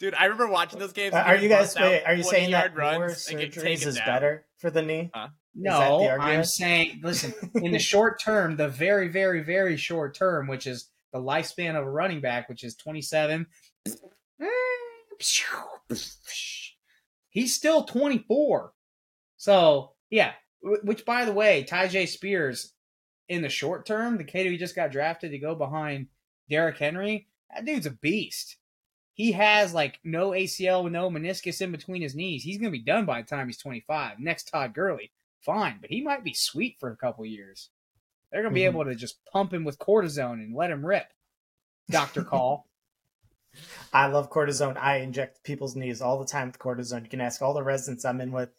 Dude, 0.00 0.14
I 0.14 0.24
remember 0.24 0.48
watching 0.48 0.78
those 0.78 0.92
games. 0.92 1.14
Uh, 1.14 1.18
are 1.18 1.36
you 1.36 1.48
guys? 1.48 1.76
Wait, 1.76 2.02
are 2.04 2.14
you 2.14 2.22
saying 2.22 2.50
that 2.52 2.74
20-yard 2.74 2.94
more 2.94 3.06
runs 3.06 3.28
and 3.28 3.38
get 3.38 3.52
surgeries 3.52 3.86
is 3.86 3.96
down. 3.96 4.06
better 4.06 4.46
for 4.58 4.70
the 4.70 4.82
knee? 4.82 5.10
Huh? 5.14 5.28
No, 5.54 6.08
I'm 6.08 6.44
saying, 6.44 7.00
listen, 7.02 7.34
in 7.56 7.72
the 7.72 7.78
short 7.92 8.20
term, 8.20 8.56
the 8.56 8.68
very, 8.68 9.08
very, 9.08 9.42
very 9.42 9.76
short 9.76 10.14
term, 10.14 10.46
which 10.46 10.66
is 10.66 10.88
the 11.12 11.18
lifespan 11.18 11.76
of 11.78 11.86
a 11.86 11.90
running 11.90 12.20
back, 12.20 12.48
which 12.48 12.64
is 12.64 12.76
27, 12.76 13.46
he's 17.30 17.54
still 17.54 17.84
24. 17.84 18.72
So, 19.36 19.92
yeah, 20.08 20.32
which, 20.62 21.04
by 21.04 21.24
the 21.24 21.32
way, 21.32 21.66
Tyjae 21.68 22.08
Spears, 22.08 22.72
in 23.31 23.40
the 23.43 23.49
short 23.49 23.87
term, 23.87 24.19
the 24.19 24.25
kid 24.25 24.47
who 24.47 24.57
just 24.59 24.77
got 24.77 24.90
drafted 24.90 25.31
to 25.31 25.38
go 25.38 25.55
behind 25.55 26.09
Derrick 26.51 26.77
Henry, 26.79 27.29
that 27.55 27.64
dude's 27.64 27.87
a 27.87 27.90
beast. 27.90 28.57
He 29.14 29.33
has 29.33 29.73
like 29.73 29.99
no 30.05 30.31
ACL, 30.31 30.90
no 30.90 31.09
meniscus 31.11 31.62
in 31.62 31.73
between 31.73 32.03
his 32.03 32.14
knees. 32.14 32.43
He's 32.43 32.59
going 32.59 32.73
to 32.73 32.79
be 32.79 32.85
done 32.85 33.05
by 33.07 33.23
the 33.23 33.29
time 33.29 33.47
he's 33.47 33.57
25. 33.59 34.19
Next 34.19 34.49
Todd 34.49 34.75
Gurley 34.75 35.12
fine, 35.40 35.79
but 35.81 35.90
he 35.90 36.03
might 36.03 36.23
be 36.23 36.35
sweet 36.35 36.77
for 36.79 36.90
a 36.90 36.97
couple 36.97 37.25
years. 37.25 37.71
They're 38.31 38.43
gonna 38.43 38.55
be 38.55 38.61
Mhm. 38.61 38.66
able 38.66 38.85
to 38.85 38.95
just 38.95 39.25
pump 39.25 39.53
him 39.55 39.64
with 39.64 39.79
cortisone 39.79 40.35
and 40.35 40.55
let 40.55 40.71
him 40.71 40.85
rip. 40.85 41.07
Doctor 41.88 42.23
Call. 42.23 42.69
I 43.93 44.07
love 44.07 44.31
cortisone. 44.31 44.77
I 44.77 44.99
inject 44.99 45.43
people's 45.43 45.75
knees 45.75 46.01
all 46.01 46.19
the 46.19 46.27
time 46.27 46.49
with 46.49 46.59
cortisone. 46.59 47.03
You 47.05 47.09
can 47.09 47.21
ask 47.21 47.43
all 47.43 47.55
the 47.55 47.62
residents 47.62 48.05
I'm 48.05 48.21
in 48.21 48.33
with. 48.33 48.51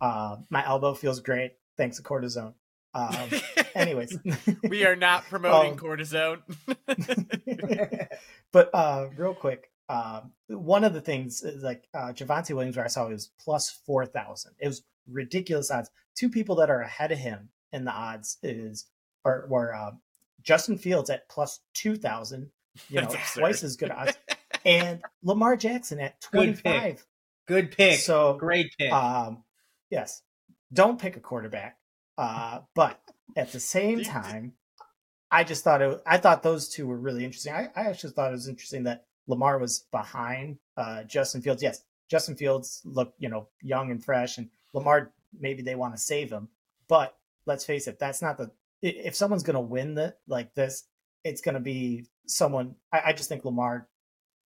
Uh, 0.00 0.36
my 0.48 0.64
elbow 0.64 0.94
feels 0.94 1.20
great 1.20 1.56
thanks 1.76 1.96
to 1.98 2.02
cortisone. 2.02 2.54
Um, 2.94 3.30
anyways, 3.78 4.18
we 4.68 4.84
are 4.84 4.96
not 4.96 5.24
promoting 5.24 5.72
Um, 5.72 5.78
cortisone. 5.78 6.42
but 8.52 8.70
uh, 8.74 9.08
real 9.16 9.34
quick, 9.34 9.70
um, 9.88 10.32
one 10.48 10.84
of 10.84 10.92
the 10.94 11.00
things 11.00 11.42
is 11.42 11.62
like 11.62 11.84
uh, 11.94 12.12
Javonte 12.12 12.54
Williams, 12.54 12.76
where 12.76 12.84
I 12.84 12.88
saw 12.88 13.06
it 13.06 13.12
was 13.12 13.30
plus 13.40 13.70
four 13.86 14.04
thousand. 14.06 14.52
It 14.58 14.68
was 14.68 14.82
ridiculous 15.10 15.70
odds. 15.70 15.90
Two 16.14 16.28
people 16.28 16.56
that 16.56 16.70
are 16.70 16.80
ahead 16.82 17.12
of 17.12 17.18
him 17.18 17.48
in 17.72 17.84
the 17.84 17.92
odds 17.92 18.38
is 18.42 18.86
or 19.24 19.46
were 19.48 19.74
uh, 19.74 19.92
Justin 20.42 20.78
Fields 20.78 21.10
at 21.10 21.28
plus 21.28 21.60
two 21.74 21.96
thousand. 21.96 22.50
You 22.88 22.96
know, 22.96 23.02
That's 23.02 23.14
absurd. 23.14 23.40
twice 23.40 23.62
as 23.64 23.76
good 23.76 23.90
odds, 23.90 24.16
and 24.64 25.00
Lamar 25.22 25.56
Jackson 25.56 26.00
at 26.00 26.20
twenty 26.20 26.52
five. 26.54 27.04
Good 27.46 27.70
pick. 27.70 27.70
Good 27.70 27.76
pick. 27.76 28.00
So 28.00 28.34
Great 28.34 28.70
pick. 28.78 28.92
um, 28.92 29.42
yes, 29.90 30.22
don't 30.72 31.00
pick 31.00 31.16
a 31.16 31.20
quarterback. 31.20 31.76
Uh, 32.18 32.60
but 32.74 33.00
at 33.36 33.52
the 33.52 33.60
same 33.60 34.02
time, 34.02 34.54
I 35.30 35.44
just 35.44 35.64
thought 35.64 35.82
it. 35.82 36.02
I 36.06 36.18
thought 36.18 36.42
those 36.42 36.68
two 36.68 36.86
were 36.86 36.96
really 36.96 37.24
interesting. 37.24 37.52
I, 37.52 37.68
I 37.76 37.84
actually 37.84 38.12
thought 38.12 38.30
it 38.30 38.36
was 38.36 38.48
interesting 38.48 38.84
that 38.84 39.04
Lamar 39.26 39.58
was 39.58 39.80
behind 39.92 40.58
uh, 40.76 41.04
Justin 41.04 41.42
Fields. 41.42 41.62
Yes, 41.62 41.82
Justin 42.08 42.36
Fields 42.36 42.80
looked 42.84 43.20
you 43.20 43.28
know 43.28 43.48
young 43.62 43.90
and 43.90 44.02
fresh, 44.02 44.38
and 44.38 44.48
Lamar 44.72 45.12
maybe 45.38 45.62
they 45.62 45.74
want 45.74 45.94
to 45.94 46.00
save 46.00 46.30
him. 46.30 46.48
But 46.88 47.14
let's 47.46 47.64
face 47.64 47.86
it, 47.86 47.98
that's 47.98 48.22
not 48.22 48.38
the. 48.38 48.50
If 48.80 49.16
someone's 49.16 49.42
going 49.42 49.54
to 49.54 49.60
win 49.60 49.94
the 49.94 50.14
like 50.26 50.54
this, 50.54 50.84
it's 51.24 51.40
going 51.40 51.54
to 51.54 51.60
be 51.60 52.06
someone. 52.26 52.76
I, 52.92 53.02
I 53.06 53.12
just 53.12 53.28
think 53.28 53.44
Lamar 53.44 53.88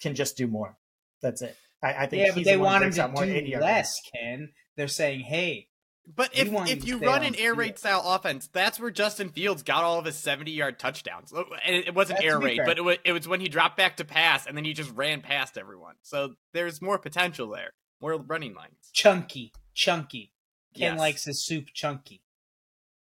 can 0.01 0.15
just 0.15 0.37
do 0.37 0.47
more. 0.47 0.77
That's 1.21 1.41
it. 1.41 1.57
I, 1.81 1.93
I 1.93 2.05
think 2.07 2.25
yeah, 2.25 2.33
but 2.33 2.43
they 2.43 2.55
the 2.55 2.59
want 2.59 2.83
him 2.83 2.91
to 2.91 3.41
do 3.41 3.59
less, 3.59 3.99
Ken. 4.13 4.51
They're 4.75 4.87
saying, 4.87 5.21
hey, 5.21 5.68
But 6.13 6.35
if 6.37 6.47
you 6.51 6.59
if 6.63 6.85
you 6.87 6.97
run 6.97 7.23
an 7.23 7.35
air 7.35 7.53
raid 7.53 7.77
style 7.77 8.01
offense, 8.03 8.49
that's 8.51 8.79
where 8.79 8.89
Justin 8.89 9.29
Fields 9.29 9.61
got 9.61 9.83
all 9.83 9.99
of 9.99 10.05
his 10.05 10.15
seventy 10.15 10.51
yard 10.51 10.79
touchdowns. 10.79 11.31
Oh, 11.35 11.45
And 11.65 11.75
it, 11.75 11.87
it 11.89 11.93
wasn't 11.95 12.17
That's 12.19 12.27
air 12.33 12.39
raid, 12.39 12.57
fair. 12.57 12.65
but 12.65 12.77
it 12.77 12.81
was, 12.81 12.97
it 13.05 13.11
was 13.11 13.27
when 13.27 13.41
he 13.41 13.47
dropped 13.47 13.77
back 13.77 13.97
to 13.97 14.05
pass 14.05 14.47
and 14.47 14.57
then 14.57 14.65
he 14.65 14.73
just 14.73 14.91
ran 14.95 15.21
past 15.21 15.57
everyone. 15.57 15.95
So 16.01 16.33
there's 16.53 16.81
more 16.81 16.97
potential 16.97 17.49
there, 17.49 17.73
more 18.01 18.17
running 18.17 18.55
lines. 18.55 18.89
chunky, 18.91 19.53
chunky. 19.75 20.33
Ken 20.75 20.93
Yes. 20.93 20.99
likes 20.99 21.23
his 21.25 21.43
soup 21.45 21.65
chunky. 21.73 22.21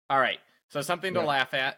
All 0.09 0.19
right, 0.19 0.39
so 0.69 0.81
something 0.81 1.13
to 1.15 1.19
Yeah. 1.21 1.25
laugh 1.25 1.53
at. 1.53 1.77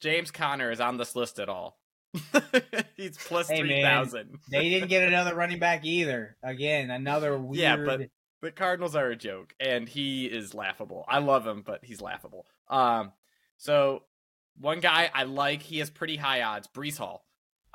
James 0.00 0.30
Conner 0.30 0.70
is 0.70 0.80
on 0.80 0.96
this 0.96 1.16
list 1.16 1.38
at 1.40 1.48
all. 1.48 1.80
He's 2.96 3.18
plus 3.18 3.48
Hey, 3.48 3.58
three 3.60 3.82
thousand. 3.82 4.38
They 4.50 4.68
didn't 4.68 4.88
get 4.88 5.02
another 5.08 5.34
running 5.34 5.58
back 5.58 5.84
either. 5.84 6.36
Again, 6.42 6.90
another 6.90 7.36
weird. 7.36 7.60
Yeah, 7.60 7.76
but- 7.76 8.08
The 8.40 8.52
Cardinals 8.52 8.94
are 8.94 9.08
a 9.08 9.16
joke, 9.16 9.54
and 9.58 9.88
he 9.88 10.26
is 10.26 10.54
laughable. 10.54 11.04
I 11.08 11.18
love 11.18 11.46
him, 11.46 11.62
but 11.66 11.84
he's 11.84 12.00
laughable. 12.00 12.46
Um, 12.68 13.12
so 13.56 14.02
one 14.60 14.80
guy 14.80 15.10
I 15.12 15.24
like, 15.24 15.62
he 15.62 15.78
has 15.80 15.90
pretty 15.90 16.16
high 16.16 16.42
odds. 16.42 16.68
Breece 16.68 16.98
Hall. 16.98 17.24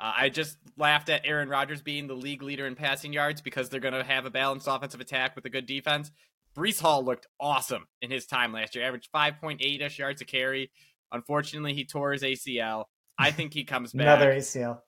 Uh, 0.00 0.12
I 0.16 0.28
just 0.28 0.56
laughed 0.76 1.08
at 1.08 1.22
Aaron 1.24 1.48
Rodgers 1.48 1.82
being 1.82 2.06
the 2.06 2.14
league 2.14 2.42
leader 2.42 2.66
in 2.66 2.74
passing 2.74 3.12
yards 3.12 3.40
because 3.40 3.68
they're 3.68 3.80
going 3.80 3.94
to 3.94 4.02
have 4.02 4.24
a 4.26 4.30
balanced 4.30 4.66
offensive 4.68 5.00
attack 5.00 5.36
with 5.36 5.44
a 5.44 5.50
good 5.50 5.66
defense. 5.66 6.10
Breece 6.56 6.80
Hall 6.80 7.04
looked 7.04 7.26
awesome 7.38 7.86
in 8.00 8.10
his 8.10 8.26
time 8.26 8.52
last 8.52 8.74
year, 8.74 8.84
averaged 8.86 9.10
5.8 9.14 9.80
ish 9.82 9.98
yards 9.98 10.20
a 10.20 10.24
carry. 10.24 10.70
Unfortunately, 11.12 11.74
he 11.74 11.84
tore 11.84 12.12
his 12.12 12.22
ACL. 12.22 12.84
I 13.18 13.30
think 13.30 13.52
he 13.54 13.64
comes 13.64 13.92
back. 13.94 14.02
Another 14.02 14.32
ACL. 14.32 14.80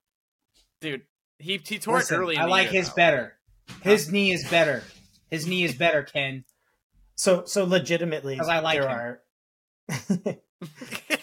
Dude, 0.80 1.02
he, 1.38 1.60
he 1.64 1.78
tore 1.78 1.98
Listen, 1.98 2.16
it 2.16 2.20
early. 2.20 2.34
In 2.36 2.42
I 2.42 2.44
like 2.46 2.72
year, 2.72 2.80
his 2.80 2.88
though. 2.90 2.96
better. 2.96 3.32
His 3.82 4.10
knee 4.10 4.32
is 4.32 4.48
better. 4.48 4.82
His 5.30 5.46
knee 5.46 5.64
is 5.64 5.74
better, 5.74 6.02
Ken. 6.02 6.44
So 7.14 7.44
so 7.44 7.64
legitimately, 7.64 8.38
I 8.38 8.60
like 8.60 8.78
there 8.78 8.88
him. 8.88 8.90
are 8.90 9.20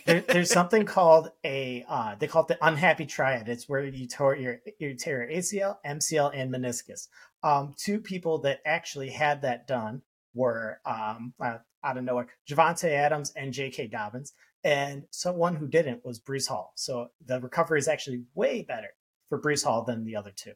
there, 0.06 0.22
there's 0.22 0.52
something 0.52 0.86
called 0.86 1.32
a 1.44 1.86
uh, 1.88 2.16
they 2.16 2.28
call 2.28 2.44
it 2.44 2.48
the 2.48 2.66
unhappy 2.66 3.06
triad. 3.06 3.50
It's 3.50 3.68
where 3.68 3.84
you 3.84 4.08
tore 4.08 4.36
your 4.36 4.60
you 4.80 4.96
tear 4.96 5.30
your 5.30 5.40
ACL, 5.40 5.78
MCL, 5.86 6.32
and 6.34 6.54
meniscus. 6.54 7.08
Um, 7.44 7.74
two 7.78 8.00
people 8.00 8.40
that 8.40 8.62
actually 8.66 9.10
had 9.10 9.42
that 9.42 9.68
done 9.68 10.02
were 10.34 10.80
um, 10.86 11.34
uh, 11.40 11.58
out 11.84 11.98
of 11.98 12.04
nowhere, 12.04 12.28
Javante 12.50 12.90
Adams 12.90 13.34
and 13.36 13.54
J.K. 13.54 13.88
Dobbins, 13.88 14.34
and 14.64 15.04
someone 15.12 15.56
who 15.56 15.68
didn't 15.68 16.06
was 16.06 16.20
Breece 16.20 16.48
Hall. 16.48 16.72
So 16.76 17.10
the 17.26 17.40
recovery 17.42 17.80
is 17.80 17.88
actually 17.88 18.24
way 18.34 18.62
better 18.62 18.90
for 19.28 19.42
Breece 19.42 19.64
Hall 19.66 19.84
than 19.84 20.06
the 20.06 20.16
other 20.16 20.32
two. 20.34 20.54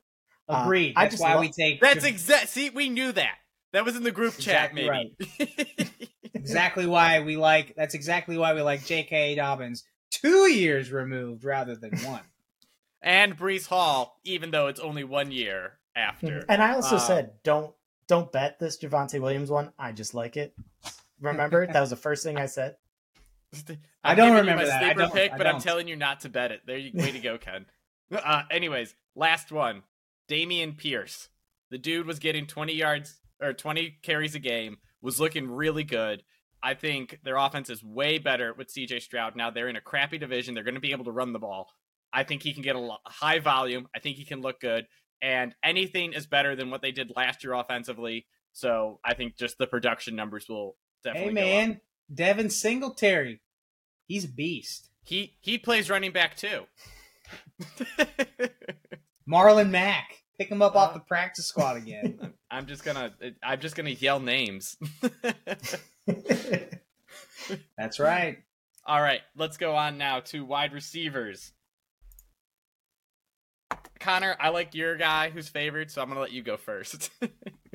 Uh, 0.47 0.61
Agreed. 0.63 0.93
I 0.95 1.03
That's 1.05 1.13
just 1.15 1.23
why 1.23 1.33
lo- 1.35 1.41
we 1.41 1.51
take 1.51 1.81
That's 1.81 2.05
exact. 2.05 2.49
See, 2.49 2.69
we 2.69 2.89
knew 2.89 3.11
that. 3.11 3.35
That 3.73 3.83
was 3.85 3.95
in 3.97 4.03
the 4.03 4.11
group 4.11 4.37
chat, 4.37 4.71
Exactly 4.71 5.13
maybe. 5.37 5.89
exactly 6.33 6.85
why 6.85 7.19
we 7.21 7.35
like. 7.37 7.75
That's 7.75 7.93
exactly 7.95 8.37
why 8.37 8.53
we 8.53 8.61
like 8.61 8.85
J.K. 8.85 9.35
Dobbins 9.35 9.83
two 10.09 10.49
years 10.49 10.91
removed 10.91 11.43
rather 11.43 11.75
than 11.75 11.91
one. 11.99 12.21
and 13.01 13.37
Breece 13.37 13.67
Hall, 13.67 14.19
even 14.23 14.51
though 14.51 14.67
it's 14.67 14.79
only 14.79 15.03
one 15.03 15.31
year 15.31 15.73
after. 15.95 16.45
And 16.49 16.61
I 16.63 16.73
also 16.75 16.95
Uh, 16.95 16.99
said 16.99 17.31
don't 17.43 17.73
don't 18.07 18.31
bet 18.31 18.57
this 18.57 18.77
Javonte 18.79 19.19
Williams 19.19 19.49
one. 19.51 19.73
I 19.77 19.91
just 19.91 20.13
like 20.13 20.37
it. 20.37 20.55
Remember 21.19 21.67
that 21.67 21.79
was 21.81 21.89
the 21.89 21.95
first 21.97 22.23
thing 22.23 22.37
I 22.37 22.45
said. 22.45 22.77
I 23.53 23.77
I'm 24.11 24.17
don't 24.17 24.27
giving 24.27 24.33
you 24.33 24.39
remember 24.51 24.63
my 24.63 24.65
that. 24.69 24.81
I 24.83 24.85
sleeper 24.87 24.99
don't- 25.01 25.13
pick, 25.13 25.31
I 25.33 25.37
but 25.37 25.47
I'm 25.47 25.59
telling 25.59 25.87
you 25.87 25.95
not 25.97 26.21
to 26.21 26.29
bet 26.29 26.51
it. 26.51 26.61
There, 26.65 26.77
you, 26.77 26.91
way 26.93 27.11
to 27.11 27.19
go, 27.19 27.37
Ken. 27.37 27.65
Uh, 28.11 28.43
anyways, 28.51 28.95
last 29.15 29.51
one, 29.51 29.83
Dameon 30.29 30.77
Pierce. 30.77 31.29
The 31.69 31.77
dude 31.77 32.07
was 32.07 32.19
getting 32.19 32.47
20 32.47 32.73
yards 32.73 33.19
or 33.41 33.53
20 33.53 33.97
carries 34.01 34.35
a 34.35 34.39
game. 34.39 34.77
Was 35.01 35.19
looking 35.19 35.49
really 35.49 35.83
good. 35.83 36.23
I 36.63 36.73
think 36.73 37.19
their 37.23 37.37
offense 37.37 37.69
is 37.69 37.83
way 37.83 38.17
better 38.17 38.53
with 38.53 38.73
CJ 38.73 39.01
Stroud. 39.01 39.35
Now 39.35 39.51
they're 39.51 39.69
in 39.69 39.75
a 39.75 39.81
crappy 39.81 40.17
division. 40.17 40.53
They're 40.53 40.63
going 40.63 40.73
to 40.73 40.81
be 40.81 40.91
able 40.91 41.05
to 41.05 41.11
run 41.11 41.33
the 41.33 41.39
ball. 41.39 41.69
I 42.11 42.23
think 42.23 42.41
he 42.41 42.53
can 42.53 42.63
get 42.63 42.75
a 42.75 42.89
high 43.05 43.39
volume. 43.39 43.87
I 43.95 43.99
think 43.99 44.17
he 44.17 44.25
can 44.25 44.41
look 44.41 44.59
good. 44.59 44.87
And 45.21 45.53
anything 45.63 46.13
is 46.13 46.25
better 46.25 46.55
than 46.55 46.71
what 46.71 46.81
they 46.81 46.91
did 46.91 47.11
last 47.15 47.43
year 47.43 47.53
offensively. 47.53 48.25
So 48.53 48.99
I 49.05 49.13
think 49.13 49.37
just 49.37 49.57
the 49.59 49.67
production 49.67 50.15
numbers 50.15 50.47
will 50.49 50.77
definitely 51.03 51.41
hey 51.41 51.65
man, 51.67 51.81
Devin 52.13 52.49
Singletary, 52.49 53.41
he's 54.07 54.25
a 54.25 54.29
beast. 54.29 54.89
He 55.03 55.37
he 55.41 55.57
plays 55.57 55.89
running 55.89 56.11
back 56.11 56.35
too. 56.35 56.63
Marlon 59.29 59.69
Mack, 59.69 60.17
pick 60.39 60.49
him 60.49 60.61
up 60.61 60.75
Uh, 60.75 60.79
off 60.79 60.93
the 60.93 60.99
practice 61.01 61.45
squad 61.45 61.77
again. 61.77 62.33
I'm 62.51 62.65
just 62.65 62.83
gonna 62.83 63.13
I'm 63.43 63.59
just 63.59 63.75
gonna 63.75 63.89
yell 63.91 64.19
names. 64.19 64.77
That's 67.77 67.99
right. 67.99 68.37
All 68.85 69.01
right, 69.01 69.21
let's 69.35 69.57
go 69.57 69.75
on 69.75 69.97
now 69.97 70.21
to 70.21 70.45
wide 70.45 70.71
receivers. 70.73 71.51
Connor, 73.99 74.37
I 74.39 74.49
like 74.49 74.73
your 74.75 74.95
guy 74.95 75.29
who's 75.29 75.49
favored, 75.49 75.91
so 75.91 76.01
I'm 76.01 76.07
gonna 76.07 76.21
let 76.21 76.31
you 76.31 76.41
go 76.41 76.55
first. 76.55 77.09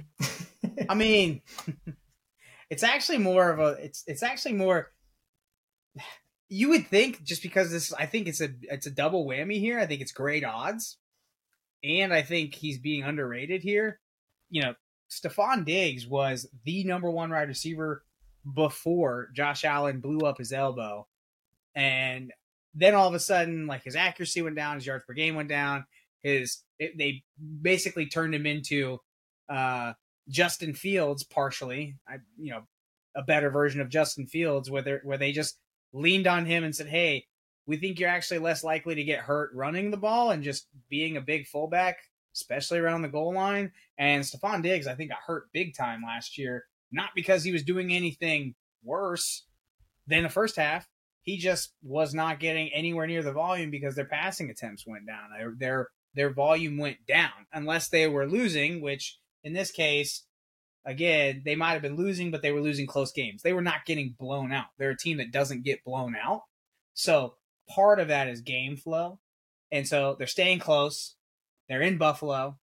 I 0.89 0.95
mean, 0.95 1.43
it's 2.71 2.83
actually 2.83 3.19
more 3.19 3.51
of 3.51 3.59
a 3.59 3.73
it's 3.85 4.05
it's 4.07 4.23
actually 4.23 4.55
more. 4.55 4.91
You 6.49 6.71
would 6.71 6.87
think 6.89 7.23
just 7.23 7.43
because 7.43 7.71
this, 7.71 7.93
I 7.93 8.07
think 8.07 8.27
it's 8.29 8.41
a 8.41 8.49
it's 8.63 8.87
a 8.87 8.91
double 8.91 9.27
whammy 9.27 9.59
here. 9.59 9.79
I 9.79 9.87
think 9.87 10.01
it's 10.01 10.13
great 10.13 10.45
odds, 10.45 10.99
and 11.85 12.13
I 12.13 12.23
think 12.23 12.55
he's 12.55 12.79
being 12.79 13.03
underrated 13.03 13.63
here. 13.63 14.01
You 14.51 14.63
know, 14.63 14.75
Stefon 15.11 15.65
Diggs 15.65 16.07
was 16.07 16.47
the 16.65 16.85
number 16.85 17.11
one 17.11 17.31
wide 17.31 17.49
receiver 17.49 18.05
before 18.55 19.31
Josh 19.35 19.65
Allen 19.65 20.01
blew 20.01 20.21
up 20.21 20.39
his 20.39 20.53
elbow, 20.53 21.07
and 21.75 22.33
then 22.75 22.95
all 22.95 23.09
of 23.09 23.15
a 23.15 23.21
sudden, 23.21 23.67
like 23.67 23.85
his 23.85 23.97
accuracy 23.97 24.43
went 24.43 24.57
down, 24.57 24.77
his 24.77 24.87
yards 24.87 25.05
per 25.05 25.15
game 25.15 25.35
went 25.35 25.49
down. 25.49 25.85
His 26.23 26.63
it, 26.79 26.97
they 26.97 27.23
basically 27.61 28.07
turned 28.07 28.35
him 28.35 28.47
into 28.47 28.99
uh, 29.49 29.93
Justin 30.29 30.75
Fields 30.75 31.25
partially. 31.25 31.97
I 32.09 32.17
you 32.39 32.53
know 32.53 32.63
a 33.15 33.23
better 33.23 33.51
version 33.51 33.81
of 33.81 33.91
Justin 33.91 34.27
Fields 34.27 34.71
where 34.71 35.01
where 35.05 35.19
they 35.19 35.33
just 35.33 35.59
leaned 35.93 36.27
on 36.27 36.47
him 36.47 36.65
and 36.65 36.75
said, 36.75 36.89
"Hey, 36.89 37.27
we 37.67 37.77
think 37.77 37.99
you're 37.99 38.09
actually 38.09 38.39
less 38.39 38.65
likely 38.65 38.95
to 38.95 39.05
get 39.05 39.21
hurt 39.21 39.51
running 39.55 39.91
the 39.91 39.97
ball 39.97 40.31
and 40.31 40.43
just 40.43 40.69
being 40.89 41.17
a 41.17 41.21
big 41.21 41.47
fullback, 41.47 41.99
especially 42.35 42.79
around 42.79 43.03
the 43.03 43.09
goal 43.09 43.35
line." 43.35 43.73
And 43.99 44.25
Stefon 44.25 44.63
Diggs, 44.63 44.87
I 44.87 44.95
think, 44.95 45.11
got 45.11 45.21
hurt 45.27 45.53
big 45.53 45.77
time 45.77 46.03
last 46.03 46.39
year, 46.39 46.65
not 46.91 47.11
because 47.15 47.45
he 47.45 47.53
was 47.53 47.63
doing 47.63 47.93
anything 47.93 48.55
worse 48.83 49.47
than 50.07 50.23
the 50.23 50.29
first 50.29 50.57
half. 50.57 50.89
He 51.23 51.39
just 51.39 51.73
was 51.83 52.13
not 52.15 52.41
getting 52.41 52.69
anywhere 52.73 53.07
near 53.07 53.23
the 53.23 53.33
volume 53.33 53.71
because 53.71 53.95
their 53.95 54.05
passing 54.05 54.51
attempts 54.51 54.85
went 54.87 55.07
down. 55.07 55.57
Their, 55.59 55.89
their 56.15 56.33
volume 56.33 56.79
went 56.79 57.07
down 57.07 57.31
unless 57.53 57.89
they 57.89 58.09
were 58.09 58.29
losing, 58.29 58.81
which 58.81 59.19
in 59.45 59.53
this 59.53 59.71
case, 59.71 60.25
again, 60.85 61.43
they 61.45 61.55
might 61.55 61.75
have 61.75 61.83
been 61.83 61.97
losing, 61.97 62.33
but 62.33 62.43
they 62.43 62.51
were 62.51 62.61
losing 62.61 62.89
close 62.89 63.13
games. 63.13 63.43
They 63.43 63.53
were 63.53 63.63
not 63.63 63.87
getting 63.87 64.17
blown 64.19 64.53
out. 64.53 64.67
They're 64.79 64.91
a 64.91 64.97
team 64.97 65.19
that 65.19 65.31
doesn't 65.31 65.65
get 65.65 65.85
blown 65.85 66.17
out. 66.17 66.43
So 66.95 67.37
part 67.69 68.01
of 68.01 68.09
that 68.09 68.29
is 68.29 68.41
game 68.41 68.77
flow. 68.77 69.19
And 69.71 69.87
so 69.89 70.17
they're 70.19 70.27
staying 70.27 70.59
close. 70.59 71.17
They're 71.69 71.81
in 71.81 71.99
Buffalo. 71.99 72.59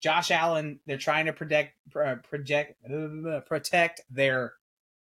Josh 0.00 0.30
Allen, 0.30 0.78
they're 0.86 0.96
trying 0.96 1.26
to 1.26 1.32
protect 1.32 1.74
uh, 1.96 2.16
project 2.28 2.76
protect 3.46 4.00
their 4.10 4.52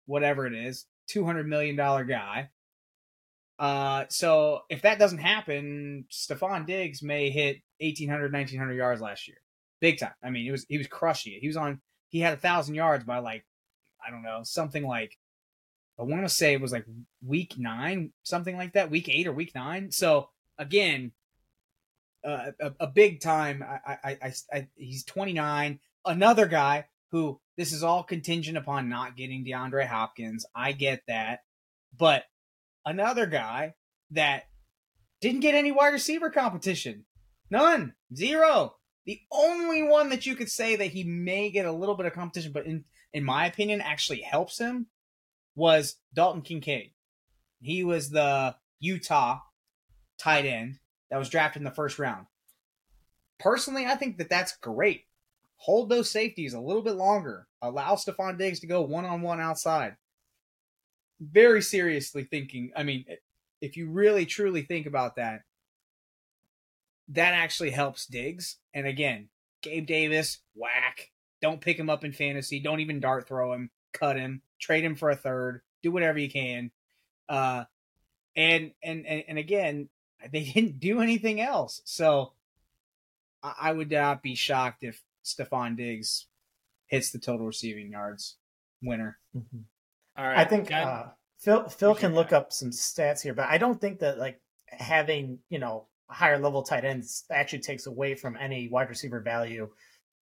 whatever 0.06 0.46
it 0.46 0.54
is, 0.54 0.86
two 1.08 1.24
hundred 1.24 1.48
million 1.48 1.76
dollar 1.76 2.04
guy. 2.04 2.50
Uh, 3.58 4.04
so 4.08 4.62
if 4.68 4.82
that 4.82 4.98
doesn't 4.98 5.18
happen, 5.18 6.06
Stefon 6.10 6.66
Diggs 6.66 7.02
may 7.02 7.30
hit 7.30 7.62
1800, 7.78 8.32
1900 8.32 8.74
yards 8.74 9.00
last 9.00 9.28
year, 9.28 9.36
big 9.80 9.98
time. 9.98 10.14
I 10.22 10.30
mean, 10.30 10.46
it 10.46 10.50
was 10.50 10.64
he 10.68 10.78
was 10.78 10.86
crushing 10.86 11.32
it. 11.32 11.40
He 11.40 11.48
was 11.48 11.56
on. 11.56 11.80
He 12.08 12.20
had 12.20 12.34
a 12.34 12.40
thousand 12.40 12.76
yards 12.76 13.04
by 13.04 13.18
like, 13.18 13.44
I 14.06 14.10
don't 14.10 14.22
know, 14.22 14.40
something 14.44 14.86
like. 14.86 15.18
I 15.98 16.02
want 16.02 16.22
to 16.22 16.28
say 16.28 16.52
it 16.52 16.60
was 16.60 16.72
like 16.72 16.86
week 17.24 17.54
nine, 17.56 18.12
something 18.22 18.56
like 18.56 18.72
that, 18.72 18.90
week 18.90 19.08
eight 19.08 19.26
or 19.26 19.32
week 19.32 19.54
nine. 19.54 19.90
So 19.92 20.28
again, 20.58 21.12
uh, 22.24 22.50
a, 22.60 22.72
a 22.80 22.86
big 22.86 23.20
time. 23.20 23.62
I, 23.62 23.96
I, 24.02 24.18
I, 24.22 24.32
I, 24.52 24.68
he's 24.74 25.04
29. 25.04 25.78
Another 26.04 26.46
guy 26.46 26.86
who 27.10 27.40
this 27.56 27.72
is 27.72 27.82
all 27.82 28.02
contingent 28.02 28.58
upon 28.58 28.88
not 28.88 29.16
getting 29.16 29.44
DeAndre 29.44 29.86
Hopkins. 29.86 30.46
I 30.54 30.72
get 30.72 31.02
that, 31.06 31.40
but 31.96 32.24
another 32.84 33.26
guy 33.26 33.74
that 34.10 34.44
didn't 35.20 35.40
get 35.40 35.54
any 35.54 35.70
wide 35.70 35.92
receiver 35.92 36.30
competition. 36.30 37.04
None. 37.50 37.94
Zero. 38.14 38.76
The 39.06 39.20
only 39.30 39.82
one 39.82 40.08
that 40.08 40.26
you 40.26 40.34
could 40.34 40.50
say 40.50 40.76
that 40.76 40.90
he 40.90 41.04
may 41.04 41.50
get 41.50 41.66
a 41.66 41.72
little 41.72 41.94
bit 41.94 42.06
of 42.06 42.14
competition, 42.14 42.52
but 42.52 42.66
in, 42.66 42.84
in 43.12 43.22
my 43.22 43.46
opinion, 43.46 43.80
actually 43.80 44.22
helps 44.22 44.58
him 44.58 44.86
was 45.54 45.96
Dalton 46.14 46.42
Kincaid. 46.42 46.92
He 47.60 47.84
was 47.84 48.10
the 48.10 48.56
Utah 48.80 49.40
tight 50.18 50.44
end 50.44 50.78
that 51.10 51.18
was 51.18 51.28
drafted 51.28 51.60
in 51.60 51.64
the 51.64 51.70
first 51.70 51.98
round. 51.98 52.26
Personally, 53.38 53.86
I 53.86 53.96
think 53.96 54.18
that 54.18 54.28
that's 54.28 54.56
great. 54.56 55.04
Hold 55.56 55.88
those 55.88 56.10
safeties 56.10 56.54
a 56.54 56.60
little 56.60 56.82
bit 56.82 56.96
longer. 56.96 57.46
Allow 57.62 57.94
Stefon 57.94 58.36
Diggs 58.38 58.60
to 58.60 58.66
go 58.66 58.82
one 58.82 59.04
on 59.04 59.22
one 59.22 59.40
outside. 59.40 59.96
Very 61.20 61.62
seriously 61.62 62.24
thinking, 62.24 62.72
I 62.76 62.82
mean, 62.82 63.06
if 63.60 63.76
you 63.76 63.88
really 63.88 64.26
truly 64.26 64.62
think 64.62 64.86
about 64.86 65.16
that, 65.16 65.42
that 67.08 67.34
actually 67.34 67.70
helps 67.70 68.06
Diggs. 68.06 68.58
And 68.74 68.86
again, 68.86 69.28
Gabe 69.62 69.86
Davis, 69.86 70.40
whack. 70.54 71.10
Don't 71.40 71.60
pick 71.60 71.78
him 71.78 71.90
up 71.90 72.04
in 72.04 72.12
fantasy. 72.12 72.60
Don't 72.60 72.80
even 72.80 73.00
dart 73.00 73.28
throw 73.28 73.52
him. 73.52 73.70
Cut 73.92 74.16
him. 74.16 74.42
Trade 74.60 74.84
him 74.84 74.94
for 74.94 75.10
a 75.10 75.16
third. 75.16 75.62
Do 75.82 75.90
whatever 75.90 76.18
you 76.18 76.30
can. 76.30 76.70
Uh, 77.28 77.64
and 78.36 78.72
and 78.82 79.06
and, 79.06 79.24
and 79.28 79.38
again, 79.38 79.88
they 80.32 80.44
didn't 80.54 80.80
do 80.80 81.00
anything 81.00 81.40
else. 81.40 81.80
So 81.84 82.32
I, 83.42 83.54
I 83.62 83.72
would 83.72 83.90
not 83.90 84.22
be 84.22 84.34
shocked 84.34 84.82
if 84.82 85.02
Stefon 85.24 85.76
Diggs 85.76 86.26
hits 86.86 87.10
the 87.10 87.18
total 87.18 87.46
receiving 87.46 87.90
yards 87.90 88.36
winner. 88.82 89.18
Mm-hmm. 89.36 89.58
All 90.16 90.26
right. 90.26 90.38
I 90.38 90.44
think 90.44 90.72
uh, 90.72 91.06
Phil 91.38 91.68
Phil 91.68 91.94
can 91.94 92.14
look 92.14 92.32
up 92.32 92.52
some 92.52 92.70
stats 92.70 93.22
here, 93.22 93.34
but 93.34 93.48
I 93.48 93.58
don't 93.58 93.80
think 93.80 94.00
that 94.00 94.18
like 94.18 94.40
having, 94.68 95.40
you 95.48 95.58
know, 95.58 95.86
higher 96.08 96.38
level 96.38 96.62
tight 96.62 96.84
ends 96.84 97.24
actually 97.30 97.60
takes 97.60 97.86
away 97.86 98.14
from 98.14 98.36
any 98.36 98.68
wide 98.68 98.88
receiver 98.88 99.20
value 99.20 99.70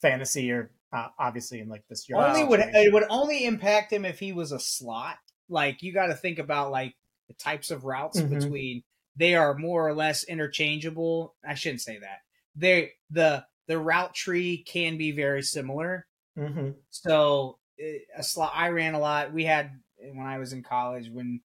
fantasy 0.02 0.50
or 0.50 0.70
uh, 0.92 1.08
obviously 1.18 1.60
in 1.60 1.68
like 1.68 1.84
this 1.88 2.08
year. 2.08 2.18
Only 2.18 2.44
would 2.44 2.60
it 2.60 2.92
would 2.92 3.04
only 3.08 3.46
impact 3.46 3.92
him 3.92 4.04
if 4.04 4.18
he 4.18 4.32
was 4.32 4.52
a 4.52 4.60
slot. 4.60 5.16
Like 5.48 5.82
you 5.82 5.94
got 5.94 6.08
to 6.08 6.14
think 6.14 6.38
about 6.38 6.70
like 6.70 6.94
the 7.28 7.34
types 7.34 7.70
of 7.70 7.84
routes 7.84 8.20
mm-hmm. 8.20 8.38
between 8.38 8.82
they 9.16 9.34
are 9.34 9.54
more 9.56 9.86
or 9.86 9.94
less 9.94 10.24
interchangeable. 10.24 11.34
I 11.46 11.54
shouldn't 11.54 11.80
say 11.80 11.98
that. 11.98 12.18
They 12.56 12.92
the 13.10 13.44
the 13.68 13.78
route 13.78 14.14
tree 14.14 14.64
can 14.66 14.98
be 14.98 15.12
very 15.12 15.42
similar. 15.42 16.06
Mm-hmm. 16.38 16.70
So 16.90 17.58
eh, 17.80 17.98
a 18.16 18.22
slot 18.22 18.52
I 18.54 18.68
ran 18.68 18.94
a 18.94 19.00
lot. 19.00 19.32
We 19.32 19.44
had 19.44 19.70
when 19.96 20.26
I 20.26 20.38
was 20.38 20.52
in 20.52 20.62
college 20.62 21.08
when 21.10 21.40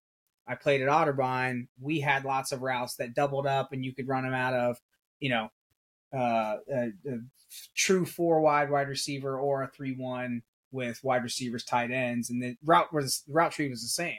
I 0.47 0.55
played 0.55 0.82
at 0.82 0.88
Otterbein, 0.88 1.68
we 1.80 1.99
had 1.99 2.24
lots 2.24 2.53
of 2.53 2.62
routes 2.62 2.95
that 2.95 3.14
doubled 3.14 3.45
up, 3.45 3.74
and 3.74 3.84
you 3.84 3.93
could 3.93 4.08
run 4.08 4.24
them 4.24 4.34
out 4.34 4.53
of 4.53 4.78
you 5.20 5.30
know 5.30 5.49
uh, 6.14 6.58
a, 6.72 6.91
a 7.05 7.18
true 7.76 8.05
four 8.05 8.41
wide 8.41 8.70
wide 8.70 8.88
receiver 8.88 9.39
or 9.39 9.64
a 9.64 9.68
three 9.68 9.95
one 9.97 10.43
with 10.72 11.03
wide 11.03 11.24
receivers 11.24 11.64
tight 11.64 11.91
ends, 11.91 12.30
and 12.30 12.41
the 12.41 12.58
route 12.66 12.93
was 12.93 13.24
the 13.28 13.34
route 13.34 13.51
tree 13.51 13.70
was 13.70 13.82
the 13.82 13.88
same 13.88 14.18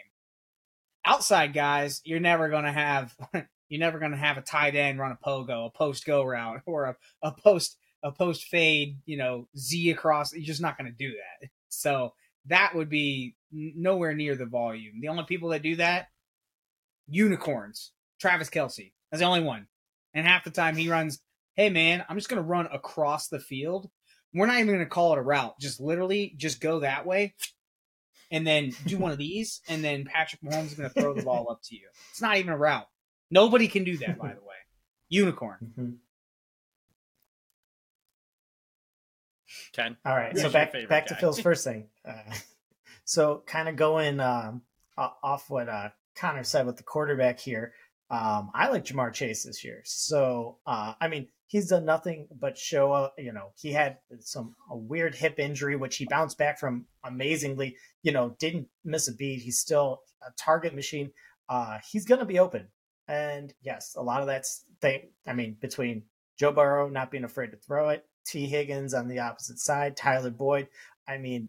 outside 1.08 1.54
guys, 1.54 2.00
you're 2.04 2.20
never 2.20 2.48
to 2.64 2.72
have 2.72 3.16
you're 3.68 3.80
never 3.80 3.98
to 4.12 4.18
have 4.18 4.36
a 4.36 4.42
tight 4.42 4.76
end 4.76 4.98
run 4.98 5.12
a 5.12 5.16
pogo, 5.16 5.66
a 5.66 5.70
post 5.70 6.04
go 6.04 6.22
route, 6.22 6.60
or 6.66 6.84
a, 6.84 6.96
a 7.22 7.32
post 7.32 7.76
a 8.02 8.12
post 8.12 8.44
fade, 8.44 8.98
you 9.06 9.16
know, 9.16 9.48
Z 9.56 9.90
across. 9.90 10.32
You're 10.32 10.44
just 10.44 10.60
not 10.60 10.78
to 10.90 10.96
do 10.96 11.10
that. 11.10 11.48
So 11.68 12.12
that 12.46 12.74
would 12.74 12.88
be 12.88 13.34
nowhere 13.50 14.14
near 14.14 14.36
the 14.36 14.46
volume. 14.46 15.00
The 15.00 15.08
only 15.08 15.24
people 15.24 15.48
that 15.50 15.62
do 15.62 15.76
that, 15.76 16.08
unicorns. 17.08 17.92
Travis 18.20 18.50
Kelce. 18.50 18.92
That's 19.10 19.20
the 19.20 19.26
only 19.26 19.42
one. 19.42 19.66
And 20.14 20.26
half 20.26 20.44
the 20.44 20.50
time 20.50 20.76
he 20.76 20.88
runs, 20.88 21.20
hey 21.58 21.70
man, 21.70 22.04
I'm 22.08 22.16
just 22.16 22.28
going 22.28 22.40
to 22.40 22.48
run 22.48 22.68
across 22.72 23.28
the 23.28 23.40
field. 23.40 23.90
We're 24.32 24.46
not 24.46 24.56
even 24.56 24.68
going 24.68 24.78
to 24.78 24.86
call 24.86 25.12
it 25.12 25.18
a 25.18 25.22
route. 25.22 25.58
Just 25.60 25.80
literally 25.80 26.32
just 26.36 26.60
go 26.60 26.80
that 26.80 27.04
way 27.04 27.34
and 28.30 28.46
then 28.46 28.72
do 28.86 28.96
one 28.96 29.10
of 29.10 29.18
these, 29.18 29.60
and 29.68 29.82
then 29.84 30.04
Patrick 30.04 30.40
Mahomes 30.40 30.66
is 30.66 30.74
going 30.74 30.88
to 30.88 31.00
throw 31.00 31.12
the 31.12 31.22
ball 31.22 31.50
up 31.50 31.60
to 31.64 31.74
you. 31.74 31.88
It's 32.12 32.22
not 32.22 32.38
even 32.38 32.52
a 32.52 32.56
route. 32.56 32.86
Nobody 33.30 33.68
can 33.68 33.84
do 33.84 33.98
that, 33.98 34.18
by 34.18 34.28
the 34.28 34.40
way. 34.40 34.54
Unicorn. 35.08 35.56
Mm-hmm. 35.62 35.90
Ken. 39.72 39.96
All 40.04 40.14
right. 40.14 40.36
So 40.38 40.50
back 40.50 40.72
back 40.72 40.88
guy. 40.88 41.00
to 41.08 41.14
Phil's 41.16 41.40
first 41.42 41.64
thing. 41.64 41.88
Uh, 42.06 42.34
so 43.04 43.42
kind 43.46 43.68
of 43.68 43.76
going 43.76 44.20
um, 44.20 44.62
off 44.96 45.50
what 45.50 45.68
uh, 45.68 45.88
Connor 46.16 46.44
said 46.44 46.66
with 46.66 46.76
the 46.76 46.82
quarterback 46.84 47.40
here. 47.40 47.72
Um, 48.10 48.50
I 48.54 48.68
like 48.68 48.84
Ja'Marr 48.84 49.12
Chase 49.12 49.44
this 49.44 49.64
year. 49.64 49.82
So 49.84 50.58
uh, 50.66 50.94
I 51.00 51.08
mean, 51.08 51.28
he's 51.48 51.68
done 51.68 51.84
nothing 51.84 52.28
but 52.38 52.56
show 52.56 52.92
up. 52.92 53.14
You 53.18 53.32
know, 53.32 53.52
he 53.56 53.72
had 53.72 53.98
some 54.20 54.54
a 54.70 54.76
weird 54.76 55.16
hip 55.16 55.38
injury, 55.38 55.74
which 55.74 55.96
he 55.96 56.06
bounced 56.08 56.38
back 56.38 56.60
from 56.60 56.86
amazingly. 57.02 57.76
You 58.02 58.12
know, 58.12 58.36
didn't 58.38 58.68
miss 58.84 59.08
a 59.08 59.14
beat. 59.14 59.42
He's 59.42 59.58
still 59.58 60.02
a 60.22 60.30
target 60.38 60.74
machine. 60.74 61.10
Uh, 61.48 61.78
he's 61.90 62.04
going 62.04 62.20
to 62.20 62.26
be 62.26 62.38
open, 62.38 62.68
and 63.08 63.52
yes, 63.62 63.94
a 63.96 64.02
lot 64.02 64.20
of 64.20 64.26
that's 64.26 64.64
thing. 64.80 65.10
I 65.26 65.32
mean, 65.32 65.56
between 65.60 66.04
Joe 66.38 66.52
Burrow 66.52 66.88
not 66.88 67.10
being 67.10 67.24
afraid 67.24 67.50
to 67.50 67.56
throw 67.56 67.88
it, 67.88 68.04
Tee 68.26 68.46
Higgins 68.46 68.94
on 68.94 69.08
the 69.08 69.20
opposite 69.20 69.58
side, 69.58 69.96
Tyler 69.96 70.30
Boyd. 70.30 70.68
I 71.08 71.16
mean, 71.16 71.48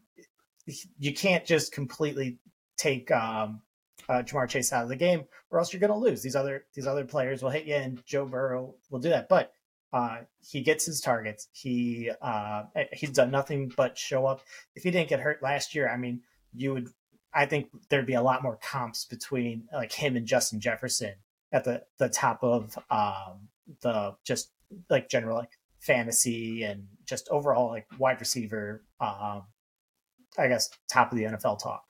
you 0.97 1.13
can't 1.13 1.45
just 1.45 1.73
completely 1.73 2.39
take 2.77 3.11
um, 3.11 3.61
uh, 4.07 4.23
Ja'Marr 4.23 4.47
Chase 4.47 4.71
out 4.71 4.83
of 4.83 4.89
the 4.89 4.95
game, 4.95 5.25
or 5.51 5.59
else 5.59 5.73
you're 5.73 5.81
going 5.81 5.91
to 5.91 5.97
lose. 5.97 6.21
These 6.21 6.37
other 6.37 6.65
these 6.73 6.87
other 6.87 7.03
players 7.03 7.43
will 7.43 7.49
hit 7.49 7.65
you, 7.65 7.75
and 7.75 8.01
Joe 8.05 8.25
Burrow 8.25 8.75
will 8.89 8.99
do 8.99 9.09
that. 9.09 9.27
But 9.27 9.51
Uh, 9.91 10.19
he 10.39 10.61
gets 10.61 10.85
his 10.85 11.01
targets. 11.01 11.47
He 11.51 12.11
uh, 12.21 12.63
he's 12.93 13.11
done 13.11 13.31
nothing 13.31 13.71
but 13.75 13.97
show 13.97 14.25
up. 14.25 14.41
If 14.75 14.83
he 14.83 14.91
didn't 14.91 15.09
get 15.09 15.19
hurt 15.19 15.41
last 15.41 15.73
year, 15.73 15.89
I 15.89 15.97
mean, 15.97 16.21
you 16.53 16.73
would. 16.73 16.89
I 17.33 17.45
think 17.45 17.69
there'd 17.89 18.05
be 18.05 18.13
a 18.13 18.21
lot 18.21 18.43
more 18.43 18.57
comps 18.61 19.05
between 19.05 19.67
like 19.73 19.91
him 19.91 20.15
and 20.15 20.25
Justin 20.25 20.59
Jefferson 20.59 21.15
at 21.51 21.63
the 21.63 21.83
the 21.97 22.09
top 22.09 22.43
of 22.43 22.77
um, 22.89 23.49
the 23.81 24.15
just 24.23 24.51
like 24.89 25.09
general 25.09 25.37
like 25.37 25.57
fantasy 25.79 26.63
and 26.63 26.87
just 27.05 27.27
overall 27.29 27.69
like 27.69 27.87
wide 27.97 28.19
receiver. 28.19 28.83
Um, 28.99 29.43
I 30.37 30.47
guess 30.47 30.69
top 30.87 31.11
of 31.11 31.17
the 31.17 31.25
NFL 31.25 31.61
talk. 31.61 31.83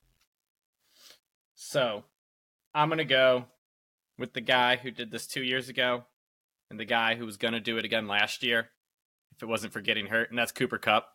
So, 1.56 2.06
I'm 2.74 2.88
gonna 2.88 3.04
go 3.04 3.46
with 4.18 4.34
the 4.34 4.42
guy 4.42 4.78
who 4.78 4.92
did 4.92 5.12
this 5.12 5.28
two 5.28 5.44
years 5.44 5.68
ago, 5.68 6.06
and 6.70 6.80
the 6.80 6.86
guy 6.86 7.16
who 7.16 7.26
was 7.26 7.38
gonna 7.38 7.60
do 7.60 7.78
it 7.78 7.86
again 7.86 8.08
last 8.08 8.44
year, 8.44 8.70
if 9.36 9.44
it 9.44 9.48
wasn't 9.48 9.74
for 9.74 9.82
getting 9.82 10.08
hurt, 10.08 10.30
and 10.30 10.38
that's 10.38 10.52
Cooper 10.52 10.78
Kupp. 10.78 11.10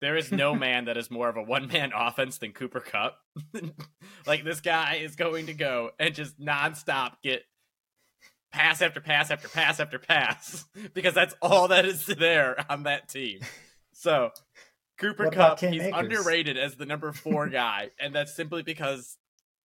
There 0.00 0.16
is 0.16 0.30
no 0.32 0.54
man 0.56 0.86
that 0.86 0.96
is 0.96 1.10
more 1.10 1.28
of 1.28 1.36
a 1.36 1.42
one 1.42 1.68
man 1.68 1.92
offense 1.96 2.38
than 2.38 2.52
Cooper 2.52 2.80
Kupp. 2.80 3.18
like 4.26 4.44
this 4.44 4.60
guy 4.60 4.96
is 5.02 5.16
going 5.16 5.46
to 5.46 5.54
go 5.54 5.90
and 5.98 6.14
just 6.14 6.38
nonstop 6.38 7.12
get 7.22 7.42
pass 8.52 8.82
after 8.82 9.00
pass 9.00 9.30
after 9.30 9.48
pass 9.48 9.80
after 9.80 9.98
pass 9.98 10.64
because 10.94 11.12
that's 11.12 11.34
all 11.42 11.68
that 11.68 11.84
is 11.84 12.06
there 12.06 12.64
on 12.70 12.84
that 12.84 13.08
team. 13.08 13.40
So 13.92 14.30
Cooper 14.98 15.30
Kupp, 15.30 15.60
he's 15.60 15.82
Akers? 15.82 15.92
underrated 15.94 16.56
as 16.56 16.76
the 16.76 16.86
number 16.86 17.12
four 17.12 17.48
guy, 17.48 17.90
and 17.98 18.14
that's 18.14 18.34
simply 18.34 18.62
because 18.62 19.16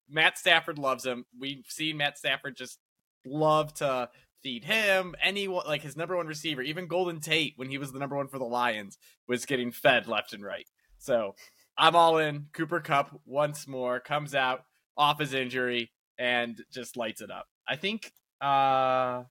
Matt 0.10 0.38
Stafford 0.38 0.80
loves 0.80 1.06
him. 1.06 1.26
We've 1.40 1.66
seen 1.68 1.98
Matt 1.98 2.18
Stafford 2.18 2.56
just 2.58 2.80
love 3.26 3.74
to 3.76 4.10
feed 4.44 4.64
him. 4.64 5.16
Anyone 5.22 5.66
like 5.68 5.82
his 5.82 5.98
number 5.98 6.16
one 6.16 6.28
receiver, 6.28 6.62
even 6.62 6.88
Golden 6.88 7.20
Tate 7.20 7.54
when 7.56 7.70
he 7.70 7.78
was 7.78 7.92
the 7.92 8.00
number 8.00 8.16
one 8.16 8.28
for 8.28 8.40
the 8.40 8.46
Lions, 8.46 8.98
was 9.28 9.46
getting 9.46 9.72
fed 9.72 10.08
left 10.08 10.34
and 10.34 10.44
right. 10.44 10.68
So 10.98 11.36
I'm 11.78 11.96
all 11.96 12.18
in. 12.18 12.48
Cooper 12.54 12.80
Kupp 12.80 13.20
once 13.26 13.68
more 13.68 14.00
comes 14.00 14.36
out 14.36 14.66
off 14.98 15.20
his 15.20 15.34
injury 15.34 15.92
and 16.18 16.62
just 16.72 16.98
lights 16.98 17.22
it 17.22 17.32
up. 17.32 17.48
I 17.68 17.76
think 17.76 18.12
uh 18.42 19.24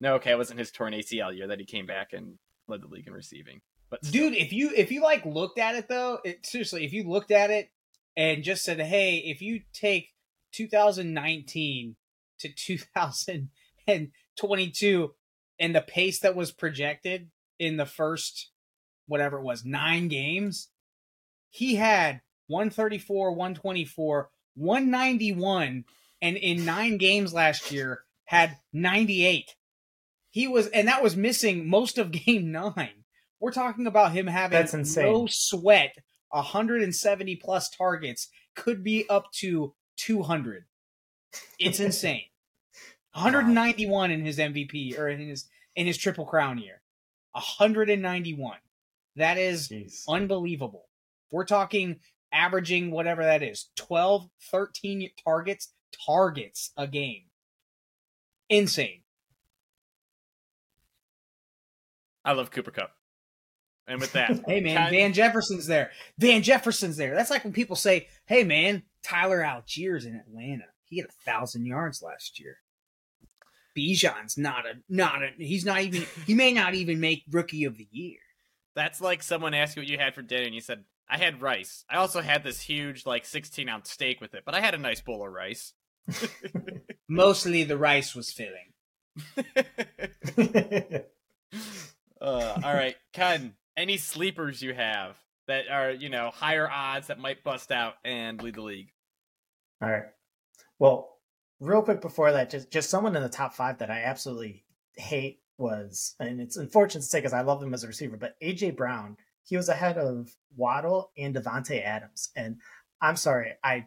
no, 0.00 0.14
okay, 0.16 0.32
it 0.32 0.38
wasn't 0.38 0.58
his 0.58 0.70
torn 0.70 0.92
ACL 0.92 1.34
year 1.34 1.46
that 1.48 1.58
he 1.58 1.64
came 1.64 1.86
back 1.86 2.12
and 2.12 2.38
led 2.68 2.82
the 2.82 2.88
league 2.88 3.06
in 3.06 3.14
receiving. 3.14 3.60
But 3.90 4.04
still. 4.04 4.30
dude, 4.30 4.38
if 4.38 4.52
you 4.52 4.70
if 4.74 4.90
you 4.90 5.02
like 5.02 5.24
looked 5.24 5.58
at 5.58 5.74
it 5.76 5.88
though, 5.88 6.18
it, 6.24 6.44
seriously, 6.44 6.84
if 6.84 6.92
you 6.92 7.08
looked 7.08 7.30
at 7.30 7.50
it 7.50 7.70
and 8.16 8.42
just 8.42 8.64
said, 8.64 8.80
"Hey, 8.80 9.18
if 9.18 9.40
you 9.40 9.60
take 9.72 10.10
2019 10.52 11.96
to 12.40 12.48
2022 12.48 13.48
and 13.86 14.10
22 14.38 15.12
and 15.58 15.74
the 15.74 15.80
pace 15.80 16.20
that 16.20 16.36
was 16.36 16.52
projected 16.52 17.30
in 17.58 17.76
the 17.76 17.86
first 17.86 18.50
whatever 19.06 19.38
it 19.38 19.44
was, 19.44 19.64
9 19.64 20.08
games, 20.08 20.68
he 21.50 21.76
had 21.76 22.20
134, 22.48 23.32
124, 23.32 24.30
191 24.54 25.84
and 26.22 26.36
in 26.36 26.64
9 26.64 26.98
games 26.98 27.32
last 27.32 27.70
year 27.70 28.02
had 28.24 28.56
98. 28.72 29.54
He 30.30 30.48
was 30.48 30.66
and 30.68 30.88
that 30.88 31.02
was 31.02 31.16
missing 31.16 31.68
most 31.68 31.98
of 31.98 32.10
game 32.26 32.50
9. 32.50 32.90
We're 33.40 33.52
talking 33.52 33.86
about 33.86 34.12
him 34.12 34.26
having 34.26 34.58
That's 34.58 34.74
insane. 34.74 35.12
no 35.12 35.26
sweat 35.28 35.94
170 36.30 37.36
plus 37.36 37.70
targets 37.70 38.28
could 38.54 38.82
be 38.82 39.08
up 39.08 39.30
to 39.32 39.74
200. 39.98 40.64
It's 41.58 41.80
insane. 41.80 42.24
191 43.16 44.10
in 44.10 44.24
his 44.24 44.38
MVP 44.38 44.98
or 44.98 45.08
in 45.08 45.26
his 45.26 45.48
in 45.74 45.86
his 45.86 45.96
triple 45.96 46.26
crown 46.26 46.58
year. 46.58 46.82
191. 47.32 48.58
That 49.16 49.38
is 49.38 49.68
Jeez. 49.68 50.04
unbelievable. 50.06 50.88
We're 51.30 51.46
talking 51.46 52.00
averaging 52.30 52.90
whatever 52.90 53.24
that 53.24 53.42
is, 53.42 53.70
12, 53.76 54.28
13 54.50 55.10
targets, 55.24 55.72
targets 56.06 56.72
a 56.76 56.86
game. 56.86 57.22
Insane. 58.50 59.00
I 62.22 62.32
love 62.32 62.50
Cooper 62.50 62.70
Kupp. 62.70 62.90
And 63.88 63.98
with 63.98 64.12
that, 64.12 64.42
hey 64.46 64.60
man, 64.60 64.90
Van 64.90 65.14
Jefferson's 65.14 65.66
there. 65.66 65.90
Van 66.18 66.42
Jefferson's 66.42 66.98
there. 66.98 67.14
That's 67.14 67.30
like 67.30 67.44
when 67.44 67.52
people 67.54 67.76
say, 67.76 68.08
"Hey 68.26 68.44
man, 68.44 68.82
Tyler 69.02 69.40
Allgeier 69.40 70.04
in 70.04 70.16
Atlanta. 70.16 70.64
He 70.84 70.98
had 70.98 71.06
a 71.06 71.24
thousand 71.24 71.64
yards 71.64 72.02
last 72.02 72.38
year." 72.38 72.58
Bijan's 73.76 74.38
not 74.38 74.66
a 74.66 74.74
not 74.88 75.22
a. 75.22 75.30
He's 75.36 75.64
not 75.64 75.80
even. 75.82 76.06
He 76.26 76.34
may 76.34 76.52
not 76.52 76.74
even 76.74 77.00
make 77.00 77.24
Rookie 77.30 77.64
of 77.64 77.76
the 77.76 77.88
Year. 77.90 78.18
That's 78.74 79.00
like 79.00 79.22
someone 79.22 79.54
asked 79.54 79.76
you 79.76 79.82
what 79.82 79.88
you 79.88 79.98
had 79.98 80.14
for 80.14 80.22
dinner, 80.22 80.44
and 80.44 80.54
you 80.54 80.60
said, 80.60 80.84
"I 81.08 81.18
had 81.18 81.42
rice. 81.42 81.84
I 81.90 81.96
also 81.96 82.20
had 82.20 82.42
this 82.44 82.60
huge, 82.60 83.06
like, 83.06 83.24
sixteen 83.24 83.68
ounce 83.68 83.90
steak 83.90 84.20
with 84.20 84.34
it, 84.34 84.42
but 84.44 84.54
I 84.54 84.60
had 84.60 84.74
a 84.74 84.78
nice 84.78 85.00
bowl 85.00 85.26
of 85.26 85.32
rice." 85.32 85.72
Mostly 87.08 87.64
the 87.64 87.78
rice 87.78 88.14
was 88.14 88.32
filling. 88.32 88.72
uh, 92.20 92.60
all 92.62 92.74
right, 92.74 92.96
Ken 93.12 93.54
any 93.76 93.96
sleepers 93.96 94.62
you 94.62 94.74
have 94.74 95.16
that 95.46 95.68
are 95.70 95.90
you 95.90 96.08
know 96.08 96.30
higher 96.32 96.68
odds 96.70 97.08
that 97.08 97.18
might 97.18 97.44
bust 97.44 97.70
out 97.70 97.94
and 98.04 98.42
lead 98.42 98.54
the 98.54 98.62
league. 98.62 98.92
All 99.82 99.90
right. 99.90 100.04
Well, 100.78 101.15
real 101.60 101.82
quick 101.82 102.00
before 102.00 102.32
that, 102.32 102.50
just 102.50 102.70
just 102.70 102.90
someone 102.90 103.16
in 103.16 103.22
the 103.22 103.28
top 103.28 103.54
five 103.54 103.78
that 103.78 103.90
I 103.90 104.02
absolutely 104.02 104.64
hate 104.96 105.40
was, 105.58 106.14
and 106.20 106.40
it's 106.40 106.56
unfortunate 106.56 107.02
to 107.02 107.06
say 107.06 107.18
because 107.18 107.32
I 107.32 107.42
love 107.42 107.62
him 107.62 107.74
as 107.74 107.84
a 107.84 107.88
receiver, 107.88 108.16
but 108.16 108.36
AJ 108.42 108.76
Brown. 108.76 109.16
He 109.48 109.56
was 109.56 109.68
ahead 109.68 109.96
of 109.96 110.34
Waddle 110.56 111.12
and 111.16 111.32
Davante 111.32 111.80
Adams, 111.80 112.30
and 112.34 112.56
I'm 113.00 113.16
sorry, 113.16 113.52
I 113.62 113.86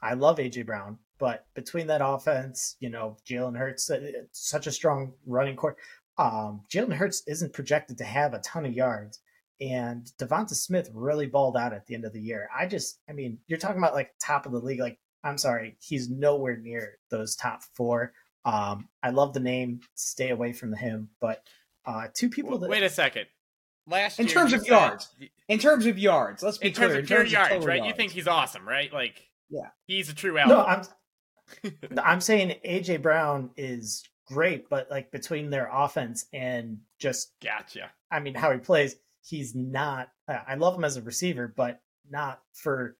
I 0.00 0.14
love 0.14 0.38
AJ 0.38 0.64
Brown, 0.64 0.98
but 1.18 1.46
between 1.54 1.86
that 1.88 2.00
offense, 2.04 2.76
you 2.80 2.90
know, 2.90 3.18
Jalen 3.28 3.56
Hurts, 3.56 3.90
uh, 3.90 4.00
such 4.32 4.66
a 4.66 4.72
strong 4.72 5.12
running 5.26 5.56
court. 5.56 5.76
Um, 6.16 6.62
Jalen 6.72 6.94
Hurts 6.94 7.22
isn't 7.26 7.52
projected 7.52 7.98
to 7.98 8.04
have 8.04 8.34
a 8.34 8.40
ton 8.40 8.64
of 8.64 8.72
yards, 8.72 9.20
and 9.60 10.10
DeVonta 10.18 10.54
Smith 10.54 10.90
really 10.92 11.26
balled 11.26 11.56
out 11.56 11.72
at 11.72 11.86
the 11.86 11.94
end 11.94 12.04
of 12.04 12.12
the 12.12 12.20
year. 12.20 12.48
I 12.56 12.66
just, 12.66 13.00
I 13.08 13.12
mean, 13.12 13.38
you're 13.46 13.58
talking 13.58 13.78
about 13.78 13.94
like 13.94 14.14
top 14.20 14.46
of 14.46 14.52
the 14.52 14.58
league. 14.58 14.80
Like, 14.80 14.98
I'm 15.24 15.38
sorry, 15.38 15.76
he's 15.80 16.08
nowhere 16.10 16.56
near 16.56 16.98
those 17.10 17.34
top 17.34 17.62
four. 17.74 18.12
Um, 18.44 18.88
I 19.02 19.10
love 19.10 19.32
the 19.32 19.40
name. 19.40 19.80
Stay 19.94 20.30
away 20.30 20.52
from 20.52 20.74
him. 20.74 21.08
But 21.20 21.42
uh, 21.86 22.08
two 22.12 22.28
people 22.28 22.58
that 22.58 22.70
wait 22.70 22.82
a 22.82 22.90
second. 22.90 23.26
Last 23.86 24.18
in 24.18 24.26
terms 24.26 24.52
of 24.54 24.60
said, 24.60 24.68
yards, 24.68 25.08
in 25.48 25.58
terms 25.58 25.84
of 25.86 25.98
yards, 25.98 26.42
let's 26.42 26.58
be 26.58 26.70
clear. 26.70 26.98
in 26.98 27.06
clear. 27.06 27.18
Terms 27.18 27.28
of 27.28 27.32
yards, 27.32 27.66
right? 27.66 27.76
Yards. 27.78 27.88
You 27.88 27.94
think 27.94 28.12
he's 28.12 28.28
awesome, 28.28 28.66
right? 28.66 28.90
Like, 28.92 29.22
yeah, 29.50 29.68
he's 29.86 30.08
a 30.08 30.14
true 30.14 30.38
alpha. 30.38 30.54
No, 30.54 30.62
I'm. 30.62 30.82
I'm 32.02 32.20
saying 32.22 32.56
AJ 32.66 33.02
Brown 33.02 33.50
is 33.56 34.04
great, 34.26 34.68
but 34.70 34.90
like 34.90 35.10
between 35.10 35.50
their 35.50 35.68
offense 35.70 36.24
and 36.32 36.78
just 36.98 37.32
gotcha. 37.42 37.90
I 38.10 38.20
mean, 38.20 38.34
how 38.34 38.52
he 38.52 38.58
plays, 38.58 38.96
he's 39.22 39.54
not. 39.54 40.08
Uh, 40.26 40.38
I 40.46 40.54
love 40.54 40.74
him 40.74 40.84
as 40.84 40.96
a 40.96 41.02
receiver, 41.02 41.52
but 41.54 41.80
not 42.10 42.40
for 42.54 42.96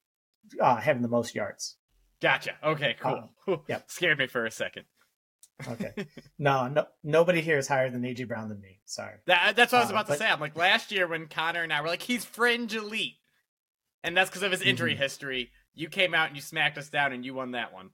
uh, 0.61 0.77
having 0.77 1.03
the 1.03 1.09
most 1.09 1.35
yards. 1.35 1.77
Gotcha. 2.25 2.53
Okay, 2.65 2.97
cool. 2.99 3.29
Um, 3.47 3.61
yeah, 3.69 3.81
scared 3.87 4.19
me 4.19 4.27
for 4.27 4.47
a 4.47 4.51
second. 4.51 4.87
okay. 5.69 5.93
No, 6.39 6.69
no, 6.69 6.87
nobody 7.03 7.43
here 7.43 7.59
is 7.59 7.69
higher 7.69 7.91
than 7.91 8.01
AJ 8.01 8.29
Brown 8.29 8.49
than 8.49 8.63
me. 8.63 8.81
Sorry. 8.87 9.17
That, 9.27 9.55
that's 9.55 9.73
what 9.73 9.81
I 9.81 9.83
was 9.83 9.91
uh, 9.91 9.95
about 9.95 10.09
uh, 10.09 10.13
to 10.15 10.19
say. 10.19 10.27
I'm 10.27 10.41
like 10.41 10.57
last 10.57 10.91
year 10.91 11.07
when 11.07 11.27
Connor 11.27 11.63
and 11.63 11.73
I 11.73 11.83
were 11.83 11.89
like, 11.89 12.01
he's 12.01 12.25
fringe 12.25 12.75
elite, 12.75 13.17
and 14.03 14.17
that's 14.17 14.31
because 14.31 14.43
of 14.43 14.53
his 14.53 14.63
injury 14.63 14.95
mm-hmm. 14.95 15.03
history. 15.03 15.51
You 15.75 15.91
came 15.91 16.15
out 16.15 16.29
and 16.29 16.37
you 16.37 16.41
smacked 16.41 16.79
us 16.79 16.89
down, 16.89 17.13
and 17.13 17.27
you 17.27 17.35
won 17.35 17.51
that 17.51 17.75
one. 17.75 17.91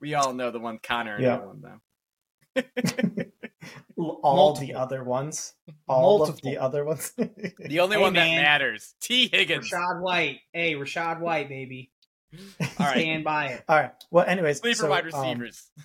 We 0.00 0.14
all 0.14 0.32
know 0.32 0.50
the 0.50 0.58
one 0.58 0.78
Connor 0.82 1.16
and 1.16 1.26
I 1.26 1.38
won, 1.44 1.60
though. 1.60 2.62
all 3.98 4.36
Multiple. 4.36 4.66
the 4.66 4.74
other 4.74 5.04
ones. 5.04 5.52
All 5.86 6.18
Multiple. 6.18 6.34
of 6.34 6.40
the 6.42 6.58
other 6.58 6.86
ones. 6.86 7.12
the 7.16 7.80
only 7.80 7.96
hey, 7.98 8.02
one 8.02 8.14
man. 8.14 8.36
that 8.36 8.42
matters. 8.42 8.94
Tee 9.00 9.28
Higgins. 9.28 9.70
Rachaad 9.70 10.00
White. 10.00 10.38
Hey, 10.54 10.72
Rachaad 10.72 11.20
White, 11.20 11.50
baby. 11.50 11.90
All 12.34 12.68
right. 12.78 13.00
Stand 13.00 13.24
by 13.24 13.46
it. 13.48 13.64
All 13.68 13.76
right. 13.76 13.92
Well, 14.10 14.24
anyways. 14.26 14.58
Sleeper 14.58 14.76
so, 14.76 14.90
wide 14.90 15.12
um, 15.12 15.20
receivers. 15.20 15.70
Um, 15.76 15.84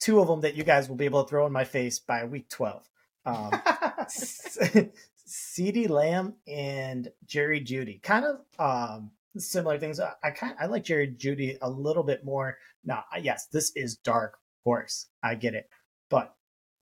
two 0.00 0.20
of 0.20 0.28
them 0.28 0.40
that 0.40 0.54
you 0.54 0.64
guys 0.64 0.88
will 0.88 0.96
be 0.96 1.04
able 1.04 1.24
to 1.24 1.28
throw 1.28 1.46
in 1.46 1.52
my 1.52 1.64
face 1.64 1.98
by 1.98 2.24
week 2.24 2.48
12. 2.48 2.88
Um, 3.26 3.50
CeeDee 5.28 5.88
Lamb 5.88 6.34
and 6.48 7.08
Jerry 7.26 7.60
Jeudy, 7.60 8.02
Kind 8.02 8.24
of 8.24 8.40
um, 8.58 9.10
similar 9.36 9.78
things. 9.78 10.00
I 10.00 10.30
kind 10.30 10.54
I 10.58 10.66
like 10.66 10.84
Jerry 10.84 11.08
Jeudy 11.08 11.58
a 11.60 11.70
little 11.70 12.02
bit 12.02 12.24
more. 12.24 12.58
Now, 12.84 13.04
yes, 13.20 13.46
this 13.46 13.72
is 13.76 13.96
dark 13.96 14.38
horse. 14.64 15.06
I 15.22 15.34
get 15.34 15.54
it. 15.54 15.68
But 16.08 16.34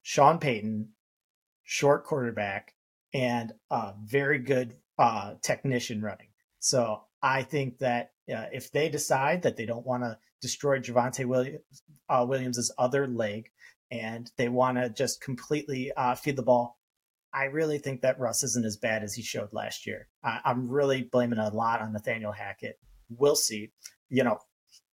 Sean 0.03 0.39
Payton, 0.39 0.89
short 1.65 2.05
quarterback, 2.05 2.75
and 3.13 3.53
a 3.71 3.93
very 4.03 4.39
good 4.39 4.77
uh, 4.99 5.35
technician 5.43 6.01
running. 6.01 6.29
So 6.61 7.03
I 7.23 7.43
think 7.43 7.79
that 7.79 8.13
uh, 8.35 8.47
if 8.53 8.71
they 8.73 8.89
decide 8.89 9.43
that 9.43 9.57
they 9.57 9.67
don't 9.67 9.87
want 9.87 10.03
to 10.03 10.19
destroy 10.41 10.79
Javonte 10.79 11.25
Williams, 11.25 11.83
uh, 12.09 12.25
Williams's 12.29 12.73
other 12.79 13.07
leg, 13.07 13.51
and 13.91 14.31
they 14.37 14.49
want 14.49 14.77
to 14.79 14.91
just 14.91 15.21
completely 15.21 15.93
uh, 15.97 16.15
feed 16.15 16.37
the 16.37 16.43
ball. 16.43 16.79
I 17.33 17.45
really 17.45 17.79
think 17.79 18.03
that 18.03 18.19
Russ 18.19 18.43
isn't 18.43 18.65
as 18.65 18.77
bad 18.77 19.03
as 19.03 19.15
he 19.15 19.23
showed 19.23 19.53
last 19.53 19.87
year. 19.87 20.09
I, 20.25 20.41
I'm 20.45 20.69
really 20.69 21.03
blaming 21.03 21.39
a 21.39 21.51
lot 21.51 21.81
on 21.81 21.93
Nathaniel 21.93 22.33
Hackett. 22.33 22.79
We'll 23.11 23.37
see. 23.37 23.73
You 24.09 24.25
know, 24.25 24.39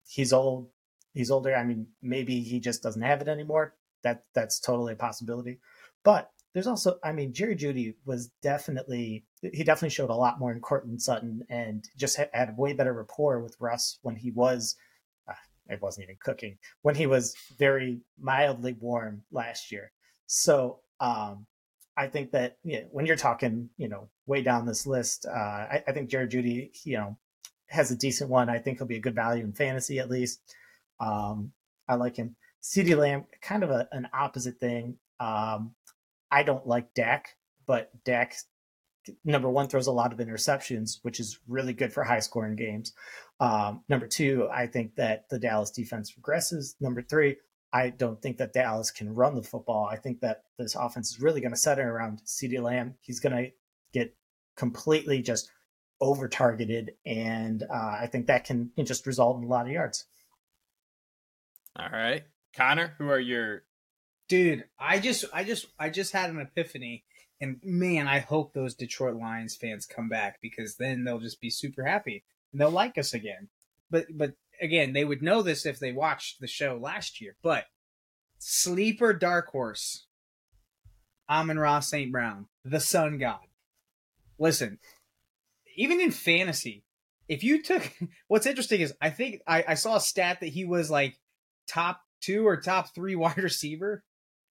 he's 0.07 0.33
old. 0.33 0.69
He's 1.13 1.31
older. 1.31 1.55
I 1.55 1.63
mean, 1.63 1.87
maybe 2.01 2.41
he 2.41 2.59
just 2.59 2.83
doesn't 2.83 3.01
have 3.01 3.21
it 3.21 3.27
anymore. 3.27 3.75
That 4.03 4.25
that's 4.33 4.59
totally 4.59 4.93
a 4.93 4.97
possibility. 4.97 5.59
But 6.03 6.29
there's 6.53 6.67
also, 6.67 6.99
I 7.03 7.11
mean, 7.11 7.33
Jerry 7.33 7.55
Jeudy 7.55 7.95
was 8.05 8.31
definitely 8.41 9.25
he 9.53 9.63
definitely 9.63 9.89
showed 9.89 10.09
a 10.09 10.15
lot 10.15 10.39
more 10.39 10.51
in 10.51 10.59
Courtland 10.59 11.01
Sutton 11.01 11.43
and 11.49 11.87
just 11.97 12.17
had, 12.17 12.57
way 12.57 12.73
better 12.73 12.93
rapport 12.93 13.41
with 13.41 13.55
Russ 13.59 13.99
when 14.01 14.15
he 14.15 14.31
was. 14.31 14.75
Uh, 15.27 15.33
it 15.69 15.81
wasn't 15.81 16.03
even 16.03 16.17
cooking 16.21 16.57
when 16.81 16.95
he 16.95 17.07
was 17.07 17.35
very 17.57 17.99
mildly 18.19 18.73
warm 18.79 19.23
last 19.31 19.71
year. 19.71 19.91
So 20.27 20.79
um, 20.99 21.45
I 21.97 22.07
think 22.07 22.31
that 22.31 22.57
you 22.63 22.81
know, 22.81 22.87
when 22.91 23.05
you're 23.05 23.15
talking, 23.15 23.69
you 23.77 23.87
know, 23.87 24.09
way 24.25 24.41
down 24.41 24.65
this 24.65 24.87
list, 24.87 25.25
uh, 25.25 25.31
I, 25.31 25.83
I, 25.87 25.91
think 25.91 26.09
Jared 26.09 26.31
Jeudy, 26.31 26.71
you 26.83 26.97
know, 26.97 27.17
has 27.67 27.91
a 27.91 27.95
decent 27.95 28.29
one. 28.29 28.49
I 28.49 28.59
think 28.59 28.77
he'll 28.77 28.87
be 28.87 28.97
a 28.97 29.01
good 29.01 29.15
value 29.15 29.43
in 29.43 29.53
fantasy 29.53 29.99
at 29.99 30.09
least. 30.09 30.41
Um, 30.99 31.51
I 31.87 31.95
like 31.95 32.15
him. 32.15 32.35
CeeDee 32.63 32.97
Lamb, 32.97 33.25
kind 33.41 33.63
of 33.63 33.69
a, 33.69 33.87
an 33.91 34.07
opposite 34.13 34.59
thing. 34.59 34.97
Um, 35.19 35.75
I 36.31 36.43
don't 36.43 36.65
like 36.67 36.93
Dak, 36.93 37.35
but 37.65 37.91
Dak, 38.03 38.35
number 39.23 39.49
one, 39.49 39.67
throws 39.67 39.87
a 39.87 39.91
lot 39.91 40.13
of 40.13 40.19
interceptions, 40.19 40.99
which 41.01 41.19
is 41.19 41.39
really 41.47 41.73
good 41.73 41.93
for 41.93 42.03
high 42.03 42.19
scoring 42.19 42.55
games. 42.55 42.93
Um, 43.39 43.83
number 43.89 44.07
two, 44.07 44.47
I 44.51 44.67
think 44.67 44.95
that 44.95 45.29
the 45.29 45.39
Dallas 45.39 45.71
defense 45.71 46.13
regresses. 46.19 46.75
Number 46.79 47.01
three, 47.01 47.37
I 47.73 47.89
don't 47.89 48.21
think 48.21 48.37
that 48.37 48.53
Dallas 48.53 48.91
can 48.91 49.13
run 49.13 49.35
the 49.35 49.43
football. 49.43 49.85
I 49.91 49.97
think 49.97 50.21
that 50.21 50.43
this 50.57 50.75
offense 50.75 51.11
is 51.11 51.21
really 51.21 51.41
going 51.41 51.51
to 51.51 51.57
center 51.59 51.93
around 51.93 52.21
CeeDee 52.25 52.63
Lamb. 52.63 52.95
He's 53.01 53.19
going 53.19 53.35
to 53.35 53.51
get 53.93 54.15
completely 54.55 55.21
just 55.21 55.51
over 55.99 56.27
targeted, 56.27 56.91
and 57.05 57.63
uh, 57.63 57.97
I 58.01 58.07
think 58.11 58.27
that 58.27 58.45
can, 58.45 58.71
can 58.75 58.85
just 58.85 59.05
result 59.07 59.37
in 59.37 59.43
a 59.43 59.47
lot 59.47 59.65
of 59.65 59.71
yards. 59.71 60.05
All 61.77 61.89
right, 61.91 62.23
Connor, 62.55 62.95
who 62.97 63.09
are 63.09 63.19
your 63.19 63.63
dude? 64.29 64.65
I 64.79 64.99
just, 64.99 65.25
I 65.33 65.43
just, 65.43 65.67
I 65.77 65.89
just 65.89 66.13
had 66.13 66.29
an 66.29 66.39
epiphany, 66.39 67.03
and 67.41 67.59
man, 67.63 68.07
I 68.07 68.19
hope 68.19 68.53
those 68.53 68.75
Detroit 68.75 69.15
Lions 69.15 69.55
fans 69.55 69.85
come 69.85 70.09
back 70.09 70.39
because 70.41 70.75
then 70.75 71.03
they'll 71.03 71.19
just 71.19 71.41
be 71.41 71.49
super 71.49 71.83
happy 71.83 72.23
and 72.51 72.61
they'll 72.61 72.69
like 72.69 72.97
us 72.97 73.13
again. 73.13 73.49
But, 73.89 74.05
but 74.13 74.33
again, 74.61 74.93
they 74.93 75.03
would 75.03 75.21
know 75.21 75.41
this 75.41 75.65
if 75.65 75.79
they 75.79 75.91
watched 75.91 76.39
the 76.39 76.47
show 76.47 76.79
last 76.81 77.19
year, 77.19 77.35
but 77.43 77.65
sleeper 78.39 79.13
dark 79.13 79.49
horse, 79.49 80.05
Amon-Ra 81.29 81.81
St. 81.81 82.11
Brown, 82.11 82.47
the 82.63 82.79
sun 82.79 83.17
god. 83.17 83.39
Listen, 84.39 84.79
even 85.75 85.99
in 85.99 86.11
fantasy, 86.11 86.83
if 87.27 87.43
you 87.43 87.61
took 87.61 87.91
what's 88.27 88.45
interesting 88.45 88.81
is 88.81 88.93
I 89.01 89.09
think 89.09 89.41
I, 89.47 89.63
I 89.69 89.73
saw 89.73 89.97
a 89.97 90.01
stat 90.01 90.39
that 90.39 90.47
he 90.47 90.65
was 90.65 90.89
like 90.89 91.19
top 91.67 92.01
two 92.21 92.47
or 92.47 92.57
top 92.57 92.93
three 92.93 93.15
wide 93.15 93.37
receiver 93.37 94.03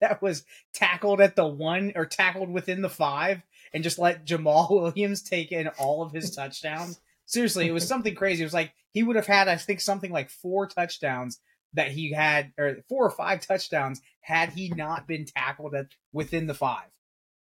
that 0.04 0.22
was 0.22 0.44
tackled 0.74 1.22
at 1.22 1.38
the 1.38 1.48
one 1.48 1.94
or 1.96 2.06
tackled 2.06 2.50
within 2.50 2.82
the 2.82 2.90
five 2.90 3.42
and 3.74 3.84
just 3.84 3.98
let 3.98 4.26
Jamaal 4.26 4.70
Williams 4.82 5.22
take 5.22 5.54
in 5.54 5.70
all 5.80 6.04
of 6.04 6.12
his 6.12 6.36
touchdowns. 6.36 7.00
Seriously, 7.26 7.70
it 7.70 7.72
was 7.72 7.88
something 7.88 8.14
crazy. 8.14 8.44
It 8.44 8.46
was 8.46 8.54
like 8.54 8.74
he 8.92 9.02
would 9.02 9.16
have 9.16 9.28
had, 9.28 9.48
I 9.48 9.56
think, 9.56 9.80
something 9.80 10.12
like 10.12 10.30
four 10.30 10.68
touchdowns 10.68 11.40
that 11.74 11.92
he 11.92 12.12
had, 12.12 12.52
or 12.60 12.80
four 12.90 13.06
or 13.06 13.12
five 13.12 13.48
touchdowns 13.48 14.02
had 14.20 14.50
he 14.50 14.70
not 14.70 15.08
been 15.08 15.26
tackled 15.26 15.74
at 15.74 15.88
within 16.12 16.48
the 16.48 16.54
five. 16.54 16.90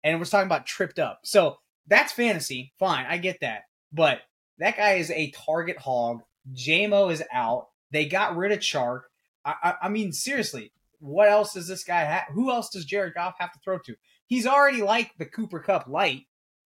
And 0.04 0.18
we're 0.18 0.26
talking 0.26 0.46
about 0.46 0.66
tripped 0.66 0.98
up. 0.98 1.20
So 1.24 1.56
that's 1.86 2.12
fantasy. 2.12 2.74
Fine, 2.78 3.06
I 3.08 3.16
get 3.16 3.40
that. 3.40 3.62
But 3.90 4.20
that 4.58 4.76
guy 4.76 4.92
is 4.94 5.10
a 5.10 5.30
target 5.30 5.78
hog. 5.78 6.20
Jamo 6.54 7.10
is 7.10 7.22
out. 7.32 7.68
They 7.90 8.04
got 8.04 8.36
rid 8.36 8.52
of 8.52 8.58
Chark. 8.58 9.04
I, 9.46 9.54
I, 9.62 9.74
I 9.84 9.88
mean, 9.88 10.12
seriously, 10.12 10.72
what 11.00 11.28
else 11.28 11.54
does 11.54 11.66
this 11.66 11.84
guy 11.84 12.00
have? 12.00 12.24
Who 12.32 12.50
else 12.50 12.70
does 12.70 12.84
Jared 12.84 13.14
Goff 13.14 13.34
have 13.38 13.52
to 13.52 13.58
throw 13.64 13.78
to? 13.78 13.96
He's 14.26 14.46
already 14.46 14.82
like 14.82 15.12
the 15.18 15.26
Cooper 15.26 15.60
Kupp 15.60 15.88
light. 15.88 16.26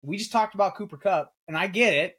We 0.02 0.16
just 0.16 0.32
talked 0.32 0.54
about 0.54 0.74
Cooper 0.74 0.96
Kupp, 0.96 1.32
and 1.46 1.56
I 1.56 1.66
get 1.66 1.94
it. 1.94 2.18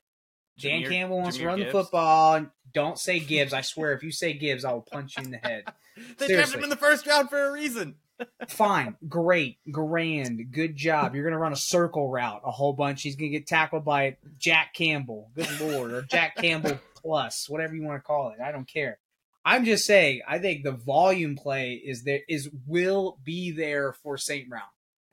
Dan 0.60 0.82
Jahmyr, 0.82 0.90
Campbell 0.90 1.18
wants 1.18 1.38
Jahmyr 1.38 1.42
to 1.42 1.48
run 1.48 1.58
Gibbs. 1.60 1.68
the 1.68 1.72
football. 1.72 2.46
Don't 2.74 2.98
say 2.98 3.20
Gibbs. 3.20 3.54
I 3.54 3.62
swear, 3.62 3.94
if 3.94 4.04
you 4.04 4.12
say 4.12 4.34
Gibbs, 4.34 4.64
I 4.64 4.72
will 4.72 4.82
punch 4.82 5.18
you 5.18 5.26
in 5.26 5.32
the 5.32 5.38
head. 5.38 5.66
they 6.18 6.28
drafted 6.28 6.58
him 6.58 6.64
in 6.64 6.70
the 6.70 6.76
first 6.76 7.06
round 7.06 7.30
for 7.30 7.48
a 7.48 7.52
reason. 7.52 7.96
Fine, 8.48 8.96
great, 9.10 9.58
grand, 9.72 10.52
good 10.52 10.76
job. 10.76 11.16
You're 11.16 11.26
gonna 11.26 11.38
run 11.38 11.52
a 11.52 11.58
circle 11.58 12.10
route 12.10 12.42
a 12.46 12.52
whole 12.52 12.72
bunch. 12.72 13.02
He's 13.02 13.18
gonna 13.18 13.30
get 13.30 13.46
tackled 13.46 13.84
by 13.84 14.16
Jack 14.38 14.74
Campbell. 14.74 15.32
Good 15.36 15.60
lord, 15.60 15.92
or 15.92 16.02
Jack 16.04 16.38
Campbell 16.38 16.80
plus, 16.96 17.50
whatever 17.50 17.76
you 17.76 17.84
want 17.84 18.02
to 18.02 18.06
call 18.06 18.30
it. 18.30 18.42
I 18.42 18.54
don't 18.54 18.68
care. 18.68 19.00
I'm 19.46 19.64
just 19.64 19.86
saying. 19.86 20.22
I 20.28 20.40
think 20.40 20.64
the 20.64 20.72
volume 20.72 21.36
play 21.36 21.74
is 21.74 22.04
there 22.04 22.22
is 22.28 22.50
will 22.66 23.20
be 23.24 23.52
there 23.52 23.94
for 23.94 24.18
St. 24.18 24.50
Brown, 24.50 24.64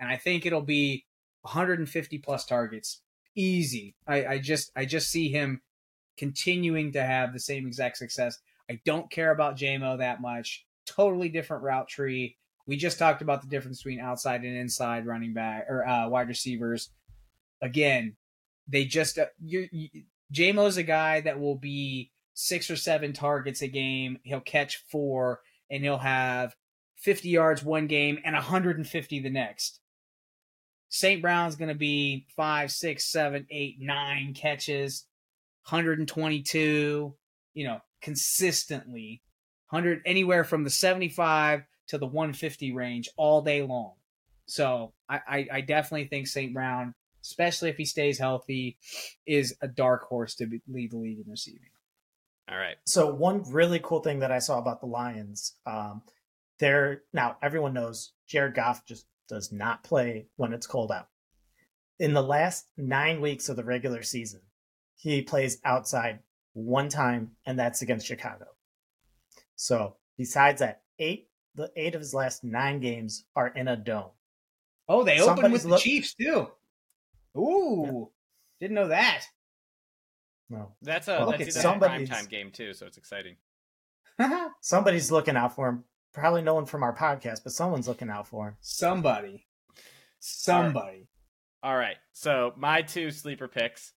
and 0.00 0.10
I 0.10 0.16
think 0.16 0.46
it'll 0.46 0.62
be 0.62 1.04
150 1.42 2.18
plus 2.18 2.46
targets 2.46 3.02
easy. 3.34 3.94
I, 4.06 4.26
I 4.26 4.38
just 4.38 4.72
I 4.74 4.86
just 4.86 5.10
see 5.10 5.28
him 5.28 5.60
continuing 6.16 6.92
to 6.92 7.02
have 7.02 7.32
the 7.32 7.40
same 7.40 7.66
exact 7.66 7.98
success. 7.98 8.38
I 8.70 8.80
don't 8.84 9.10
care 9.10 9.32
about 9.32 9.56
Jamo 9.56 9.98
that 9.98 10.20
much. 10.20 10.64
Totally 10.86 11.28
different 11.28 11.62
route 11.62 11.88
tree. 11.88 12.36
We 12.66 12.76
just 12.76 12.98
talked 12.98 13.22
about 13.22 13.42
the 13.42 13.48
difference 13.48 13.82
between 13.82 14.00
outside 14.00 14.44
and 14.44 14.56
inside 14.56 15.06
running 15.06 15.34
back 15.34 15.66
or 15.68 15.86
uh, 15.86 16.08
wide 16.08 16.28
receivers. 16.28 16.90
Again, 17.60 18.16
they 18.68 18.84
just 18.84 19.18
uh, 19.18 19.26
you, 19.40 19.68
you, 19.72 19.88
Jamo's 20.32 20.76
a 20.76 20.82
guy 20.82 21.20
that 21.20 21.40
will 21.40 21.56
be 21.56 22.12
six 22.34 22.70
or 22.70 22.76
seven 22.76 23.12
targets 23.12 23.62
a 23.62 23.68
game. 23.68 24.18
He'll 24.22 24.40
catch 24.40 24.84
four, 24.90 25.40
and 25.70 25.82
he'll 25.82 25.98
have 25.98 26.54
50 26.96 27.28
yards 27.28 27.64
one 27.64 27.86
game 27.86 28.18
and 28.24 28.34
150 28.34 29.20
the 29.20 29.30
next. 29.30 29.80
St. 30.88 31.22
Brown's 31.22 31.56
going 31.56 31.70
to 31.70 31.74
be 31.74 32.26
five, 32.36 32.70
six, 32.70 33.10
seven, 33.10 33.46
eight, 33.50 33.78
nine 33.80 34.34
catches, 34.34 35.06
122, 35.68 37.14
you 37.54 37.66
know, 37.66 37.80
consistently, 38.02 39.22
100 39.70 40.02
anywhere 40.04 40.44
from 40.44 40.64
the 40.64 40.70
75 40.70 41.62
to 41.88 41.98
the 41.98 42.06
150 42.06 42.72
range 42.72 43.08
all 43.16 43.40
day 43.40 43.62
long. 43.62 43.94
So 44.46 44.92
I, 45.08 45.20
I, 45.26 45.46
I 45.52 45.60
definitely 45.62 46.08
think 46.08 46.26
St. 46.26 46.52
Brown, 46.52 46.94
especially 47.22 47.70
if 47.70 47.76
he 47.76 47.86
stays 47.86 48.18
healthy, 48.18 48.76
is 49.26 49.56
a 49.62 49.68
dark 49.68 50.02
horse 50.04 50.34
to 50.36 50.60
lead 50.68 50.90
the 50.90 50.98
league 50.98 51.20
in 51.24 51.30
receiving. 51.30 51.71
All 52.50 52.56
right. 52.58 52.76
So 52.86 53.12
one 53.12 53.44
really 53.50 53.80
cool 53.82 54.00
thing 54.00 54.20
that 54.20 54.32
I 54.32 54.38
saw 54.38 54.58
about 54.58 54.80
the 54.80 54.86
Lions, 54.86 55.54
um, 55.66 56.02
they're 56.58 57.02
now 57.12 57.36
everyone 57.42 57.74
knows 57.74 58.12
Jared 58.28 58.54
Goff 58.54 58.84
just 58.86 59.06
does 59.28 59.52
not 59.52 59.84
play 59.84 60.26
when 60.36 60.52
it's 60.52 60.66
cold 60.66 60.92
out. 60.92 61.08
In 61.98 62.12
the 62.14 62.22
last 62.22 62.66
nine 62.76 63.20
weeks 63.20 63.48
of 63.48 63.56
the 63.56 63.64
regular 63.64 64.02
season, 64.02 64.40
he 64.96 65.22
plays 65.22 65.58
outside 65.64 66.20
one 66.52 66.88
time, 66.88 67.32
and 67.46 67.58
that's 67.58 67.82
against 67.82 68.06
Chicago. 68.06 68.46
So 69.56 69.96
besides 70.18 70.60
that, 70.60 70.82
eight 70.98 71.28
the 71.54 71.70
eight 71.76 71.94
of 71.94 72.00
his 72.00 72.14
last 72.14 72.44
nine 72.44 72.80
games 72.80 73.24
are 73.36 73.48
in 73.48 73.68
a 73.68 73.76
dome. 73.76 74.10
Oh, 74.88 75.04
they 75.04 75.18
Somebody's 75.18 75.38
opened 75.38 75.52
with 75.52 75.64
look- 75.64 75.82
the 75.82 75.90
Chiefs 75.90 76.14
too. 76.14 76.48
Ooh, 77.36 77.84
yeah. 77.86 78.66
didn't 78.66 78.74
know 78.74 78.88
that. 78.88 79.24
No, 80.52 80.72
that's 80.82 81.08
a 81.08 81.12
well, 81.18 81.30
that's 81.30 81.56
a 81.56 81.78
prime 81.78 82.06
time 82.06 82.26
game 82.26 82.50
too, 82.50 82.74
so 82.74 82.86
it's 82.86 82.98
exciting. 82.98 83.36
somebody's 84.60 85.10
looking 85.10 85.34
out 85.34 85.54
for 85.56 85.68
him. 85.68 85.84
Probably 86.12 86.42
no 86.42 86.52
one 86.52 86.66
from 86.66 86.82
our 86.82 86.94
podcast, 86.94 87.42
but 87.42 87.52
someone's 87.52 87.88
looking 87.88 88.10
out 88.10 88.28
for 88.28 88.48
him. 88.48 88.56
Somebody. 88.60 89.46
Somebody. 90.20 91.08
All 91.62 91.72
right. 91.72 91.74
All 91.74 91.76
right. 91.76 91.96
So 92.12 92.52
my 92.58 92.82
two 92.82 93.10
sleeper 93.10 93.48
picks. 93.48 93.94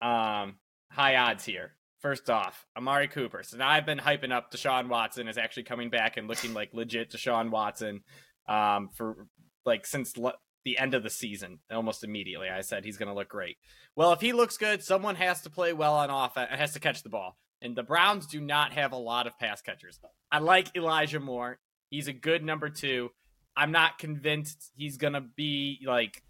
Um, 0.00 0.54
high 0.92 1.16
odds 1.16 1.44
here. 1.44 1.72
First 2.00 2.30
off, 2.30 2.64
Amari 2.76 3.08
Cooper. 3.08 3.42
So 3.42 3.56
now 3.56 3.68
I've 3.68 3.84
been 3.84 3.98
hyping 3.98 4.30
up 4.30 4.52
Deshaun 4.52 4.88
Watson 4.88 5.26
is 5.26 5.36
actually 5.36 5.64
coming 5.64 5.90
back 5.90 6.16
and 6.16 6.28
looking 6.28 6.54
like 6.54 6.70
legit 6.72 7.10
Deshaun 7.10 7.50
Watson 7.50 8.02
um, 8.48 8.88
for 8.94 9.26
like 9.66 9.84
since 9.84 10.16
le- 10.16 10.38
the 10.64 10.78
end 10.78 10.94
of 10.94 11.02
the 11.02 11.10
season, 11.10 11.60
almost 11.70 12.04
immediately. 12.04 12.48
I 12.48 12.60
said 12.60 12.84
he's 12.84 12.96
going 12.98 13.08
to 13.08 13.14
look 13.14 13.28
great. 13.28 13.56
Well, 13.96 14.12
if 14.12 14.20
he 14.20 14.32
looks 14.32 14.56
good, 14.56 14.82
someone 14.82 15.16
has 15.16 15.42
to 15.42 15.50
play 15.50 15.72
well 15.72 15.94
on 15.94 16.10
offense, 16.10 16.48
and 16.50 16.58
uh, 16.58 16.60
has 16.60 16.72
to 16.74 16.80
catch 16.80 17.02
the 17.02 17.08
ball. 17.08 17.36
And 17.60 17.74
the 17.74 17.82
Browns 17.82 18.26
do 18.26 18.40
not 18.40 18.72
have 18.72 18.92
a 18.92 18.96
lot 18.96 19.26
of 19.26 19.38
pass 19.38 19.60
catchers. 19.60 19.98
I 20.30 20.38
like 20.38 20.76
Elijah 20.76 21.20
Moore. 21.20 21.58
He's 21.90 22.08
a 22.08 22.12
good 22.12 22.44
number 22.44 22.68
two. 22.68 23.10
I'm 23.56 23.72
not 23.72 23.98
convinced 23.98 24.70
he's 24.76 24.96
going 24.96 25.14
to 25.14 25.20
be 25.20 25.80
like 25.84 26.22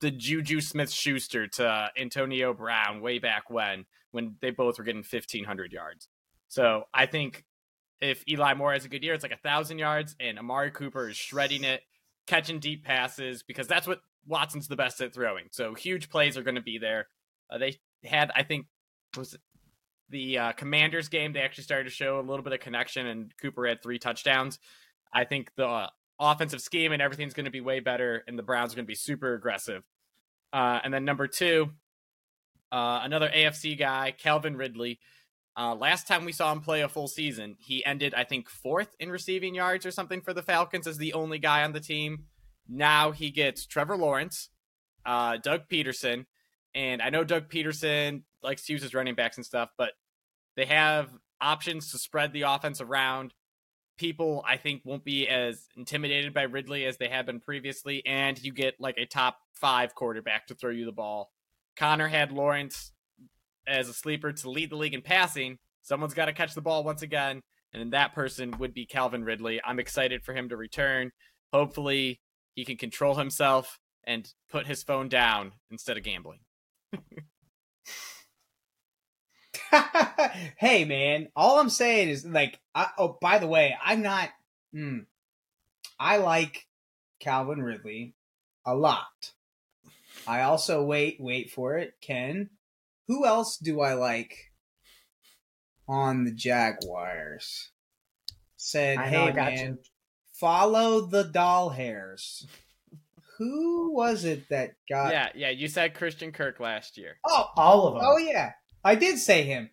the 0.00 0.10
Juju 0.10 0.60
Smith 0.60 0.90
Schuster 0.90 1.46
to 1.46 1.90
Antonio 1.96 2.52
Brown 2.52 3.00
way 3.00 3.18
back 3.18 3.50
when, 3.50 3.84
when 4.10 4.36
they 4.40 4.50
both 4.50 4.78
were 4.78 4.84
getting 4.84 5.04
1,500 5.08 5.72
yards. 5.72 6.08
So 6.48 6.84
I 6.92 7.06
think 7.06 7.44
if 8.00 8.24
Eli 8.28 8.54
Moore 8.54 8.72
has 8.72 8.84
a 8.84 8.88
good 8.88 9.04
year, 9.04 9.14
it's 9.14 9.22
like 9.22 9.32
a 9.32 9.36
thousand 9.36 9.78
yards, 9.78 10.16
and 10.18 10.38
Amari 10.38 10.70
Cooper 10.70 11.08
is 11.08 11.16
shredding 11.16 11.64
it, 11.64 11.82
catching 12.26 12.58
deep 12.58 12.84
passes 12.84 13.42
because 13.42 13.66
that's 13.66 13.86
what 13.86 14.00
Watson's 14.26 14.68
the 14.68 14.76
best 14.76 15.00
at 15.00 15.14
throwing. 15.14 15.46
So 15.50 15.74
huge 15.74 16.10
plays 16.10 16.36
are 16.36 16.42
going 16.42 16.54
to 16.56 16.62
be 16.62 16.78
there. 16.78 17.08
Uh, 17.50 17.58
they 17.58 17.78
had, 18.04 18.30
I 18.34 18.42
think, 18.42 18.66
was 19.16 19.36
the 20.08 20.38
uh, 20.38 20.52
Commanders 20.52 21.08
game? 21.08 21.32
They 21.32 21.40
actually 21.40 21.64
started 21.64 21.84
to 21.84 21.90
show 21.90 22.20
a 22.20 22.22
little 22.22 22.42
bit 22.42 22.52
of 22.52 22.60
connection, 22.60 23.06
and 23.06 23.32
Cooper 23.40 23.66
had 23.66 23.82
three 23.82 23.98
touchdowns. 23.98 24.58
I 25.12 25.24
think 25.24 25.50
the 25.56 25.66
uh, 25.66 25.86
offensive 26.20 26.60
scheme 26.60 26.92
and 26.92 27.02
everything's 27.02 27.34
going 27.34 27.46
to 27.46 27.50
be 27.50 27.60
way 27.60 27.80
better, 27.80 28.22
and 28.26 28.38
the 28.38 28.42
Browns 28.42 28.72
are 28.72 28.76
going 28.76 28.86
to 28.86 28.90
be 28.90 28.94
super 28.94 29.34
aggressive. 29.34 29.82
Uh, 30.52 30.80
and 30.84 30.92
then 30.92 31.04
number 31.04 31.26
two, 31.26 31.70
uh, 32.72 33.00
another 33.02 33.28
AFC 33.34 33.78
guy, 33.78 34.14
Calvin 34.16 34.56
Ridley. 34.56 35.00
Uh, 35.56 35.74
last 35.74 36.06
time 36.06 36.24
we 36.24 36.32
saw 36.32 36.52
him 36.52 36.60
play 36.60 36.82
a 36.82 36.88
full 36.88 37.08
season, 37.08 37.56
he 37.58 37.84
ended, 37.84 38.14
I 38.14 38.24
think, 38.24 38.48
fourth 38.48 38.94
in 39.00 39.10
receiving 39.10 39.54
yards 39.54 39.84
or 39.84 39.90
something 39.90 40.20
for 40.20 40.32
the 40.32 40.42
Falcons 40.42 40.86
as 40.86 40.96
the 40.96 41.12
only 41.12 41.38
guy 41.38 41.64
on 41.64 41.72
the 41.72 41.80
team. 41.80 42.24
Now 42.68 43.10
he 43.10 43.30
gets 43.30 43.66
Trevor 43.66 43.96
Lawrence, 43.96 44.48
uh, 45.04 45.38
Doug 45.38 45.62
Pederson, 45.68 46.26
and 46.74 47.02
I 47.02 47.10
know 47.10 47.24
Doug 47.24 47.48
Pederson 47.48 48.22
likes 48.42 48.64
to 48.66 48.72
use 48.72 48.82
his 48.82 48.94
running 48.94 49.16
backs 49.16 49.36
and 49.36 49.44
stuff, 49.44 49.70
but 49.76 49.92
they 50.56 50.66
have 50.66 51.10
options 51.40 51.90
to 51.92 51.98
spread 51.98 52.32
the 52.32 52.42
offense 52.42 52.80
around. 52.80 53.34
People, 53.98 54.44
I 54.46 54.56
think, 54.56 54.82
won't 54.84 55.04
be 55.04 55.28
as 55.28 55.66
intimidated 55.76 56.32
by 56.32 56.42
Ridley 56.42 56.86
as 56.86 56.96
they 56.96 57.08
have 57.08 57.26
been 57.26 57.40
previously, 57.40 58.04
and 58.06 58.42
you 58.42 58.52
get 58.52 58.80
like 58.80 58.96
a 58.98 59.04
top 59.04 59.38
five 59.52 59.94
quarterback 59.94 60.46
to 60.46 60.54
throw 60.54 60.70
you 60.70 60.86
the 60.86 60.92
ball. 60.92 61.32
Connor 61.76 62.08
had 62.08 62.32
Lawrence 62.32 62.92
as 63.66 63.88
a 63.88 63.94
sleeper 63.94 64.32
to 64.32 64.50
lead 64.50 64.70
the 64.70 64.76
league 64.76 64.94
in 64.94 65.02
passing. 65.02 65.58
Someone's 65.82 66.14
got 66.14 66.26
to 66.26 66.32
catch 66.32 66.54
the 66.54 66.60
ball 66.60 66.84
once 66.84 67.02
again, 67.02 67.40
and 67.72 67.92
that 67.92 68.14
person 68.14 68.54
would 68.58 68.74
be 68.74 68.86
Calvin 68.86 69.24
Ridley. 69.24 69.60
I'm 69.64 69.78
excited 69.78 70.22
for 70.22 70.34
him 70.34 70.48
to 70.48 70.56
return. 70.56 71.10
Hopefully, 71.52 72.20
he 72.54 72.64
can 72.64 72.76
control 72.76 73.14
himself 73.14 73.78
and 74.04 74.32
put 74.50 74.66
his 74.66 74.82
phone 74.82 75.08
down 75.08 75.52
instead 75.70 75.96
of 75.96 76.02
gambling. 76.02 76.40
hey 80.56 80.84
man, 80.84 81.28
all 81.36 81.60
I'm 81.60 81.70
saying 81.70 82.08
is 82.08 82.24
like, 82.26 82.58
I, 82.74 82.88
oh, 82.98 83.18
by 83.20 83.38
the 83.38 83.46
way, 83.46 83.76
I'm 83.84 84.02
not. 84.02 84.30
Hmm, 84.72 85.00
I 85.98 86.18
like 86.18 86.66
Calvin 87.20 87.62
Ridley 87.62 88.14
a 88.64 88.74
lot. 88.74 89.32
I 90.26 90.42
also 90.42 90.82
wait, 90.84 91.16
wait 91.20 91.50
for 91.50 91.76
it, 91.78 91.94
Ken. 92.00 92.50
Who 93.10 93.26
else 93.26 93.56
do 93.56 93.80
I 93.80 93.94
like 93.94 94.52
on 95.88 96.22
the 96.22 96.30
Jaguars? 96.30 97.70
Said, 98.56 98.98
know, 98.98 99.02
hey 99.02 99.30
I 99.30 99.32
man, 99.32 99.66
you. 99.66 99.78
follow 100.32 101.00
the 101.00 101.24
doll 101.24 101.70
hairs. 101.70 102.46
Who 103.36 103.92
was 103.96 104.24
it 104.24 104.48
that 104.50 104.74
got? 104.88 105.10
yeah, 105.10 105.30
yeah. 105.34 105.50
You 105.50 105.66
said 105.66 105.94
Christian 105.94 106.30
Kirk 106.30 106.60
last 106.60 106.96
year. 106.96 107.16
Oh, 107.26 107.46
All 107.56 107.88
of 107.88 107.94
them. 107.94 108.02
Oh 108.06 108.16
yeah, 108.16 108.52
I 108.84 108.94
did 108.94 109.18
say 109.18 109.42
him. 109.42 109.70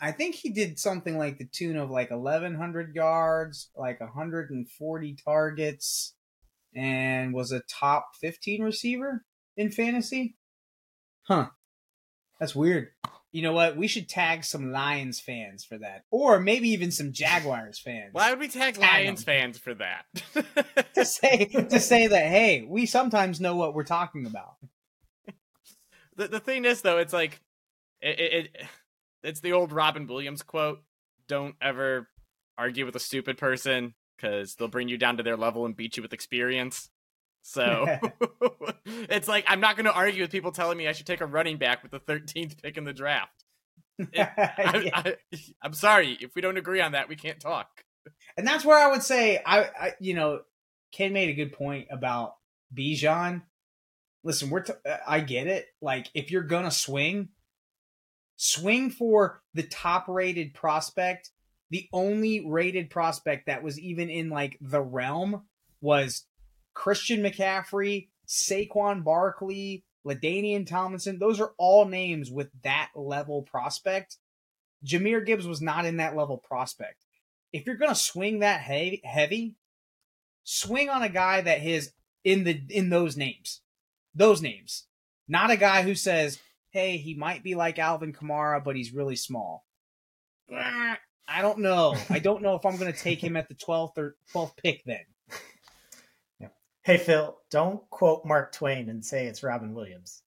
I 0.00 0.12
think 0.12 0.34
he 0.34 0.48
did 0.48 0.78
something 0.78 1.18
like 1.18 1.36
the 1.36 1.48
tune 1.52 1.76
of 1.76 1.90
like 1.90 2.10
1100 2.10 2.94
yards, 2.94 3.68
like 3.76 4.00
140 4.00 5.16
targets, 5.22 6.14
and 6.74 7.34
was 7.34 7.52
a 7.52 7.60
top 7.60 8.12
15 8.22 8.62
receiver 8.62 9.26
in 9.58 9.70
fantasy. 9.70 10.38
Huh. 11.24 11.48
That's 12.40 12.56
weird. 12.56 12.88
You 13.32 13.42
know 13.42 13.52
what? 13.52 13.76
We 13.76 13.86
should 13.86 14.08
tag 14.08 14.42
some 14.42 14.72
Lions 14.72 15.20
fans 15.20 15.64
for 15.64 15.78
that, 15.78 16.04
or 16.10 16.40
maybe 16.40 16.70
even 16.70 16.90
some 16.90 17.12
Jaguars 17.12 17.78
fans. 17.78 18.12
Why 18.12 18.30
would 18.30 18.40
we 18.40 18.48
tag, 18.48 18.74
Tag 18.74 18.82
Lions 19.04 19.20
him. 19.20 19.24
fans 19.24 19.58
for 19.58 19.74
that? 19.74 20.06
to 20.94 21.04
say 21.04 21.44
to 21.44 21.78
say 21.78 22.08
that 22.08 22.26
hey, 22.26 22.66
we 22.66 22.86
sometimes 22.86 23.40
know 23.40 23.54
what 23.54 23.74
we're 23.74 23.84
talking 23.84 24.26
about. 24.26 24.54
the 26.16 26.26
the 26.26 26.40
thing 26.40 26.64
is 26.64 26.82
though, 26.82 26.98
it's 26.98 27.12
like 27.12 27.40
it, 28.00 28.18
it, 28.18 28.32
it 28.32 28.66
it's 29.22 29.40
the 29.40 29.52
old 29.52 29.70
Robin 29.70 30.08
Williams 30.08 30.42
quote: 30.42 30.82
"Don't 31.28 31.54
ever 31.62 32.08
argue 32.58 32.84
with 32.84 32.96
a 32.96 33.00
stupid 33.00 33.38
person 33.38 33.94
because 34.16 34.56
they'll 34.56 34.66
bring 34.66 34.88
you 34.88 34.98
down 34.98 35.18
to 35.18 35.22
their 35.22 35.36
level 35.36 35.66
and 35.66 35.76
beat 35.76 35.96
you 35.96 36.02
with 36.02 36.12
experience." 36.12 36.90
So 37.42 37.86
it's 38.84 39.28
like 39.28 39.44
I'm 39.48 39.60
not 39.60 39.76
going 39.76 39.86
to 39.86 39.92
argue 39.92 40.22
with 40.22 40.30
people 40.30 40.52
telling 40.52 40.78
me 40.78 40.88
I 40.88 40.92
should 40.92 41.06
take 41.06 41.20
a 41.20 41.26
running 41.26 41.56
back 41.56 41.82
with 41.82 41.92
the 41.92 42.00
13th 42.00 42.62
pick 42.62 42.76
in 42.76 42.84
the 42.84 42.92
draft. 42.92 43.44
I, 44.00 44.06
Yeah. 44.12 44.90
I, 44.94 45.16
I'm 45.62 45.72
sorry 45.72 46.16
if 46.20 46.34
we 46.34 46.42
don't 46.42 46.56
agree 46.56 46.80
on 46.80 46.92
that, 46.92 47.08
we 47.08 47.16
can't 47.16 47.40
talk. 47.40 47.68
And 48.36 48.46
that's 48.46 48.64
where 48.64 48.78
I 48.78 48.90
would 48.90 49.02
say 49.02 49.42
I, 49.44 49.60
I 49.62 49.92
you 50.00 50.14
know, 50.14 50.40
Ken 50.92 51.12
made 51.12 51.30
a 51.30 51.34
good 51.34 51.52
point 51.52 51.88
about 51.90 52.34
Bijan. 52.74 53.42
Listen, 54.22 54.50
we're 54.50 54.62
t- 54.62 54.72
I 55.06 55.20
get 55.20 55.46
it. 55.46 55.66
Like 55.80 56.08
if 56.14 56.30
you're 56.30 56.42
gonna 56.42 56.70
swing, 56.70 57.30
swing 58.36 58.90
for 58.90 59.42
the 59.54 59.62
top 59.62 60.08
rated 60.08 60.54
prospect. 60.54 61.30
The 61.70 61.88
only 61.92 62.44
rated 62.44 62.90
prospect 62.90 63.46
that 63.46 63.62
was 63.62 63.78
even 63.78 64.10
in 64.10 64.28
like 64.28 64.58
the 64.60 64.80
realm 64.80 65.42
was 65.80 66.24
Christian 66.74 67.20
McCaffrey, 67.20 68.08
Saquon 68.26 69.04
Barkley, 69.04 69.84
Ladainian 70.06 70.66
Tomlinson. 70.66 71.18
Those 71.18 71.40
are 71.40 71.52
all 71.58 71.84
names 71.86 72.30
with 72.30 72.48
that 72.62 72.90
level 72.94 73.42
prospect. 73.42 74.16
Jahmyr 74.84 75.24
Gibbs 75.26 75.46
was 75.46 75.60
not 75.60 75.84
in 75.84 75.98
that 75.98 76.16
level 76.16 76.38
prospect 76.38 77.04
if 77.52 77.66
you're 77.66 77.76
gonna 77.76 77.94
swing 77.94 78.40
that 78.40 78.60
heavy, 78.60 79.56
swing 80.44 80.88
on 80.88 81.02
a 81.02 81.08
guy 81.08 81.40
that 81.40 81.62
is 81.62 81.92
in 82.24 82.44
the 82.44 82.62
in 82.68 82.90
those 82.90 83.16
names, 83.16 83.62
those 84.14 84.42
names, 84.42 84.86
not 85.26 85.50
a 85.50 85.56
guy 85.56 85.82
who 85.82 85.94
says, 85.94 86.40
"Hey, 86.70 86.96
he 86.96 87.14
might 87.14 87.42
be 87.42 87.54
like 87.54 87.78
Alvin 87.78 88.12
Kamara, 88.12 88.62
but 88.62 88.76
he's 88.76 88.92
really 88.92 89.16
small." 89.16 89.66
Ah, 90.52 90.98
I 91.26 91.42
don't 91.42 91.60
know. 91.60 91.96
I 92.08 92.18
don't 92.18 92.42
know 92.42 92.54
if 92.54 92.64
I'm 92.64 92.76
gonna 92.76 92.92
take 92.92 93.22
him 93.22 93.36
at 93.36 93.48
the 93.48 93.54
12th 93.54 93.98
or 93.98 94.16
12th 94.32 94.56
pick 94.56 94.84
then. 94.84 95.04
Hey 96.90 96.96
Phil, 96.96 97.38
don't 97.52 97.88
quote 97.88 98.24
Mark 98.24 98.50
Twain 98.50 98.88
and 98.88 99.04
say 99.04 99.26
it's 99.26 99.44
Robin 99.44 99.74
Williams. 99.74 100.22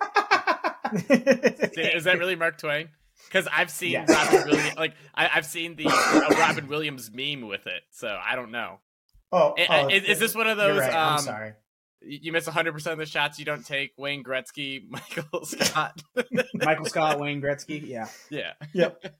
Is 1.10 2.04
that 2.04 2.16
really 2.16 2.36
Mark 2.36 2.58
Twain? 2.58 2.90
Because 3.24 3.48
I've 3.52 3.72
seen 3.72 3.90
Yes. 3.90 4.08
Robin 4.08 4.48
Williams, 4.48 4.76
like 4.76 4.94
I, 5.16 5.30
I've 5.34 5.46
seen 5.46 5.74
the 5.74 5.88
uh, 5.88 6.28
Robin 6.38 6.68
Williams 6.68 7.10
meme 7.12 7.48
with 7.48 7.66
it, 7.66 7.82
so 7.90 8.06
I 8.24 8.36
don't 8.36 8.52
know. 8.52 8.78
Oh, 9.32 9.56
I- 9.58 9.66
oh, 9.82 9.88
is, 9.88 10.04
is 10.04 10.18
this 10.20 10.32
one 10.32 10.46
of 10.46 10.56
those? 10.56 10.78
right, 10.78 10.94
I'm 10.94 11.14
um, 11.14 11.18
sorry. 11.24 11.54
You 12.02 12.20
you 12.22 12.32
miss 12.32 12.46
100 12.46 12.70
percent 12.72 12.92
of 12.92 12.98
the 13.00 13.06
shots 13.06 13.40
you 13.40 13.44
don't 13.44 13.66
take. 13.66 13.90
Wayne 13.96 14.22
Gretzky, 14.22 14.82
Michael 14.88 15.44
Scott. 15.44 16.00
Michael 16.54 16.84
Scott, 16.84 17.18
Wayne 17.18 17.42
Gretzky, 17.42 17.84
yeah. 17.84 18.06
yeah, 18.30 18.52
Yep. 18.74 19.12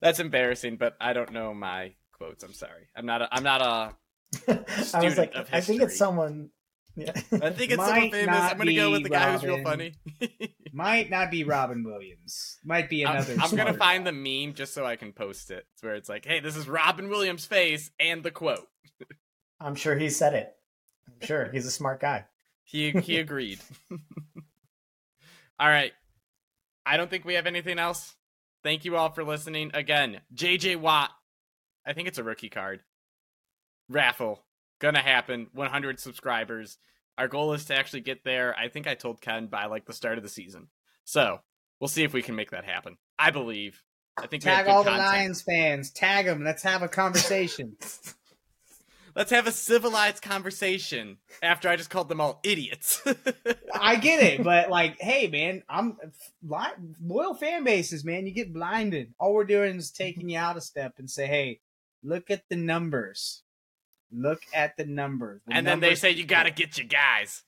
that's 0.00 0.20
embarrassing, 0.20 0.76
but 0.76 0.96
I 1.00 1.12
don't 1.12 1.32
know 1.32 1.52
my 1.52 1.94
quotes. 2.22 2.44
I'm 2.44 2.52
sorry. 2.52 2.88
I'm 2.96 3.06
not. 3.06 3.22
A, 3.22 3.28
I'm 3.32 3.42
not 3.42 3.62
a. 3.62 3.94
I 4.94 5.02
was 5.02 5.18
like, 5.18 5.34
I 5.52 5.60
think 5.60 5.82
it's 5.82 5.96
someone. 5.96 6.50
Yeah. 6.94 7.12
I 7.14 7.50
think 7.50 7.72
it's 7.72 7.84
someone 7.84 8.10
famous. 8.10 8.36
I'm 8.36 8.58
gonna 8.58 8.74
go 8.74 8.90
with 8.90 9.00
be 9.00 9.04
the 9.04 9.10
guy 9.10 9.32
who's 9.32 9.44
real 9.44 9.62
funny. 9.62 9.94
Might 10.72 11.10
not 11.10 11.30
be 11.30 11.44
Robin 11.44 11.84
Williams. 11.84 12.58
Might 12.64 12.90
be 12.90 13.06
I'm, 13.06 13.16
another. 13.16 13.36
I'm 13.40 13.56
gonna 13.56 13.74
find 13.74 14.04
guy. 14.04 14.10
the 14.10 14.46
meme 14.46 14.54
just 14.54 14.74
so 14.74 14.84
I 14.84 14.96
can 14.96 15.12
post 15.12 15.50
it. 15.50 15.66
It's 15.74 15.82
where 15.82 15.94
it's 15.94 16.08
like, 16.08 16.24
"Hey, 16.24 16.40
this 16.40 16.56
is 16.56 16.68
Robin 16.68 17.08
Williams' 17.08 17.46
face 17.46 17.90
and 17.98 18.22
the 18.22 18.30
quote." 18.30 18.66
I'm 19.60 19.74
sure 19.74 19.96
he 19.96 20.10
said 20.10 20.34
it. 20.34 20.52
I'm 21.08 21.26
sure 21.26 21.50
he's 21.50 21.66
a 21.66 21.70
smart 21.70 22.00
guy. 22.00 22.26
He 22.64 22.90
he 22.90 23.18
agreed. 23.18 23.58
all 25.58 25.68
right. 25.68 25.92
I 26.84 26.96
don't 26.96 27.08
think 27.08 27.24
we 27.24 27.34
have 27.34 27.46
anything 27.46 27.78
else. 27.78 28.14
Thank 28.62 28.84
you 28.84 28.96
all 28.96 29.10
for 29.10 29.24
listening. 29.24 29.70
Again, 29.72 30.20
JJ 30.34 30.76
Watt. 30.76 31.10
I 31.86 31.92
think 31.92 32.08
it's 32.08 32.18
a 32.18 32.24
rookie 32.24 32.48
card. 32.48 32.80
Raffle. 33.88 34.44
Gonna 34.80 35.00
happen. 35.00 35.48
100 35.52 36.00
subscribers. 36.00 36.78
Our 37.18 37.28
goal 37.28 37.52
is 37.52 37.64
to 37.66 37.76
actually 37.76 38.00
get 38.00 38.24
there. 38.24 38.56
I 38.56 38.68
think 38.68 38.86
I 38.86 38.94
told 38.94 39.20
Ken 39.20 39.46
by 39.46 39.66
like 39.66 39.84
the 39.84 39.92
start 39.92 40.18
of 40.18 40.24
the 40.24 40.30
season. 40.30 40.68
So 41.04 41.40
we'll 41.80 41.88
see 41.88 42.04
if 42.04 42.12
we 42.12 42.22
can 42.22 42.36
make 42.36 42.50
that 42.50 42.64
happen. 42.64 42.96
I 43.18 43.30
believe. 43.30 43.82
I 44.18 44.26
think 44.26 44.42
Tag 44.42 44.66
all 44.66 44.82
the 44.82 44.90
content. 44.90 45.08
Lions 45.08 45.42
fans. 45.42 45.90
Tag 45.90 46.26
them. 46.26 46.44
Let's 46.44 46.62
have 46.62 46.82
a 46.82 46.88
conversation. 46.88 47.76
Let's 49.14 49.30
have 49.30 49.46
a 49.46 49.52
civilized 49.52 50.22
conversation 50.22 51.18
after 51.42 51.68
I 51.68 51.76
just 51.76 51.90
called 51.90 52.08
them 52.08 52.20
all 52.20 52.40
idiots. 52.42 53.02
I 53.74 53.96
get 53.96 54.22
it, 54.22 54.42
but 54.42 54.70
like, 54.70 54.98
hey, 55.00 55.26
man, 55.26 55.62
I'm 55.68 55.98
loyal 56.98 57.34
fan 57.34 57.62
bases, 57.62 58.04
man. 58.04 58.26
You 58.26 58.32
get 58.32 58.54
blinded. 58.54 59.12
All 59.18 59.34
we're 59.34 59.44
doing 59.44 59.76
is 59.76 59.90
taking 59.90 60.30
you 60.30 60.38
out 60.38 60.56
a 60.56 60.62
step 60.62 60.94
and 60.96 61.10
say, 61.10 61.26
hey, 61.26 61.60
look 62.02 62.30
at 62.30 62.48
the 62.48 62.56
numbers. 62.56 63.42
Look 64.10 64.42
at 64.54 64.76
the 64.76 64.84
numbers. 64.84 65.40
The 65.46 65.54
and 65.54 65.66
then 65.66 65.80
they 65.80 65.94
say 65.94 66.10
you 66.10 66.24
got 66.24 66.42
to 66.44 66.50
get 66.54 66.76
your 66.78 66.86
guys. 66.86 67.42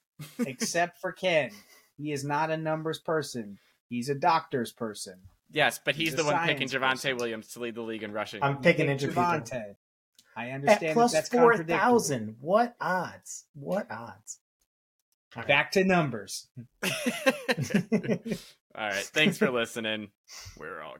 except 0.46 1.00
for 1.00 1.12
Ken, 1.12 1.50
he 1.98 2.12
is 2.12 2.24
not 2.24 2.50
a 2.50 2.56
numbers 2.56 2.98
person. 2.98 3.58
He's 3.88 4.08
a 4.08 4.14
doctor's 4.14 4.72
person. 4.72 5.16
Yes, 5.50 5.78
but 5.84 5.94
he's, 5.94 6.08
He's 6.08 6.16
the 6.16 6.24
one 6.24 6.46
picking 6.46 6.68
science 6.68 6.72
Javonte 6.72 7.02
person. 7.02 7.16
Williams 7.16 7.48
to 7.48 7.60
lead 7.60 7.74
the 7.74 7.82
league 7.82 8.02
in 8.02 8.12
rushing. 8.12 8.42
I'm 8.42 8.56
picking 8.58 8.86
Pick 8.86 8.90
Andrew 8.90 9.08
Peter. 9.10 9.20
Javonte. 9.20 9.74
I 10.36 10.48
At 10.48 10.54
understand 10.54 10.94
plus 10.94 11.12
that 11.12 11.18
that's 11.18 11.28
four 11.28 11.50
contradictory. 11.52 11.78
thousand. 11.78 12.36
What 12.40 12.74
odds? 12.80 13.44
What 13.54 13.88
odds? 13.90 14.38
All 15.36 15.42
right. 15.42 15.48
Back 15.48 15.72
to 15.72 15.84
numbers. 15.84 16.48
All 16.82 16.88
right. 18.74 18.94
Thanks 19.12 19.38
for 19.38 19.50
listening. 19.50 20.08
We're 20.58 20.80
all 20.80 20.96